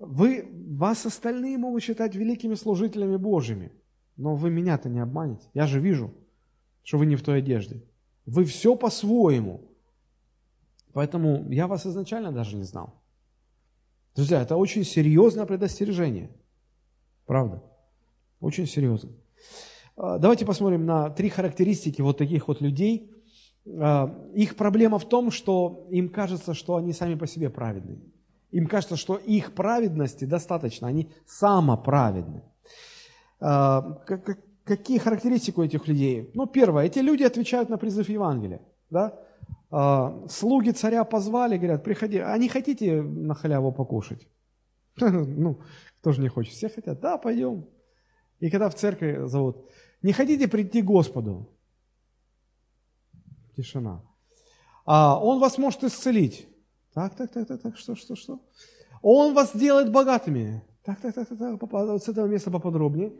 вы, 0.00 0.48
вас 0.76 1.06
остальные 1.06 1.56
могут 1.56 1.84
считать 1.84 2.16
великими 2.16 2.56
служителями 2.56 3.16
Божьими, 3.16 3.70
но 4.16 4.34
вы 4.34 4.50
меня-то 4.50 4.88
не 4.88 4.98
обманете. 4.98 5.48
Я 5.54 5.68
же 5.68 5.78
вижу, 5.78 6.12
что 6.82 6.98
вы 6.98 7.06
не 7.06 7.14
в 7.14 7.22
той 7.22 7.38
одежде. 7.38 7.84
Вы 8.26 8.44
все 8.44 8.74
по-своему. 8.74 9.69
Поэтому 10.92 11.50
я 11.50 11.66
вас 11.66 11.86
изначально 11.86 12.32
даже 12.32 12.56
не 12.56 12.64
знал. 12.64 12.94
Друзья, 14.14 14.42
это 14.42 14.56
очень 14.56 14.84
серьезное 14.84 15.46
предостережение. 15.46 16.30
Правда? 17.26 17.62
Очень 18.40 18.66
серьезно. 18.66 19.10
А, 19.96 20.18
давайте 20.18 20.44
посмотрим 20.44 20.84
на 20.84 21.10
три 21.10 21.28
характеристики 21.28 22.02
вот 22.02 22.18
таких 22.18 22.48
вот 22.48 22.60
людей. 22.60 23.12
А, 23.66 24.12
их 24.34 24.56
проблема 24.56 24.98
в 24.98 25.08
том, 25.08 25.30
что 25.30 25.86
им 25.90 26.08
кажется, 26.08 26.54
что 26.54 26.76
они 26.76 26.92
сами 26.92 27.14
по 27.14 27.26
себе 27.26 27.50
праведные. 27.50 28.00
Им 28.50 28.66
кажется, 28.66 28.96
что 28.96 29.16
их 29.16 29.52
праведности 29.54 30.24
достаточно, 30.24 30.88
они 30.88 31.08
самоправедны. 31.24 32.42
А, 33.38 34.00
какие 34.64 34.98
характеристики 34.98 35.58
у 35.58 35.62
этих 35.62 35.86
людей? 35.86 36.30
Ну, 36.34 36.46
первое, 36.46 36.86
эти 36.86 36.98
люди 36.98 37.22
отвечают 37.22 37.68
на 37.68 37.78
призыв 37.78 38.08
Евангелия. 38.08 38.60
Да? 38.90 39.20
А, 39.70 40.26
слуги 40.28 40.72
царя 40.72 41.04
позвали, 41.04 41.56
говорят, 41.56 41.84
приходи, 41.84 42.18
а 42.18 42.36
не 42.38 42.48
хотите 42.48 43.02
на 43.02 43.34
халяву 43.34 43.72
покушать? 43.72 44.28
Ну, 45.00 45.60
кто 46.00 46.12
же 46.12 46.20
не 46.20 46.28
хочет? 46.28 46.54
Все 46.54 46.68
хотят, 46.68 47.00
да, 47.00 47.18
пойдем. 47.18 47.66
И 48.40 48.50
когда 48.50 48.68
в 48.68 48.74
церкви 48.74 49.26
зовут, 49.26 49.56
не 50.02 50.12
хотите 50.12 50.48
прийти 50.48 50.82
к 50.82 50.86
Господу? 50.86 51.48
Тишина. 53.56 54.02
А 54.86 55.18
он 55.22 55.38
вас 55.40 55.58
может 55.58 55.84
исцелить. 55.84 56.48
Так, 56.94 57.14
так, 57.14 57.30
так, 57.30 57.46
так, 57.46 57.62
так, 57.62 57.76
что, 57.76 57.94
что, 57.94 58.16
что? 58.16 58.40
Он 59.02 59.34
вас 59.34 59.56
делает 59.56 59.92
богатыми. 59.92 60.62
Так, 60.82 61.00
так, 61.00 61.14
так, 61.14 61.28
так, 61.28 61.60
так, 61.60 62.02
с 62.02 62.08
этого 62.08 62.26
места 62.26 62.50
поподробнее. 62.50 63.12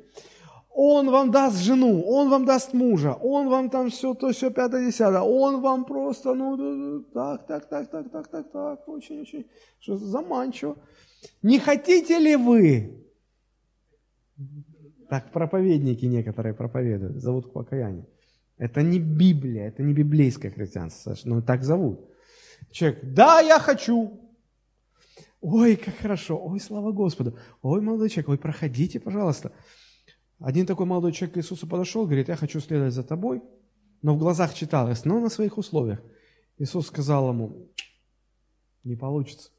Он 0.72 1.10
вам 1.10 1.30
даст 1.30 1.58
жену, 1.58 2.02
он 2.06 2.30
вам 2.30 2.44
даст 2.44 2.74
мужа, 2.74 3.14
он 3.14 3.48
вам 3.48 3.70
там 3.70 3.90
все, 3.90 4.14
то, 4.14 4.30
все, 4.32 4.50
пятое, 4.50 4.86
десятое, 4.86 5.20
он 5.20 5.60
вам 5.60 5.84
просто, 5.84 6.32
ну, 6.34 7.02
так, 7.12 7.46
так, 7.46 7.68
так, 7.68 7.90
так, 7.90 8.10
так, 8.10 8.28
так, 8.28 8.52
так, 8.52 8.88
очень, 8.88 9.20
очень, 9.20 9.46
что 9.80 9.96
заманчиво. 9.96 10.76
Не 11.42 11.58
хотите 11.58 12.18
ли 12.18 12.36
вы? 12.36 13.04
Так 15.08 15.32
проповедники 15.32 16.06
некоторые 16.06 16.54
проповедуют, 16.54 17.16
зовут 17.16 17.48
к 17.48 17.52
покаянию. 17.52 18.06
Это 18.56 18.82
не 18.82 19.00
Библия, 19.00 19.66
это 19.66 19.82
не 19.82 19.92
библейское 19.92 20.52
христианство, 20.52 21.16
но 21.24 21.42
так 21.42 21.64
зовут. 21.64 22.00
Человек, 22.70 23.00
да, 23.02 23.40
я 23.40 23.58
хочу. 23.58 24.20
Ой, 25.40 25.76
как 25.76 25.96
хорошо, 25.96 26.38
ой, 26.40 26.60
слава 26.60 26.92
Господу. 26.92 27.36
Ой, 27.62 27.80
молодой 27.80 28.08
человек, 28.08 28.28
ой, 28.28 28.38
проходите, 28.38 29.00
пожалуйста. 29.00 29.52
Один 30.40 30.66
такой 30.66 30.86
молодой 30.86 31.12
человек 31.12 31.34
к 31.34 31.38
Иисусу 31.38 31.66
подошел, 31.66 32.06
говорит, 32.06 32.28
я 32.28 32.36
хочу 32.36 32.60
следовать 32.60 32.94
за 32.94 33.02
тобой, 33.02 33.42
но 34.00 34.14
в 34.14 34.18
глазах 34.18 34.54
читалось, 34.54 35.04
но 35.04 35.20
на 35.20 35.28
своих 35.28 35.58
условиях. 35.58 36.00
Иисус 36.56 36.86
сказал 36.86 37.28
ему, 37.28 37.68
не 38.82 38.96
получится. 38.96 39.50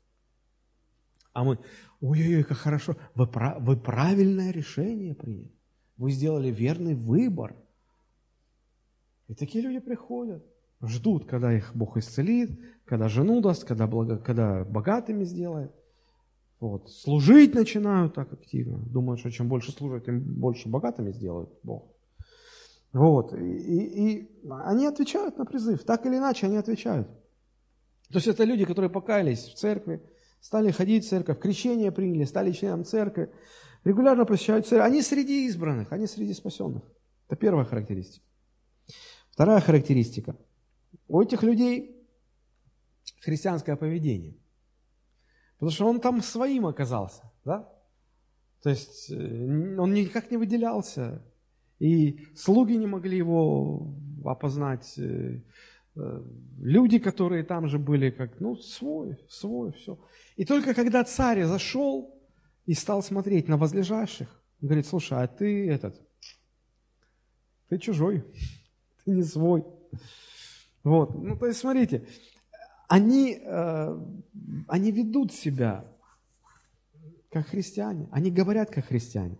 А 1.34 1.43
мы, 1.43 1.59
ой-ой-ой, 2.01 2.43
как 2.43 2.57
хорошо, 2.57 2.95
вы, 3.13 3.29
вы 3.59 3.77
правильное 3.77 4.51
решение 4.51 5.13
приняли. 5.13 5.53
Вы 5.97 6.11
сделали 6.11 6.49
верный 6.49 6.95
выбор. 6.95 7.55
И 9.27 9.36
такие 9.36 9.63
люди 9.63 9.79
приходят, 9.79 10.43
ждут, 10.82 11.25
когда 11.25 11.53
их 11.53 11.75
Бог 11.75 11.95
исцелит, 11.97 12.59
когда 12.86 13.07
жену 13.07 13.39
даст, 13.39 13.65
когда, 13.65 13.86
благо, 13.86 14.17
когда 14.17 14.65
богатыми 14.65 15.23
сделает. 15.25 15.71
Вот. 16.62 16.91
Служить 16.91 17.55
начинают 17.55 18.14
так 18.14 18.32
активно. 18.32 18.78
Думают, 18.78 19.20
что 19.20 19.32
чем 19.32 19.49
больше 19.49 19.72
служат, 19.72 20.05
тем 20.05 20.22
больше 20.22 20.70
богатыми 20.70 21.12
сделают 21.12 21.49
Бог. 21.64 21.91
Вот. 22.93 23.34
И, 23.34 23.38
и, 23.38 24.18
и 24.20 24.30
они 24.64 24.86
отвечают 24.86 25.39
на 25.39 25.45
призыв. 25.45 25.84
Так 25.84 26.05
или 26.05 26.18
иначе, 26.18 26.45
они 26.45 26.57
отвечают. 26.57 27.07
То 28.09 28.18
есть 28.18 28.28
это 28.28 28.43
люди, 28.43 28.66
которые 28.66 28.91
покаялись 28.91 29.45
в 29.45 29.55
церкви, 29.55 30.03
стали 30.39 30.70
ходить 30.70 31.05
в 31.05 31.09
церковь, 31.09 31.39
крещение 31.39 31.91
приняли, 31.91 32.26
стали 32.26 32.51
членом 32.51 32.86
церкви, 32.86 33.32
регулярно 33.84 34.26
посещают 34.26 34.68
церковь. 34.68 34.88
Они 34.88 35.01
среди 35.01 35.47
избранных, 35.47 35.91
они 35.91 36.05
среди 36.05 36.34
спасенных. 36.34 36.84
Это 37.28 37.38
первая 37.38 37.66
характеристика. 37.66 38.26
Вторая 39.32 39.62
характеристика. 39.62 40.38
У 41.07 41.22
этих 41.22 41.41
людей 41.41 42.05
христианское 43.22 43.76
поведение. 43.76 44.36
Потому 45.62 45.71
что 45.71 45.86
он 45.86 46.00
там 46.00 46.24
своим 46.24 46.66
оказался, 46.66 47.21
да? 47.46 47.70
То 48.63 48.71
есть 48.71 49.12
э, 49.12 49.78
он 49.78 49.93
никак 49.93 50.32
не 50.32 50.38
выделялся. 50.38 51.21
И 51.78 52.25
слуги 52.36 52.74
не 52.74 52.88
могли 52.88 53.16
его 53.16 53.93
опознать. 54.25 54.92
Э, 54.97 55.39
э, 55.96 56.24
люди, 56.58 56.97
которые 56.97 57.43
там 57.43 57.67
же 57.67 57.78
были, 57.78 58.09
как, 58.09 58.39
ну, 58.39 58.55
свой, 58.55 59.20
свой, 59.29 59.74
все. 59.74 60.00
И 60.36 60.46
только 60.46 60.74
когда 60.74 61.04
царь 61.04 61.43
зашел 61.43 62.20
и 62.66 62.74
стал 62.74 63.04
смотреть 63.04 63.47
на 63.47 63.58
возлежащих, 63.58 64.29
он 64.63 64.67
говорит, 64.67 64.88
слушай, 64.88 65.24
а 65.24 65.28
ты 65.28 65.70
этот, 65.70 66.01
ты 67.70 67.78
чужой, 67.78 68.24
ты 69.05 69.12
не 69.12 69.21
свой. 69.21 69.63
Вот, 70.83 71.13
ну, 71.13 71.38
то 71.38 71.46
есть, 71.46 71.59
смотрите, 71.59 72.08
они, 72.92 73.42
э, 73.42 74.00
они 74.68 74.92
ведут 74.92 75.32
себя 75.32 75.86
как 77.30 77.47
христиане, 77.47 78.09
они 78.12 78.32
говорят 78.32 78.70
как 78.70 78.88
христиане, 78.88 79.38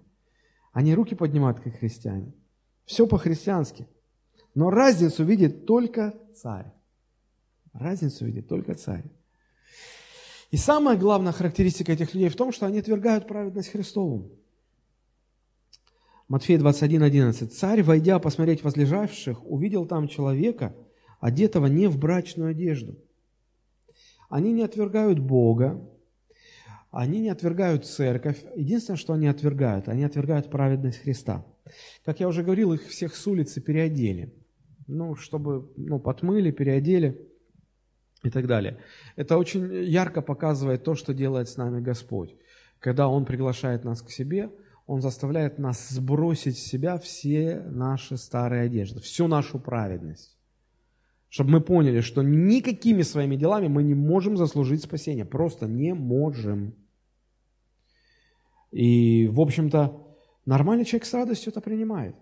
они 0.72 0.95
руки 0.95 1.15
поднимают 1.15 1.60
как 1.60 1.78
христиане. 1.78 2.32
Все 2.86 3.06
по-христиански. 3.06 3.90
Но 4.56 4.69
разницу 4.69 5.26
видит 5.26 5.65
только 5.65 6.14
царь. 6.34 6.72
Разницу 7.73 8.23
видит 8.23 8.48
только 8.48 8.73
царь. 8.73 9.03
И 10.52 10.56
самая 10.56 10.95
главная 10.95 11.34
характеристика 11.34 11.91
этих 11.91 12.14
людей 12.14 12.30
в 12.30 12.38
том, 12.38 12.53
что 12.53 12.68
они 12.68 12.80
отвергают 12.80 13.28
праведность 13.28 13.72
Христову. 13.72 14.32
Матфея 16.30 16.57
21, 16.57 17.03
11. 17.03 17.53
«Царь, 17.53 17.84
войдя 17.84 18.18
посмотреть 18.19 18.64
возлежавших, 18.64 19.45
увидел 19.45 19.86
там 19.86 20.07
человека, 20.07 20.73
одетого 21.19 21.65
не 21.65 21.88
в 21.88 21.98
брачную 21.98 22.52
одежду, 22.52 22.98
они 24.32 24.53
не 24.53 24.64
отвергают 24.64 25.20
Бога, 25.20 25.88
Они 26.91 27.22
не 27.22 27.30
отвергают 27.30 27.86
церковь. 27.86 28.44
Единственное, 28.56 28.98
что 28.98 29.14
они 29.14 29.28
отвергают, 29.28 29.88
они 29.88 30.03
отвергают 30.03 30.49
праведность 30.49 31.02
Христа. 31.03 31.45
Как 32.03 32.20
я 32.20 32.28
уже 32.28 32.44
говорил, 32.44 32.74
их 32.74 32.86
всех 32.88 33.16
с 33.16 33.28
улицы 33.28 33.62
переодели. 33.62 34.34
Ну, 34.88 35.16
чтобы, 35.16 35.72
ну, 35.78 35.99
подмыли, 35.99 36.52
переодели 36.52 37.30
и 38.24 38.30
так 38.30 38.45
далее. 38.45 38.78
Это 39.16 39.38
очень 39.38 39.74
ярко 39.86 40.22
показывает 40.22 40.84
то, 40.84 40.95
что 40.95 41.14
делает 41.14 41.48
с 41.48 41.56
нами 41.56 41.80
Господь. 41.82 42.36
Когда 42.80 43.08
Он 43.08 43.24
приглашает 43.26 43.86
нас 43.86 44.02
к 44.02 44.12
себе, 44.12 44.49
Он 44.86 45.02
заставляет 45.02 45.60
нас 45.60 45.90
сбросить 45.90 46.58
с 46.58 46.68
себя 46.72 46.98
все 46.98 47.62
наши 47.70 48.18
старые 48.18 48.64
одежды, 48.64 48.99
всю 48.99 49.28
нашу 49.28 49.60
праведность. 49.60 50.38
Чтобы 51.32 51.52
мы 51.52 51.62
поняли, 51.62 52.02
что 52.02 52.24
никакими 52.24 53.03
своими 53.03 53.38
делами 53.38 53.70
мы 53.70 53.84
не 53.84 53.94
можем 53.95 54.36
заслужить 54.36 54.84
спасение. 54.84 55.24
Просто 55.24 55.66
не 55.66 55.94
можем. 55.94 56.76
И, 58.72 59.28
в 59.28 59.40
общем-то, 59.40 60.18
нормальный 60.45 60.84
человек 60.84 61.06
с 61.06 61.14
радостью 61.14 61.52
это 61.52 61.62
принимает. 61.62 62.18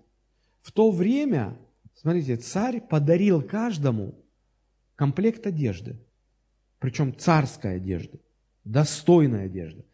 В 0.62 0.72
то 0.72 0.92
время, 0.92 1.58
смотрите, 1.96 2.36
царь 2.36 2.82
подарил 2.82 3.42
каждому 3.42 4.14
комплект 4.96 5.48
одежды. 5.48 6.00
Причем 6.78 7.18
царской 7.18 7.78
одежды, 7.78 8.20
достойной 8.64 9.46
одежды. 9.46 9.86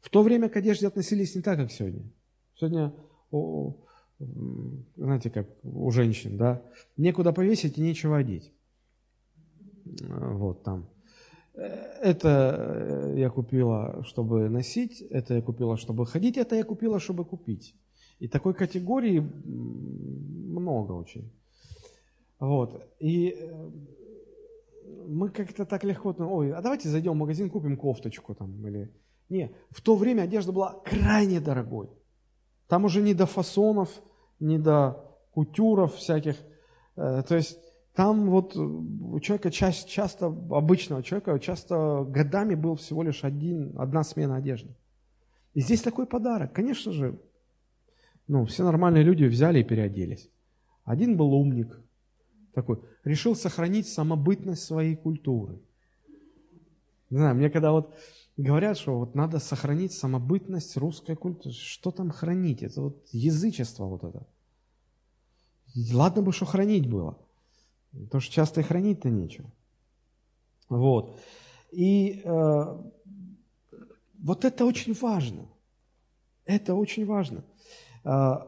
В 0.00 0.08
то 0.08 0.22
время 0.22 0.48
к 0.48 0.56
одежде 0.56 0.86
относились 0.86 1.34
не 1.34 1.42
так, 1.42 1.58
как 1.58 1.70
сегодня. 1.70 2.10
Сегодня, 2.54 2.94
о, 3.30 3.76
знаете, 4.18 5.30
как 5.30 5.48
у 5.62 5.90
женщин, 5.90 6.36
да, 6.36 6.62
некуда 6.96 7.32
повесить 7.32 7.78
и 7.78 7.82
нечего 7.82 8.18
одеть. 8.18 8.52
Вот 9.84 10.62
там. 10.62 10.88
Это 11.54 13.12
я 13.16 13.30
купила, 13.30 14.02
чтобы 14.04 14.48
носить, 14.48 15.00
это 15.02 15.34
я 15.34 15.42
купила, 15.42 15.76
чтобы 15.76 16.06
ходить, 16.06 16.36
это 16.36 16.56
я 16.56 16.64
купила, 16.64 16.98
чтобы 16.98 17.24
купить. 17.24 17.76
И 18.18 18.28
такой 18.28 18.54
категории 18.54 19.20
много 19.20 20.92
очень. 20.92 21.32
Вот. 22.40 22.82
И 22.98 23.36
э, 23.38 23.70
мы 25.06 25.30
как-то 25.30 25.64
так 25.64 25.84
легко, 25.84 26.14
ой, 26.18 26.52
а 26.52 26.60
давайте 26.60 26.88
зайдем 26.88 27.12
в 27.12 27.16
магазин, 27.16 27.50
купим 27.50 27.76
кофточку 27.76 28.34
там 28.34 28.66
или 28.66 28.92
не, 29.28 29.54
в 29.70 29.80
то 29.80 29.96
время 29.96 30.22
одежда 30.22 30.52
была 30.52 30.80
крайне 30.84 31.40
дорогой. 31.40 31.88
Там 32.68 32.84
уже 32.84 33.02
не 33.02 33.14
до 33.14 33.26
фасонов, 33.26 33.90
не 34.40 34.58
до 34.58 35.04
кутюров 35.32 35.94
всяких. 35.94 36.36
Э, 36.96 37.22
то 37.26 37.34
есть 37.34 37.58
там 37.94 38.30
вот 38.30 38.56
у 38.56 39.20
человека 39.20 39.50
часто, 39.50 39.88
часто 39.88 40.26
обычного 40.26 41.02
человека, 41.02 41.38
часто 41.38 42.04
годами 42.08 42.54
был 42.54 42.74
всего 42.74 43.02
лишь 43.02 43.24
один, 43.24 43.74
одна 43.78 44.02
смена 44.02 44.36
одежды. 44.36 44.74
И 45.54 45.60
здесь 45.60 45.82
такой 45.82 46.06
подарок. 46.06 46.52
Конечно 46.52 46.92
же, 46.92 47.18
ну, 48.26 48.44
все 48.46 48.64
нормальные 48.64 49.04
люди 49.04 49.24
взяли 49.24 49.60
и 49.60 49.64
переоделись. 49.64 50.30
Один 50.84 51.16
был 51.16 51.32
умник, 51.32 51.78
такой, 52.52 52.80
решил 53.04 53.36
сохранить 53.36 53.88
самобытность 53.88 54.64
своей 54.64 54.96
культуры. 54.96 55.60
Не 57.10 57.18
знаю, 57.18 57.36
мне 57.36 57.50
когда 57.50 57.70
вот 57.70 57.94
говорят, 58.36 58.78
что 58.78 58.98
вот 58.98 59.14
надо 59.14 59.38
сохранить 59.38 59.92
самобытность 59.92 60.76
русской 60.76 61.16
культуры. 61.16 61.54
Что 61.54 61.90
там 61.90 62.10
хранить? 62.10 62.62
Это 62.62 62.82
вот 62.82 63.06
язычество 63.12 63.86
вот 63.86 64.04
это. 64.04 64.26
Ладно 65.92 66.22
бы, 66.22 66.32
что 66.32 66.46
хранить 66.46 66.88
было. 66.88 67.18
Потому 67.92 68.20
что 68.20 68.32
часто 68.32 68.60
и 68.60 68.64
хранить-то 68.64 69.08
нечего. 69.08 69.50
Вот. 70.68 71.18
И 71.70 72.22
э, 72.24 72.82
вот 74.20 74.44
это 74.44 74.64
очень 74.64 74.94
важно. 74.94 75.46
Это 76.44 76.74
очень 76.74 77.06
важно. 77.06 77.44
Э, 78.04 78.38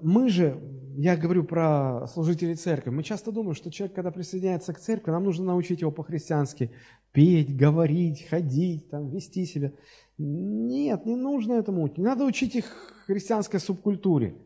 мы 0.00 0.28
же, 0.28 0.60
я 0.96 1.16
говорю 1.16 1.44
про 1.44 2.06
служителей 2.12 2.54
церкви, 2.54 2.90
мы 2.90 3.02
часто 3.02 3.32
думаем, 3.32 3.54
что 3.54 3.70
человек, 3.70 3.94
когда 3.94 4.10
присоединяется 4.10 4.72
к 4.72 4.80
церкви, 4.80 5.10
нам 5.10 5.24
нужно 5.24 5.46
научить 5.46 5.80
его 5.80 5.90
по-христиански 5.90 6.70
петь, 7.12 7.56
говорить, 7.56 8.26
ходить, 8.28 8.90
там, 8.90 9.10
вести 9.10 9.46
себя. 9.46 9.72
Нет, 10.18 11.06
не 11.06 11.16
нужно 11.16 11.54
этому. 11.54 11.86
Не 11.96 12.04
надо 12.04 12.24
учить 12.24 12.54
их 12.54 12.64
христианской 13.06 13.60
субкультуре. 13.60 14.36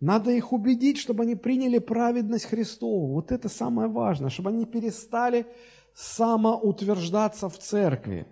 Надо 0.00 0.30
их 0.30 0.52
убедить, 0.52 0.98
чтобы 0.98 1.24
они 1.24 1.34
приняли 1.34 1.78
праведность 1.78 2.46
Христову. 2.46 3.12
Вот 3.12 3.32
это 3.32 3.48
самое 3.48 3.88
важное, 3.88 4.30
чтобы 4.30 4.50
они 4.50 4.64
перестали 4.64 5.46
самоутверждаться 5.94 7.48
в 7.48 7.58
церкви. 7.58 8.26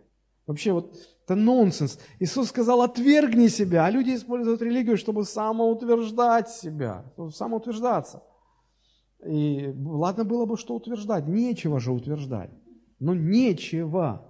Вообще 0.46 0.72
вот 0.72 0.96
это 1.28 1.34
нонсенс. 1.34 1.98
Иисус 2.20 2.48
сказал, 2.48 2.80
отвергни 2.80 3.48
себя, 3.48 3.84
а 3.84 3.90
люди 3.90 4.14
используют 4.14 4.62
религию, 4.62 4.96
чтобы 4.96 5.24
самоутверждать 5.24 6.48
себя, 6.48 7.04
самоутверждаться. 7.34 8.22
И 9.26 9.74
ладно 9.84 10.24
было 10.24 10.46
бы 10.46 10.56
что 10.56 10.74
утверждать, 10.74 11.26
нечего 11.26 11.80
же 11.80 11.92
утверждать. 11.92 12.50
Но 12.98 13.14
нечего. 13.14 14.24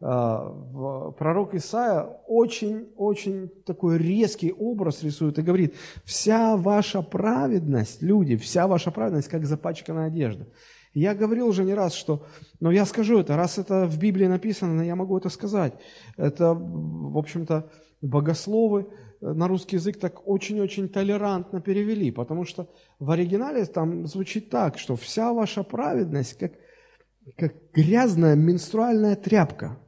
А, 0.00 1.12
пророк 1.18 1.54
Исаия 1.54 2.02
очень-очень 2.26 3.48
такой 3.66 3.98
резкий 3.98 4.52
образ 4.52 5.02
рисует 5.02 5.38
и 5.38 5.42
говорит, 5.42 5.74
вся 6.04 6.56
ваша 6.56 7.02
праведность, 7.02 8.00
люди, 8.00 8.36
вся 8.36 8.68
ваша 8.68 8.92
праведность, 8.92 9.28
как 9.28 9.44
запачканная 9.44 10.06
одежда. 10.06 10.46
Я 10.94 11.14
говорил 11.14 11.48
уже 11.48 11.64
не 11.64 11.74
раз, 11.74 11.94
что, 11.94 12.26
но 12.60 12.70
я 12.70 12.84
скажу 12.84 13.18
это, 13.18 13.36
раз 13.36 13.58
это 13.58 13.86
в 13.86 13.98
Библии 13.98 14.26
написано, 14.26 14.82
я 14.82 14.94
могу 14.94 15.16
это 15.16 15.30
сказать. 15.30 15.72
Это, 16.18 16.52
в 16.54 17.16
общем-то, 17.16 17.70
богословы 18.02 18.88
на 19.22 19.48
русский 19.48 19.76
язык 19.76 19.98
так 19.98 20.26
очень-очень 20.28 20.88
толерантно 20.88 21.60
перевели, 21.60 22.10
потому 22.10 22.44
что 22.44 22.68
в 22.98 23.10
оригинале 23.10 23.64
там 23.64 24.06
звучит 24.06 24.50
так, 24.50 24.78
что 24.78 24.96
вся 24.96 25.32
ваша 25.32 25.62
праведность 25.62 26.36
как, 26.38 26.52
как 27.36 27.54
грязная 27.72 28.34
менструальная 28.34 29.16
тряпка. 29.16 29.78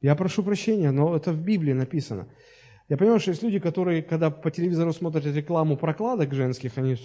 Я 0.00 0.14
прошу 0.14 0.42
прощения, 0.42 0.90
но 0.92 1.14
это 1.14 1.32
в 1.32 1.42
Библии 1.42 1.72
написано. 1.72 2.28
Я 2.88 2.96
понимаю, 2.96 3.20
что 3.20 3.30
есть 3.30 3.42
люди, 3.42 3.58
которые, 3.58 4.02
когда 4.02 4.30
по 4.30 4.50
телевизору 4.50 4.92
смотрят 4.92 5.26
рекламу 5.26 5.76
прокладок 5.76 6.32
женских, 6.32 6.78
они 6.78 6.96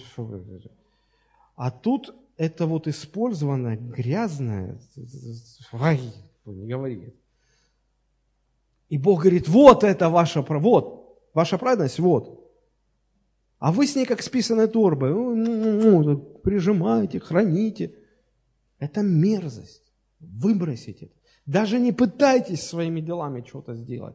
а 1.58 1.72
тут 1.72 2.14
это 2.36 2.66
вот 2.66 2.86
использованное, 2.86 3.76
грязное, 3.76 4.78
ай, 5.72 6.00
не 6.46 6.68
говори. 6.68 7.12
И 8.88 8.96
Бог 8.96 9.22
говорит, 9.22 9.48
вот 9.48 9.82
это 9.82 10.08
ваша, 10.08 10.42
вот, 10.42 11.18
ваша 11.34 11.58
праведность, 11.58 11.98
вот. 11.98 12.48
А 13.58 13.72
вы 13.72 13.88
с 13.88 13.96
ней 13.96 14.06
как 14.06 14.22
с 14.22 14.28
писаной 14.28 14.68
торбой, 14.68 15.10
ну, 15.10 15.34
ну, 15.34 16.02
ну, 16.04 16.16
прижимаете, 16.16 17.18
храните. 17.18 17.92
Это 18.78 19.02
мерзость. 19.02 19.82
Выбросите. 20.20 21.10
Даже 21.44 21.80
не 21.80 21.90
пытайтесь 21.90 22.62
своими 22.62 23.00
делами 23.00 23.44
что-то 23.44 23.74
сделать. 23.74 24.14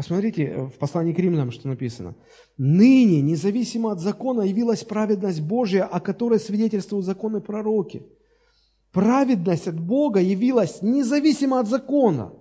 Посмотрите 0.00 0.44
э, 0.44 0.62
в 0.64 0.78
послании 0.78 1.12
к 1.12 1.18
римлянам, 1.18 1.50
что 1.50 1.68
написано. 1.68 2.14
«Ныне, 2.56 3.20
независимо 3.20 3.92
от 3.92 4.00
закона, 4.00 4.40
явилась 4.40 4.82
праведность 4.82 5.42
Божья, 5.42 5.84
о 5.84 6.00
которой 6.00 6.40
свидетельствуют 6.40 7.04
законы 7.04 7.42
пророки». 7.42 8.06
Праведность 8.92 9.68
от 9.68 9.78
Бога 9.78 10.18
явилась 10.18 10.80
независимо 10.80 11.60
от 11.60 11.68
закона. 11.68 12.32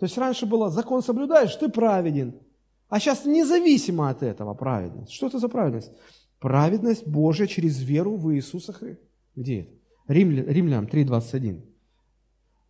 То 0.00 0.06
есть 0.06 0.18
раньше 0.18 0.44
было, 0.46 0.70
закон 0.70 1.04
соблюдаешь, 1.04 1.54
ты 1.54 1.68
праведен. 1.68 2.34
А 2.88 2.98
сейчас 2.98 3.24
независимо 3.24 4.10
от 4.10 4.24
этого 4.24 4.54
праведность. 4.54 5.12
Что 5.12 5.28
это 5.28 5.38
за 5.38 5.48
праведность? 5.48 5.92
Праведность 6.40 7.06
Божья 7.06 7.46
через 7.46 7.80
веру 7.80 8.16
в 8.16 8.34
Иисуса 8.34 8.72
Христа. 8.72 9.04
Где 9.36 9.60
это? 9.60 9.72
Римлянам 10.08 10.86
3.21. 10.86 11.62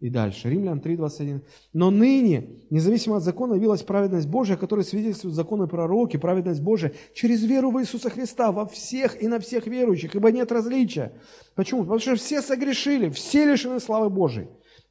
И 0.00 0.10
дальше, 0.10 0.48
Римлян 0.48 0.78
3.21. 0.78 1.42
«Но 1.72 1.90
ныне, 1.90 2.62
независимо 2.70 3.16
от 3.16 3.24
закона, 3.24 3.54
явилась 3.54 3.82
праведность 3.82 4.28
Божия, 4.28 4.56
которая 4.56 4.84
свидетельствует 4.84 5.34
законы 5.34 5.66
пророки, 5.66 6.16
праведность 6.16 6.62
Божия 6.62 6.92
через 7.14 7.42
веру 7.42 7.72
в 7.72 7.80
Иисуса 7.80 8.08
Христа 8.08 8.52
во 8.52 8.66
всех 8.66 9.20
и 9.20 9.26
на 9.26 9.40
всех 9.40 9.66
верующих, 9.66 10.14
ибо 10.14 10.30
нет 10.30 10.52
различия». 10.52 11.20
Почему? 11.56 11.80
Потому 11.80 11.98
что 11.98 12.14
все 12.14 12.42
согрешили, 12.42 13.10
все 13.10 13.44
лишены 13.44 13.80
славы 13.80 14.08
Божией, 14.08 14.46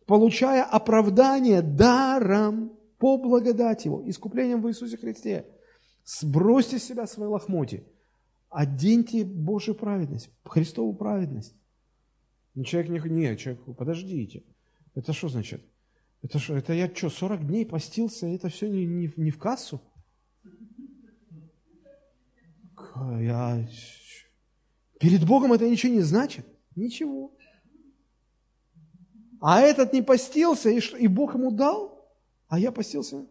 получая 0.07 0.63
оправдание 0.63 1.61
даром 1.61 2.73
по 2.97 3.17
благодати 3.17 3.87
Его, 3.87 4.03
искуплением 4.09 4.61
в 4.61 4.67
Иисусе 4.67 4.97
Христе. 4.97 5.45
Сбросьте 6.03 6.79
с 6.79 6.83
себя 6.83 7.07
свои 7.07 7.29
лохмотья, 7.29 7.81
оденьте 8.49 9.23
Божью 9.23 9.73
праведность, 9.73 10.29
Христову 10.43 10.93
праведность. 10.93 11.55
Но 12.55 12.63
человек 12.63 13.05
не, 13.05 13.09
нет, 13.09 13.39
человек, 13.39 13.63
подождите– 13.77 14.43
это 14.97 15.13
что 15.13 15.29
значит? 15.29 15.61
Это 16.23 16.39
что, 16.39 16.57
это 16.57 16.73
я 16.73 16.93
что, 16.93 17.09
40 17.11 17.45
дней 17.45 17.65
постился, 17.65 18.27
и 18.27 18.35
это 18.35 18.49
все 18.49 18.67
не, 18.67 18.85
не, 18.85 19.13
не 19.15 19.29
в 19.29 19.37
кассу? 19.37 19.79
Я... 23.19 23.67
Перед 24.99 25.23
Богом 25.27 25.53
это 25.53 25.69
ничего 25.69 25.93
не 25.93 26.01
значит? 26.01 26.47
Ничего. 26.75 27.31
А 29.39 29.61
этот 29.61 29.93
не 29.93 30.01
постился, 30.01 30.71
и, 30.71 30.79
и 30.99 31.07
Бог 31.07 31.35
ему 31.35 31.51
дал, 31.51 32.09
а 32.47 32.57
я 32.57 32.71
постился. 32.71 33.27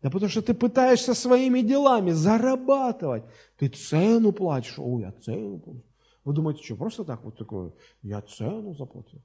Да 0.00 0.08
потому 0.08 0.30
что 0.30 0.40
ты 0.40 0.54
пытаешься 0.54 1.12
своими 1.12 1.60
делами 1.60 2.12
зарабатывать. 2.12 3.24
Ты 3.58 3.68
цену 3.68 4.32
платишь. 4.32 4.78
О, 4.78 4.98
я 4.98 5.12
цену 5.12 5.58
плачу. 5.58 5.84
Вы 6.24 6.32
думаете, 6.32 6.64
что, 6.64 6.76
просто 6.76 7.04
так 7.04 7.22
вот 7.22 7.36
такое? 7.36 7.74
Я 8.00 8.22
цену 8.22 8.74
заплатил. 8.74 9.20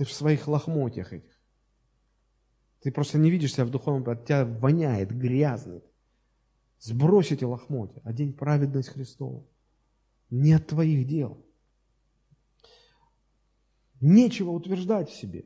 Ты 0.00 0.06
в 0.06 0.12
своих 0.12 0.48
лохмотьях 0.48 1.12
этих. 1.12 1.38
Ты 2.80 2.90
просто 2.90 3.18
не 3.18 3.30
видишь 3.30 3.52
себя 3.52 3.66
в 3.66 3.70
духовном, 3.70 4.08
от 4.08 4.24
тебя 4.24 4.46
воняет, 4.46 5.12
грязный. 5.12 5.82
Сбрось 6.78 7.32
эти 7.32 7.44
лохмотья, 7.44 8.00
одень 8.02 8.32
праведность 8.32 8.88
Христову. 8.88 9.46
Не 10.30 10.54
от 10.54 10.68
твоих 10.68 11.06
дел. 11.06 11.44
Нечего 14.00 14.52
утверждать 14.52 15.10
в 15.10 15.14
себе. 15.14 15.44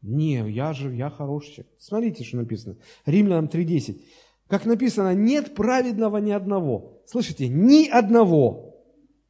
Не, 0.00 0.48
я 0.48 0.72
же, 0.72 0.94
я 0.94 1.10
хороший. 1.10 1.66
Смотрите, 1.76 2.22
что 2.22 2.36
написано. 2.36 2.76
Римлянам 3.04 3.46
3.10. 3.46 4.00
Как 4.46 4.64
написано, 4.64 5.12
нет 5.12 5.56
праведного 5.56 6.18
ни 6.18 6.30
одного. 6.30 7.02
Слышите, 7.04 7.48
ни 7.48 7.88
одного. 7.88 8.75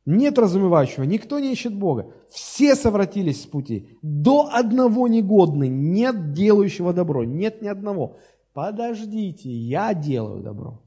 Нет 0.06 0.38
разумевающего, 0.38 1.02
никто 1.02 1.40
не 1.40 1.52
ищет 1.52 1.76
Бога. 1.76 2.14
Все 2.30 2.76
совратились 2.76 3.42
с 3.42 3.46
пути. 3.46 3.98
До 4.02 4.48
одного 4.52 5.08
негодный, 5.08 5.68
нет 5.68 6.32
делающего 6.32 6.92
добро, 6.92 7.24
нет 7.24 7.60
ни 7.60 7.66
одного. 7.66 8.16
Подождите, 8.52 9.50
я 9.50 9.94
делаю 9.94 10.42
добро. 10.42 10.82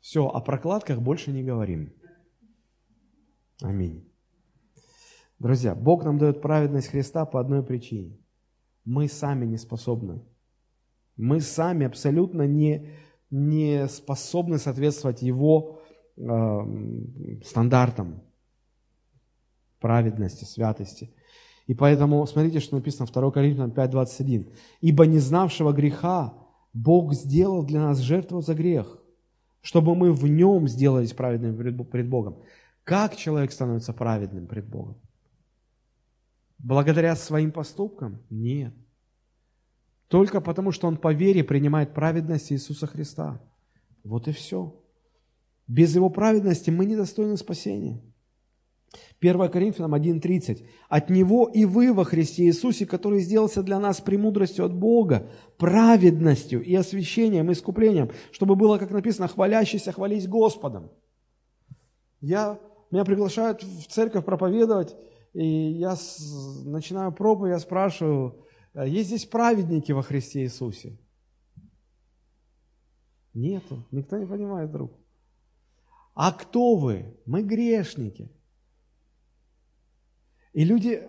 Все, 0.00 0.26
о 0.26 0.40
прокладках 0.40 1.00
больше 1.00 1.32
не 1.32 1.44
говорим. 1.44 1.92
Аминь. 3.62 4.08
Друзья, 5.38 5.74
Бог 5.74 6.04
нам 6.04 6.18
дает 6.18 6.42
праведность 6.42 6.88
Христа 6.88 7.26
по 7.26 7.40
одной 7.40 7.64
причине. 7.64 8.18
Мы 8.84 9.08
сами 9.08 9.46
не 9.46 9.56
способны. 9.56 10.24
Мы 11.16 11.40
сами 11.40 11.86
абсолютно 11.86 12.42
не, 12.42 12.90
не 13.36 13.86
способны 13.88 14.58
соответствовать 14.58 15.22
Его 15.22 15.80
э, 16.16 16.60
стандартам 17.44 18.22
праведности, 19.78 20.44
святости. 20.44 21.14
И 21.66 21.74
поэтому 21.74 22.26
смотрите, 22.26 22.60
что 22.60 22.76
написано 22.76 23.06
2 23.12 23.30
Коринфянам 23.30 23.70
5.21. 23.70 24.52
«Ибо 24.80 25.06
не 25.06 25.18
знавшего 25.18 25.72
греха 25.72 26.34
Бог 26.72 27.12
сделал 27.14 27.64
для 27.64 27.80
нас 27.80 27.98
жертву 27.98 28.40
за 28.40 28.54
грех, 28.54 28.98
чтобы 29.60 29.94
мы 29.94 30.12
в 30.12 30.26
нем 30.26 30.68
сделались 30.68 31.12
праведными 31.12 31.84
пред 31.84 32.08
Богом». 32.08 32.42
Как 32.84 33.16
человек 33.16 33.50
становится 33.50 33.92
праведным 33.92 34.46
пред 34.46 34.68
Богом? 34.68 34.96
Благодаря 36.58 37.16
своим 37.16 37.50
поступкам? 37.50 38.22
Нет. 38.30 38.72
Только 40.08 40.40
потому, 40.40 40.72
что 40.72 40.86
он 40.86 40.96
по 40.96 41.12
вере 41.12 41.42
принимает 41.42 41.94
праведность 41.94 42.52
Иисуса 42.52 42.86
Христа. 42.86 43.40
Вот 44.04 44.28
и 44.28 44.32
все. 44.32 44.80
Без 45.66 45.94
его 45.96 46.10
праведности 46.10 46.70
мы 46.70 46.84
недостойны 46.84 47.36
спасения. 47.36 48.00
1 49.20 49.50
Коринфянам 49.50 49.94
1.30. 49.94 50.64
«От 50.88 51.10
Него 51.10 51.50
и 51.52 51.64
вы 51.64 51.92
во 51.92 52.04
Христе 52.04 52.44
Иисусе, 52.44 52.86
который 52.86 53.20
сделался 53.20 53.62
для 53.62 53.80
нас 53.80 54.00
премудростью 54.00 54.64
от 54.64 54.74
Бога, 54.74 55.28
праведностью 55.58 56.62
и 56.62 56.74
освящением, 56.74 57.50
и 57.50 57.54
искуплением, 57.54 58.10
чтобы 58.30 58.54
было, 58.54 58.78
как 58.78 58.90
написано, 58.90 59.28
хвалящийся 59.28 59.92
хвались 59.92 60.28
Господом». 60.28 60.90
Я, 62.20 62.58
меня 62.90 63.04
приглашают 63.04 63.62
в 63.62 63.86
церковь 63.88 64.24
проповедовать, 64.24 64.96
и 65.32 65.46
я 65.46 65.96
с, 65.96 66.62
начинаю 66.64 67.12
проповедь, 67.12 67.52
я 67.52 67.58
спрашиваю, 67.58 68.28
«А 68.28 68.45
есть 68.84 69.08
здесь 69.08 69.24
праведники 69.24 69.92
во 69.92 70.02
Христе 70.02 70.42
Иисусе? 70.42 70.98
Нету, 73.32 73.86
никто 73.90 74.18
не 74.18 74.26
понимает, 74.26 74.70
друг. 74.70 74.92
А 76.14 76.32
кто 76.32 76.76
вы? 76.76 77.14
Мы 77.26 77.42
грешники. 77.42 78.30
И 80.54 80.64
люди, 80.64 81.06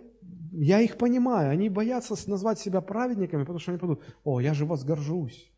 я 0.52 0.80
их 0.80 0.98
понимаю, 0.98 1.50
они 1.50 1.70
боятся 1.70 2.14
назвать 2.30 2.58
себя 2.58 2.82
праведниками, 2.82 3.42
потому 3.42 3.58
что 3.58 3.72
они 3.72 3.78
подумают, 3.78 4.04
о, 4.24 4.40
я 4.40 4.52
же 4.52 4.66
вас 4.66 4.84
горжусь. 4.84 5.50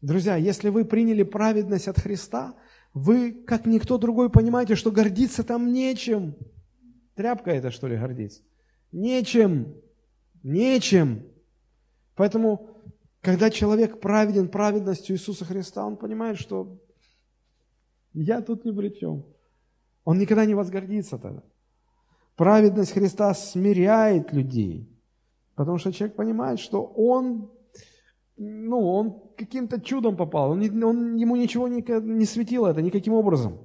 Друзья, 0.00 0.36
если 0.36 0.68
вы 0.68 0.84
приняли 0.84 1.24
праведность 1.24 1.88
от 1.88 1.98
Христа, 1.98 2.54
вы, 2.94 3.32
как 3.32 3.66
никто 3.66 3.98
другой, 3.98 4.30
понимаете, 4.30 4.76
что 4.76 4.92
гордиться 4.92 5.42
там 5.42 5.72
нечем. 5.72 6.36
Тряпка 7.16 7.50
это, 7.50 7.70
что 7.70 7.88
ли, 7.88 7.96
гордиться? 7.96 8.42
Нечем. 8.92 9.74
Нечем. 10.42 11.26
Поэтому, 12.14 12.68
когда 13.20 13.50
человек 13.50 14.00
праведен 14.00 14.48
праведностью 14.48 15.16
Иисуса 15.16 15.44
Христа, 15.44 15.86
он 15.86 15.96
понимает, 15.96 16.38
что 16.38 16.78
я 18.12 18.40
тут 18.40 18.64
ни 18.64 18.70
при 18.70 18.88
чем. 18.88 19.24
Он 20.04 20.18
никогда 20.18 20.44
не 20.44 20.54
возгордится 20.54 21.18
тогда. 21.18 21.42
Праведность 22.36 22.92
Христа 22.92 23.34
смиряет 23.34 24.32
людей, 24.32 24.88
потому 25.54 25.78
что 25.78 25.92
человек 25.92 26.16
понимает, 26.16 26.58
что 26.58 26.82
он, 26.82 27.50
ну, 28.36 28.80
он 28.80 29.20
каким-то 29.36 29.80
чудом 29.80 30.16
попал, 30.16 30.52
он, 30.52 30.82
он, 30.82 31.16
ему 31.16 31.36
ничего 31.36 31.68
не, 31.68 31.82
не 32.00 32.24
светило 32.24 32.68
это 32.68 32.80
никаким 32.80 33.12
образом. 33.12 33.58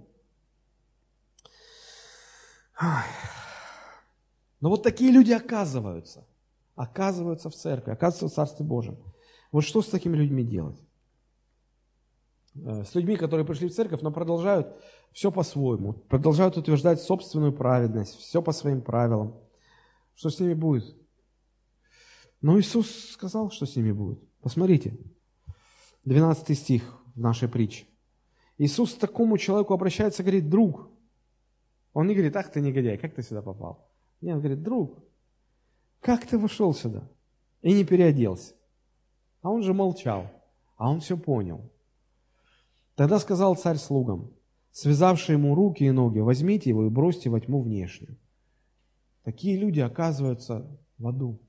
Но 4.60 4.70
вот 4.70 4.84
такие 4.84 5.12
люди 5.12 5.32
оказываются, 5.32 6.28
оказываются 6.76 7.50
в 7.50 7.56
церкви, 7.56 7.92
оказываются 7.92 8.28
в 8.28 8.34
Царстве 8.34 8.66
Божьем. 8.66 8.98
Вот 9.52 9.64
что 9.64 9.82
с 9.82 9.88
такими 9.88 10.18
людьми 10.18 10.44
делать? 10.44 10.78
Э, 12.56 12.84
с 12.84 12.96
людьми, 12.96 13.16
которые 13.16 13.46
пришли 13.46 13.68
в 13.68 13.74
церковь, 13.74 14.02
но 14.02 14.12
продолжают 14.12 14.76
все 15.12 15.32
по-своему, 15.32 15.94
продолжают 15.94 16.58
утверждать 16.58 17.02
собственную 17.02 17.54
праведность, 17.54 18.16
все 18.18 18.42
по 18.42 18.52
своим 18.52 18.82
правилам. 18.82 19.36
Что 20.16 20.30
с 20.30 20.40
ними 20.40 20.54
будет? 20.54 20.96
Но 22.42 22.60
Иисус 22.60 23.12
сказал, 23.12 23.50
что 23.50 23.66
с 23.66 23.76
ними 23.76 23.92
будет. 23.92 24.20
Посмотрите, 24.42 24.98
12 26.04 26.58
стих 26.58 27.02
в 27.16 27.20
нашей 27.20 27.48
притче. 27.48 27.86
Иисус 28.58 28.94
к 28.94 29.00
такому 29.00 29.38
человеку 29.38 29.74
обращается 29.74 30.24
говорит, 30.24 30.50
друг. 30.50 30.90
Он 31.94 32.08
не 32.08 32.14
говорит, 32.14 32.36
ах 32.36 32.52
ты 32.52 32.62
негодяй, 32.62 32.98
как 32.98 33.14
ты 33.16 33.24
сюда 33.24 33.42
попал? 33.42 33.90
Нет, 34.22 34.36
он 34.36 34.42
говорит, 34.42 34.64
друг, 34.64 35.00
как 36.06 36.28
ты 36.28 36.38
вошел 36.38 36.72
сюда 36.72 37.10
и 37.64 37.74
не 37.74 37.84
переоделся? 37.84 38.54
А 39.42 39.50
он 39.50 39.64
же 39.64 39.74
молчал, 39.74 40.30
а 40.78 40.92
он 40.92 41.00
все 41.00 41.18
понял. 41.18 41.72
Тогда 42.94 43.18
сказал 43.18 43.56
царь 43.56 43.78
слугам, 43.78 44.32
связавший 44.70 45.34
ему 45.34 45.56
руки 45.56 45.84
и 45.84 45.90
ноги, 45.90 46.20
возьмите 46.20 46.70
его 46.70 46.86
и 46.86 46.90
бросьте 46.90 47.32
во 47.32 47.40
тьму 47.40 47.64
внешнюю. 47.64 48.20
Такие 49.24 49.58
люди 49.58 49.80
оказываются 49.80 50.68
в 51.00 51.08
аду. 51.08 51.40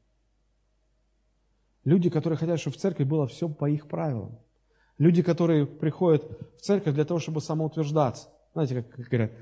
Люди, 1.84 2.08
которые 2.08 2.38
хотят, 2.38 2.58
чтобы 2.58 2.76
в 2.76 2.80
церкви 2.80 3.04
было 3.04 3.26
все 3.26 3.50
по 3.50 3.68
их 3.68 3.88
правилам. 3.88 4.38
Люди, 4.96 5.22
которые 5.22 5.66
приходят 5.66 6.24
в 6.56 6.62
церковь 6.62 6.94
для 6.94 7.04
того, 7.04 7.20
чтобы 7.20 7.42
самоутверждаться. 7.42 8.30
Знаете, 8.54 8.84
как 8.84 9.06
говорят, 9.06 9.32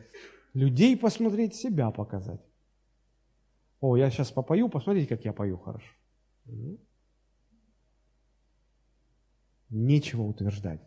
людей 0.55 0.97
посмотреть, 0.97 1.55
себя 1.55 1.93
показать. 1.93 2.41
О, 3.86 3.98
я 3.98 4.11
сейчас 4.11 4.31
попою, 4.31 4.70
посмотрите, 4.70 5.15
как 5.15 5.27
я 5.27 5.35
пою 5.35 5.59
хорошо. 5.59 5.93
Нечего 9.69 10.23
утверждать. 10.23 10.81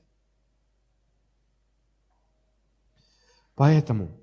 Поэтому 3.54 4.20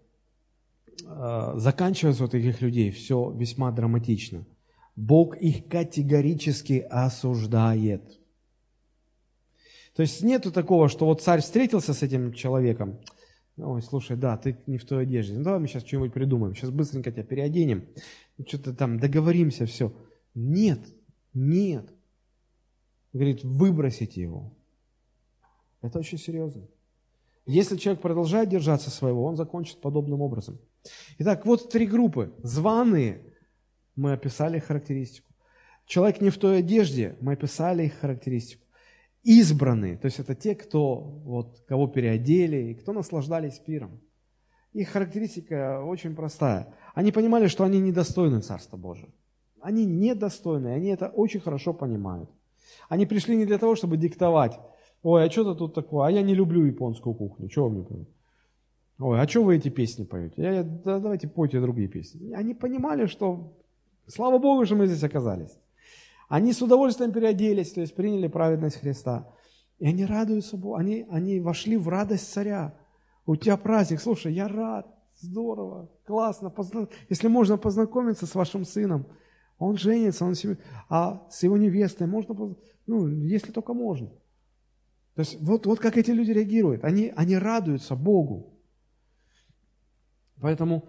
э, 1.07 1.53
заканчивается 1.55 2.25
у 2.25 2.29
таких 2.29 2.61
людей 2.63 2.91
все 2.91 3.31
весьма 3.31 3.71
драматично. 3.71 4.45
Бог 4.97 5.37
их 5.37 5.69
категорически 5.69 6.85
осуждает. 6.91 8.21
То 9.95 10.03
есть 10.03 10.21
нету 10.21 10.51
такого, 10.51 10.89
что 10.89 11.07
вот 11.07 11.23
царь 11.23 11.43
встретился 11.43 11.95
с 11.95 12.03
этим 12.03 12.33
человеком, 12.33 12.99
ой, 13.57 13.83
слушай, 13.83 14.17
да, 14.17 14.37
ты 14.37 14.57
не 14.67 14.79
в 14.79 14.85
той 14.85 15.03
одежде, 15.03 15.37
ну 15.37 15.45
давай 15.45 15.61
мы 15.61 15.69
сейчас 15.69 15.85
что-нибудь 15.85 16.13
придумаем, 16.13 16.55
сейчас 16.55 16.71
быстренько 16.71 17.13
тебя 17.13 17.23
переоденем, 17.23 17.89
что-то 18.47 18.75
там 18.75 18.99
договоримся, 18.99 19.67
все. 19.67 19.95
Нет, 20.35 20.81
нет. 21.33 21.89
Говорит, 23.13 23.45
выбросите 23.45 24.21
его. 24.21 24.53
Это 25.83 25.99
очень 25.99 26.19
серьезно. 26.19 26.67
Если 27.47 27.77
человек 27.77 28.03
продолжает 28.03 28.49
держаться 28.49 28.91
своего, 28.91 29.25
он 29.25 29.37
закончит 29.37 29.81
подобным 29.81 30.23
образом. 30.23 30.59
Итак, 31.19 31.45
вот 31.45 31.71
три 31.71 31.87
группы. 31.87 32.33
Званые, 32.43 33.23
мы 33.95 34.13
описали 34.13 34.57
их 34.57 34.65
характеристику. 34.65 35.33
Человек 35.87 36.21
не 36.21 36.31
в 36.31 36.39
той 36.39 36.59
одежде, 36.59 37.17
мы 37.21 37.35
описали 37.35 37.85
их 37.85 37.95
характеристику. 37.95 38.64
Избранные, 39.25 39.97
то 39.97 40.05
есть 40.05 40.19
это 40.21 40.35
те, 40.35 40.55
кто, 40.55 40.97
вот, 41.25 41.65
кого 41.67 41.87
переодели, 41.87 42.71
и 42.71 42.75
кто 42.75 42.93
наслаждались 42.93 43.59
пиром. 43.59 44.01
их 44.75 44.91
характеристика 44.91 45.83
очень 45.83 46.15
простая. 46.15 46.75
Они 46.95 47.11
понимали, 47.11 47.47
что 47.47 47.65
они 47.65 47.81
недостойны 47.81 48.41
Царства 48.41 48.77
Божия. 48.77 49.09
Они 49.61 49.87
недостойны, 49.87 50.69
они 50.69 50.89
это 50.89 51.09
очень 51.09 51.41
хорошо 51.41 51.73
понимают. 51.73 52.29
Они 52.91 53.07
пришли 53.07 53.35
не 53.37 53.47
для 53.47 53.57
того, 53.57 53.77
чтобы 53.77 53.97
диктовать, 53.97 54.61
ой, 55.03 55.25
а 55.25 55.31
что-то 55.31 55.55
тут 55.55 55.75
такое, 55.75 56.07
а 56.07 56.11
я 56.11 56.21
не 56.21 56.35
люблю 56.35 56.65
японскую 56.65 57.15
кухню, 57.15 57.49
вы 57.57 57.71
мне 57.71 57.83
поете? 57.83 58.13
Ой, 58.99 59.21
а 59.21 59.27
что 59.27 59.43
вы 59.43 59.57
эти 59.57 59.71
песни 59.71 60.05
поете? 60.05 60.43
Я, 60.43 60.63
да, 60.63 61.01
давайте 61.01 61.29
пойте 61.29 61.61
другие 61.61 61.89
песни. 61.89 62.33
Они 62.33 62.53
понимали, 62.53 63.07
что, 63.07 63.57
слава 64.07 64.39
Богу, 64.39 64.67
что 64.67 64.77
мы 64.77 64.87
здесь 64.87 65.03
оказались. 65.03 65.59
Они 66.29 66.53
с 66.53 66.63
удовольствием 66.63 67.13
переоделись, 67.13 67.73
то 67.73 67.81
есть 67.81 67.95
приняли 67.95 68.29
праведность 68.29 68.81
Христа. 68.81 69.29
И 69.79 69.87
они 69.87 70.05
радуются 70.05 70.57
Богу, 70.57 70.77
они, 70.77 71.07
они 71.11 71.41
вошли 71.41 71.77
в 71.77 71.89
радость 71.89 72.33
царя. 72.33 72.79
У 73.27 73.37
тебя 73.37 73.57
праздник, 73.57 74.01
слушай, 74.01 74.33
я 74.33 74.49
рад, 74.49 74.87
здорово, 75.21 75.91
классно, 76.07 76.51
позна... 76.51 76.89
если 77.09 77.29
можно 77.29 77.57
познакомиться 77.57 78.27
с 78.27 78.35
вашим 78.35 78.65
сыном. 78.65 79.07
Он 79.59 79.77
женится, 79.77 80.25
он 80.25 80.35
себе... 80.35 80.59
а 80.89 81.27
с 81.31 81.43
его 81.43 81.57
невестой 81.57 82.07
можно, 82.07 82.35
ну, 82.87 83.09
если 83.09 83.53
только 83.53 83.73
можно. 83.73 84.09
То 85.15 85.21
есть 85.21 85.41
вот, 85.41 85.67
вот 85.67 85.79
как 85.79 85.97
эти 85.97 86.11
люди 86.11 86.33
реагируют. 86.33 86.85
Они, 86.85 87.13
они 87.15 87.37
радуются 87.37 87.95
Богу. 87.95 88.59
Поэтому 90.41 90.89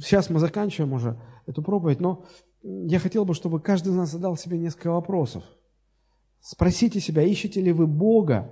сейчас 0.00 0.30
мы 0.30 0.38
заканчиваем 0.38 0.92
уже 0.92 1.20
эту 1.46 1.62
проповедь, 1.62 2.00
но 2.00 2.24
я 2.62 2.98
хотел 2.98 3.24
бы, 3.24 3.34
чтобы 3.34 3.60
каждый 3.60 3.88
из 3.88 3.96
нас 3.96 4.10
задал 4.10 4.36
себе 4.36 4.58
несколько 4.58 4.90
вопросов. 4.90 5.44
Спросите 6.40 7.00
себя, 7.00 7.22
ищете 7.22 7.60
ли 7.60 7.72
вы 7.72 7.86
Бога 7.86 8.50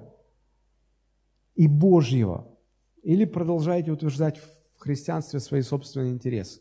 и 1.54 1.66
Божьего, 1.66 2.46
или 3.02 3.24
продолжаете 3.24 3.90
утверждать 3.90 4.38
в 4.38 4.80
христианстве 4.80 5.40
свои 5.40 5.62
собственные 5.62 6.12
интересы? 6.12 6.60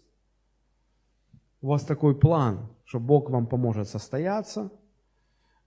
У 1.61 1.67
вас 1.67 1.83
такой 1.83 2.17
план, 2.17 2.69
что 2.85 2.99
Бог 2.99 3.29
вам 3.29 3.47
поможет 3.47 3.89
состояться, 3.89 4.71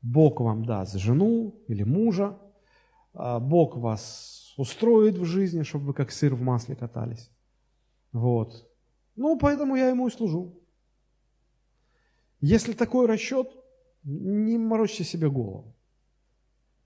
Бог 0.02 0.40
вам 0.40 0.64
даст 0.64 0.94
жену 0.96 1.54
или 1.68 1.82
мужа, 1.82 2.38
а 3.12 3.40
Бог 3.40 3.76
вас 3.76 4.54
устроит 4.56 5.18
в 5.18 5.24
жизни, 5.24 5.62
чтобы 5.62 5.86
вы 5.86 5.94
как 5.94 6.10
сыр 6.10 6.34
в 6.34 6.40
масле 6.40 6.76
катались. 6.76 7.30
Вот. 8.12 8.66
Ну, 9.16 9.38
поэтому 9.38 9.76
я 9.76 9.88
ему 9.88 10.08
и 10.08 10.10
служу. 10.10 10.59
Если 12.40 12.72
такой 12.72 13.06
расчет, 13.06 13.48
не 14.02 14.58
морочьте 14.58 15.04
себе 15.04 15.28
голову. 15.28 15.76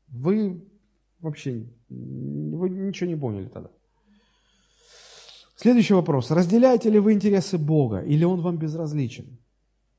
Вы 0.09 0.69
вообще 1.21 1.67
вы 1.89 2.71
ничего 2.71 3.09
не 3.09 3.17
поняли 3.17 3.49
тогда. 3.49 3.71
Следующий 5.57 5.95
вопрос. 5.95 6.31
Разделяете 6.31 6.91
ли 6.91 6.99
вы 6.99 7.13
интересы 7.13 7.59
Бога 7.59 8.01
или 8.01 8.25
Он 8.25 8.41
вам 8.41 8.59
безразличен? 8.59 9.39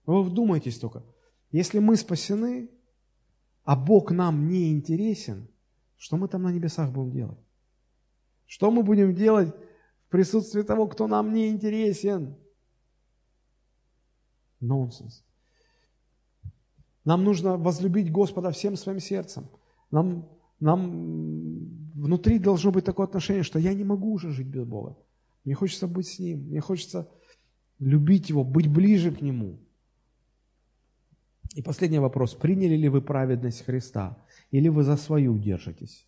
Вы 0.05 0.23
вдумайтесь 0.23 0.77
только. 0.77 1.03
Если 1.51 1.79
мы 1.79 1.95
спасены, 1.95 2.69
а 3.63 3.75
Бог 3.75 4.11
нам 4.11 4.47
не 4.47 4.71
интересен, 4.71 5.47
что 5.97 6.17
мы 6.17 6.27
там 6.27 6.43
на 6.43 6.51
небесах 6.51 6.91
будем 6.91 7.11
делать? 7.11 7.39
Что 8.45 8.69
мы 8.69 8.83
будем 8.83 9.15
делать 9.15 9.55
в 10.05 10.09
присутствии 10.09 10.61
того, 10.61 10.87
кто 10.87 11.07
нам 11.07 11.33
не 11.33 11.47
интересен? 11.47 12.35
Нонсенс. 14.59 15.23
Нам 17.05 17.23
нужно 17.23 17.55
возлюбить 17.57 18.11
Господа 18.11 18.49
всем 18.51 18.75
своим 18.75 18.99
сердцем. 18.99 19.47
Нам, 19.91 20.27
нам 20.59 21.91
внутри 21.93 22.39
должно 22.39 22.71
быть 22.71 22.83
такое 22.83 23.05
отношение, 23.05 23.43
что 23.43 23.59
я 23.59 23.73
не 23.73 23.83
могу 23.83 24.11
уже 24.11 24.31
жить 24.31 24.47
без 24.47 24.65
Бога. 24.65 24.97
Мне 25.45 25.53
хочется 25.53 25.87
быть 25.87 26.07
с 26.07 26.19
Ним, 26.19 26.47
мне 26.49 26.59
хочется 26.59 27.07
любить 27.79 28.29
Его, 28.29 28.43
быть 28.43 28.67
ближе 28.67 29.11
к 29.11 29.21
Нему. 29.21 29.59
И 31.53 31.61
последний 31.61 31.99
вопрос. 31.99 32.33
Приняли 32.33 32.75
ли 32.75 32.89
вы 32.89 33.01
праведность 33.01 33.63
Христа? 33.65 34.17
Или 34.51 34.69
вы 34.69 34.83
за 34.83 34.97
свою 34.97 35.37
держитесь? 35.37 36.07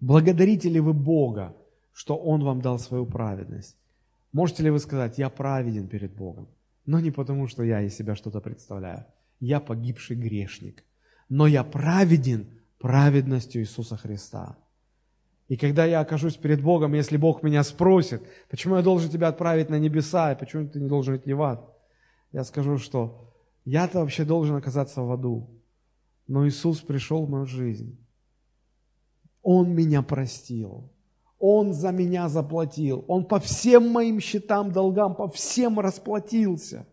Благодарите 0.00 0.68
ли 0.68 0.80
вы 0.80 0.92
Бога, 0.92 1.56
что 1.92 2.16
Он 2.16 2.42
вам 2.42 2.60
дал 2.60 2.78
свою 2.78 3.06
праведность? 3.06 3.76
Можете 4.32 4.64
ли 4.64 4.70
вы 4.70 4.80
сказать, 4.80 5.18
я 5.18 5.30
праведен 5.30 5.88
перед 5.88 6.14
Богом? 6.14 6.48
Но 6.90 6.98
не 6.98 7.12
потому, 7.12 7.46
что 7.46 7.62
я 7.62 7.82
из 7.82 7.94
себя 7.94 8.16
что-то 8.16 8.40
представляю. 8.40 9.06
Я 9.38 9.60
погибший 9.60 10.16
грешник. 10.16 10.82
Но 11.28 11.46
я 11.46 11.62
праведен 11.62 12.60
праведностью 12.80 13.62
Иисуса 13.62 13.96
Христа. 13.96 14.58
И 15.46 15.56
когда 15.56 15.84
я 15.84 16.00
окажусь 16.00 16.34
перед 16.34 16.60
Богом, 16.60 16.94
если 16.94 17.16
Бог 17.16 17.44
меня 17.44 17.62
спросит, 17.62 18.22
почему 18.48 18.74
я 18.74 18.82
должен 18.82 19.08
тебя 19.08 19.28
отправить 19.28 19.70
на 19.70 19.78
небеса, 19.78 20.32
и 20.32 20.36
почему 20.36 20.68
ты 20.68 20.80
не 20.80 20.88
должен 20.88 21.16
идти 21.16 21.32
в 21.32 21.42
ад, 21.42 21.60
я 22.32 22.42
скажу, 22.42 22.76
что 22.78 23.32
я-то 23.64 24.00
вообще 24.00 24.24
должен 24.24 24.56
оказаться 24.56 25.02
в 25.02 25.12
аду. 25.12 25.62
Но 26.26 26.44
Иисус 26.48 26.80
пришел 26.80 27.24
в 27.24 27.30
мою 27.30 27.46
жизнь. 27.46 28.04
Он 29.42 29.72
меня 29.72 30.02
простил. 30.02 30.92
Он 31.40 31.72
за 31.72 31.90
меня 31.90 32.28
заплатил. 32.28 33.04
Он 33.08 33.24
по 33.24 33.40
всем 33.40 33.88
моим 33.88 34.20
счетам, 34.20 34.70
долгам, 34.70 35.16
по 35.16 35.28
всем 35.28 35.80
расплатился. 35.80 36.86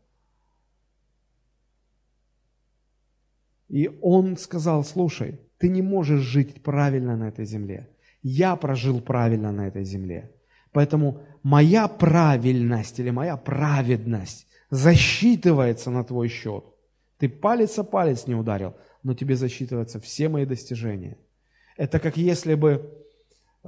И 3.67 3.87
он 4.01 4.37
сказал, 4.37 4.83
слушай, 4.83 5.39
ты 5.59 5.69
не 5.69 5.83
можешь 5.83 6.21
жить 6.21 6.63
правильно 6.63 7.15
на 7.15 7.27
этой 7.27 7.45
земле 7.45 7.89
я 8.27 8.55
прожил 8.55 8.99
правильно 9.01 9.51
на 9.51 9.67
этой 9.67 9.83
земле. 9.83 10.31
Поэтому 10.71 11.23
моя 11.43 11.87
правильность 11.87 12.99
или 12.99 13.09
моя 13.09 13.37
праведность 13.37 14.47
засчитывается 14.69 15.89
на 15.91 16.03
твой 16.03 16.27
счет. 16.27 16.65
Ты 17.19 17.29
палец 17.29 17.79
о 17.79 17.83
палец 17.83 18.27
не 18.27 18.35
ударил, 18.35 18.75
но 19.01 19.13
тебе 19.13 19.35
засчитываются 19.35 19.99
все 19.99 20.29
мои 20.29 20.45
достижения. 20.45 21.17
Это 21.77 21.99
как 21.99 22.17
если 22.17 22.55
бы, 22.55 22.91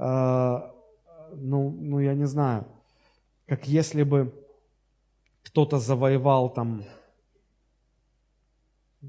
ну, 0.02 1.70
ну 1.70 2.00
я 2.00 2.14
не 2.14 2.26
знаю, 2.26 2.66
как 3.46 3.68
если 3.68 4.02
бы 4.02 4.34
кто-то 5.42 5.78
завоевал 5.78 6.52
там, 6.52 6.84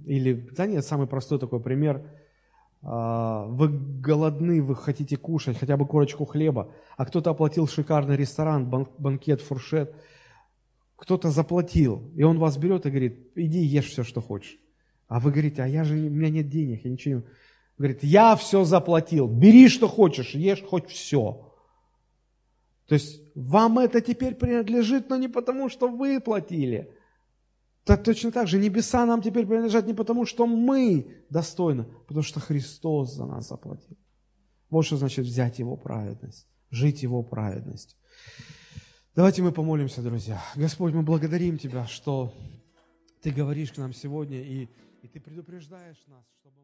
или, 0.05 0.34
да 0.34 0.65
нет, 0.65 0.85
самый 0.85 1.07
простой 1.07 1.39
такой 1.39 1.59
пример– 1.59 2.05
а, 2.84 3.45
вы 3.45 3.69
голодны, 3.69 4.61
вы 4.61 4.76
хотите 4.76 5.15
кушать 5.15 5.57
хотя 5.57 5.77
бы 5.77 5.85
корочку 5.85 6.26
хлеба, 6.26 6.73
а 6.97 7.05
кто-то 7.05 7.30
оплатил 7.30 7.68
шикарный 7.68 8.15
ресторан, 8.15 8.68
банкет, 8.69 9.41
фуршет, 9.41 9.95
кто-то 10.95 11.30
заплатил, 11.30 12.11
и 12.15 12.23
он 12.23 12.39
вас 12.39 12.57
берет 12.57 12.85
и 12.85 12.89
говорит, 12.89 13.31
иди 13.35 13.59
ешь 13.59 13.89
все, 13.89 14.03
что 14.03 14.22
хочешь. 14.22 14.57
А 15.07 15.19
вы 15.19 15.31
говорите, 15.31 15.61
а 15.61 15.68
я 15.68 15.84
же, 15.84 15.95
у 15.95 16.09
меня 16.09 16.30
нет 16.30 16.49
денег, 16.49 16.84
я 16.85 16.91
ничего 16.91 17.15
не... 17.15 17.23
Говорит, 17.77 18.03
я 18.03 18.35
все 18.35 18.64
заплатил, 18.64 19.27
бери, 19.27 19.68
что 19.69 19.88
хочешь, 19.88 20.31
ешь 20.35 20.64
хоть 20.64 20.89
все. 20.89 21.52
То 22.88 22.95
есть 22.95 23.22
вам 23.35 23.80
это 23.80 24.02
теперь 24.02 24.35
принадлежит, 24.35 25.10
но 25.10 25.15
не 25.15 25.27
потому, 25.27 25.69
что 25.69 25.88
вы 25.88 26.19
платили, 26.19 26.93
так 27.84 28.03
точно 28.03 28.31
так 28.31 28.48
же 28.48 28.60
небеса 28.60 29.06
нам 29.06 29.22
теперь 29.22 29.48
принадлежат 29.48 29.88
не 29.88 29.93
потому, 29.93 30.26
что 30.26 30.45
мы 30.45 31.23
достойны, 31.30 31.81
а 31.81 31.99
потому 32.07 32.23
что 32.23 32.39
Христос 32.39 33.14
за 33.14 33.26
нас 33.26 33.48
заплатил. 33.48 33.98
Вот 34.69 34.85
что 34.85 34.98
значит 34.98 35.26
взять 35.26 35.60
Его 35.60 35.76
праведность, 35.77 36.48
жить 36.69 37.02
Его 37.02 37.23
праведность. 37.23 37.98
Давайте 39.15 39.41
мы 39.41 39.52
помолимся, 39.52 40.02
друзья. 40.02 40.41
Господь, 40.56 40.93
мы 40.93 41.02
благодарим 41.02 41.57
Тебя, 41.57 41.88
что 41.88 42.34
Ты 43.22 43.31
говоришь 43.31 43.72
к 43.72 43.77
нам 43.77 43.93
сегодня, 43.93 44.41
и, 44.41 44.69
и 45.02 45.07
Ты 45.07 45.19
предупреждаешь 45.19 46.02
нас, 46.07 46.23
чтобы. 46.39 46.60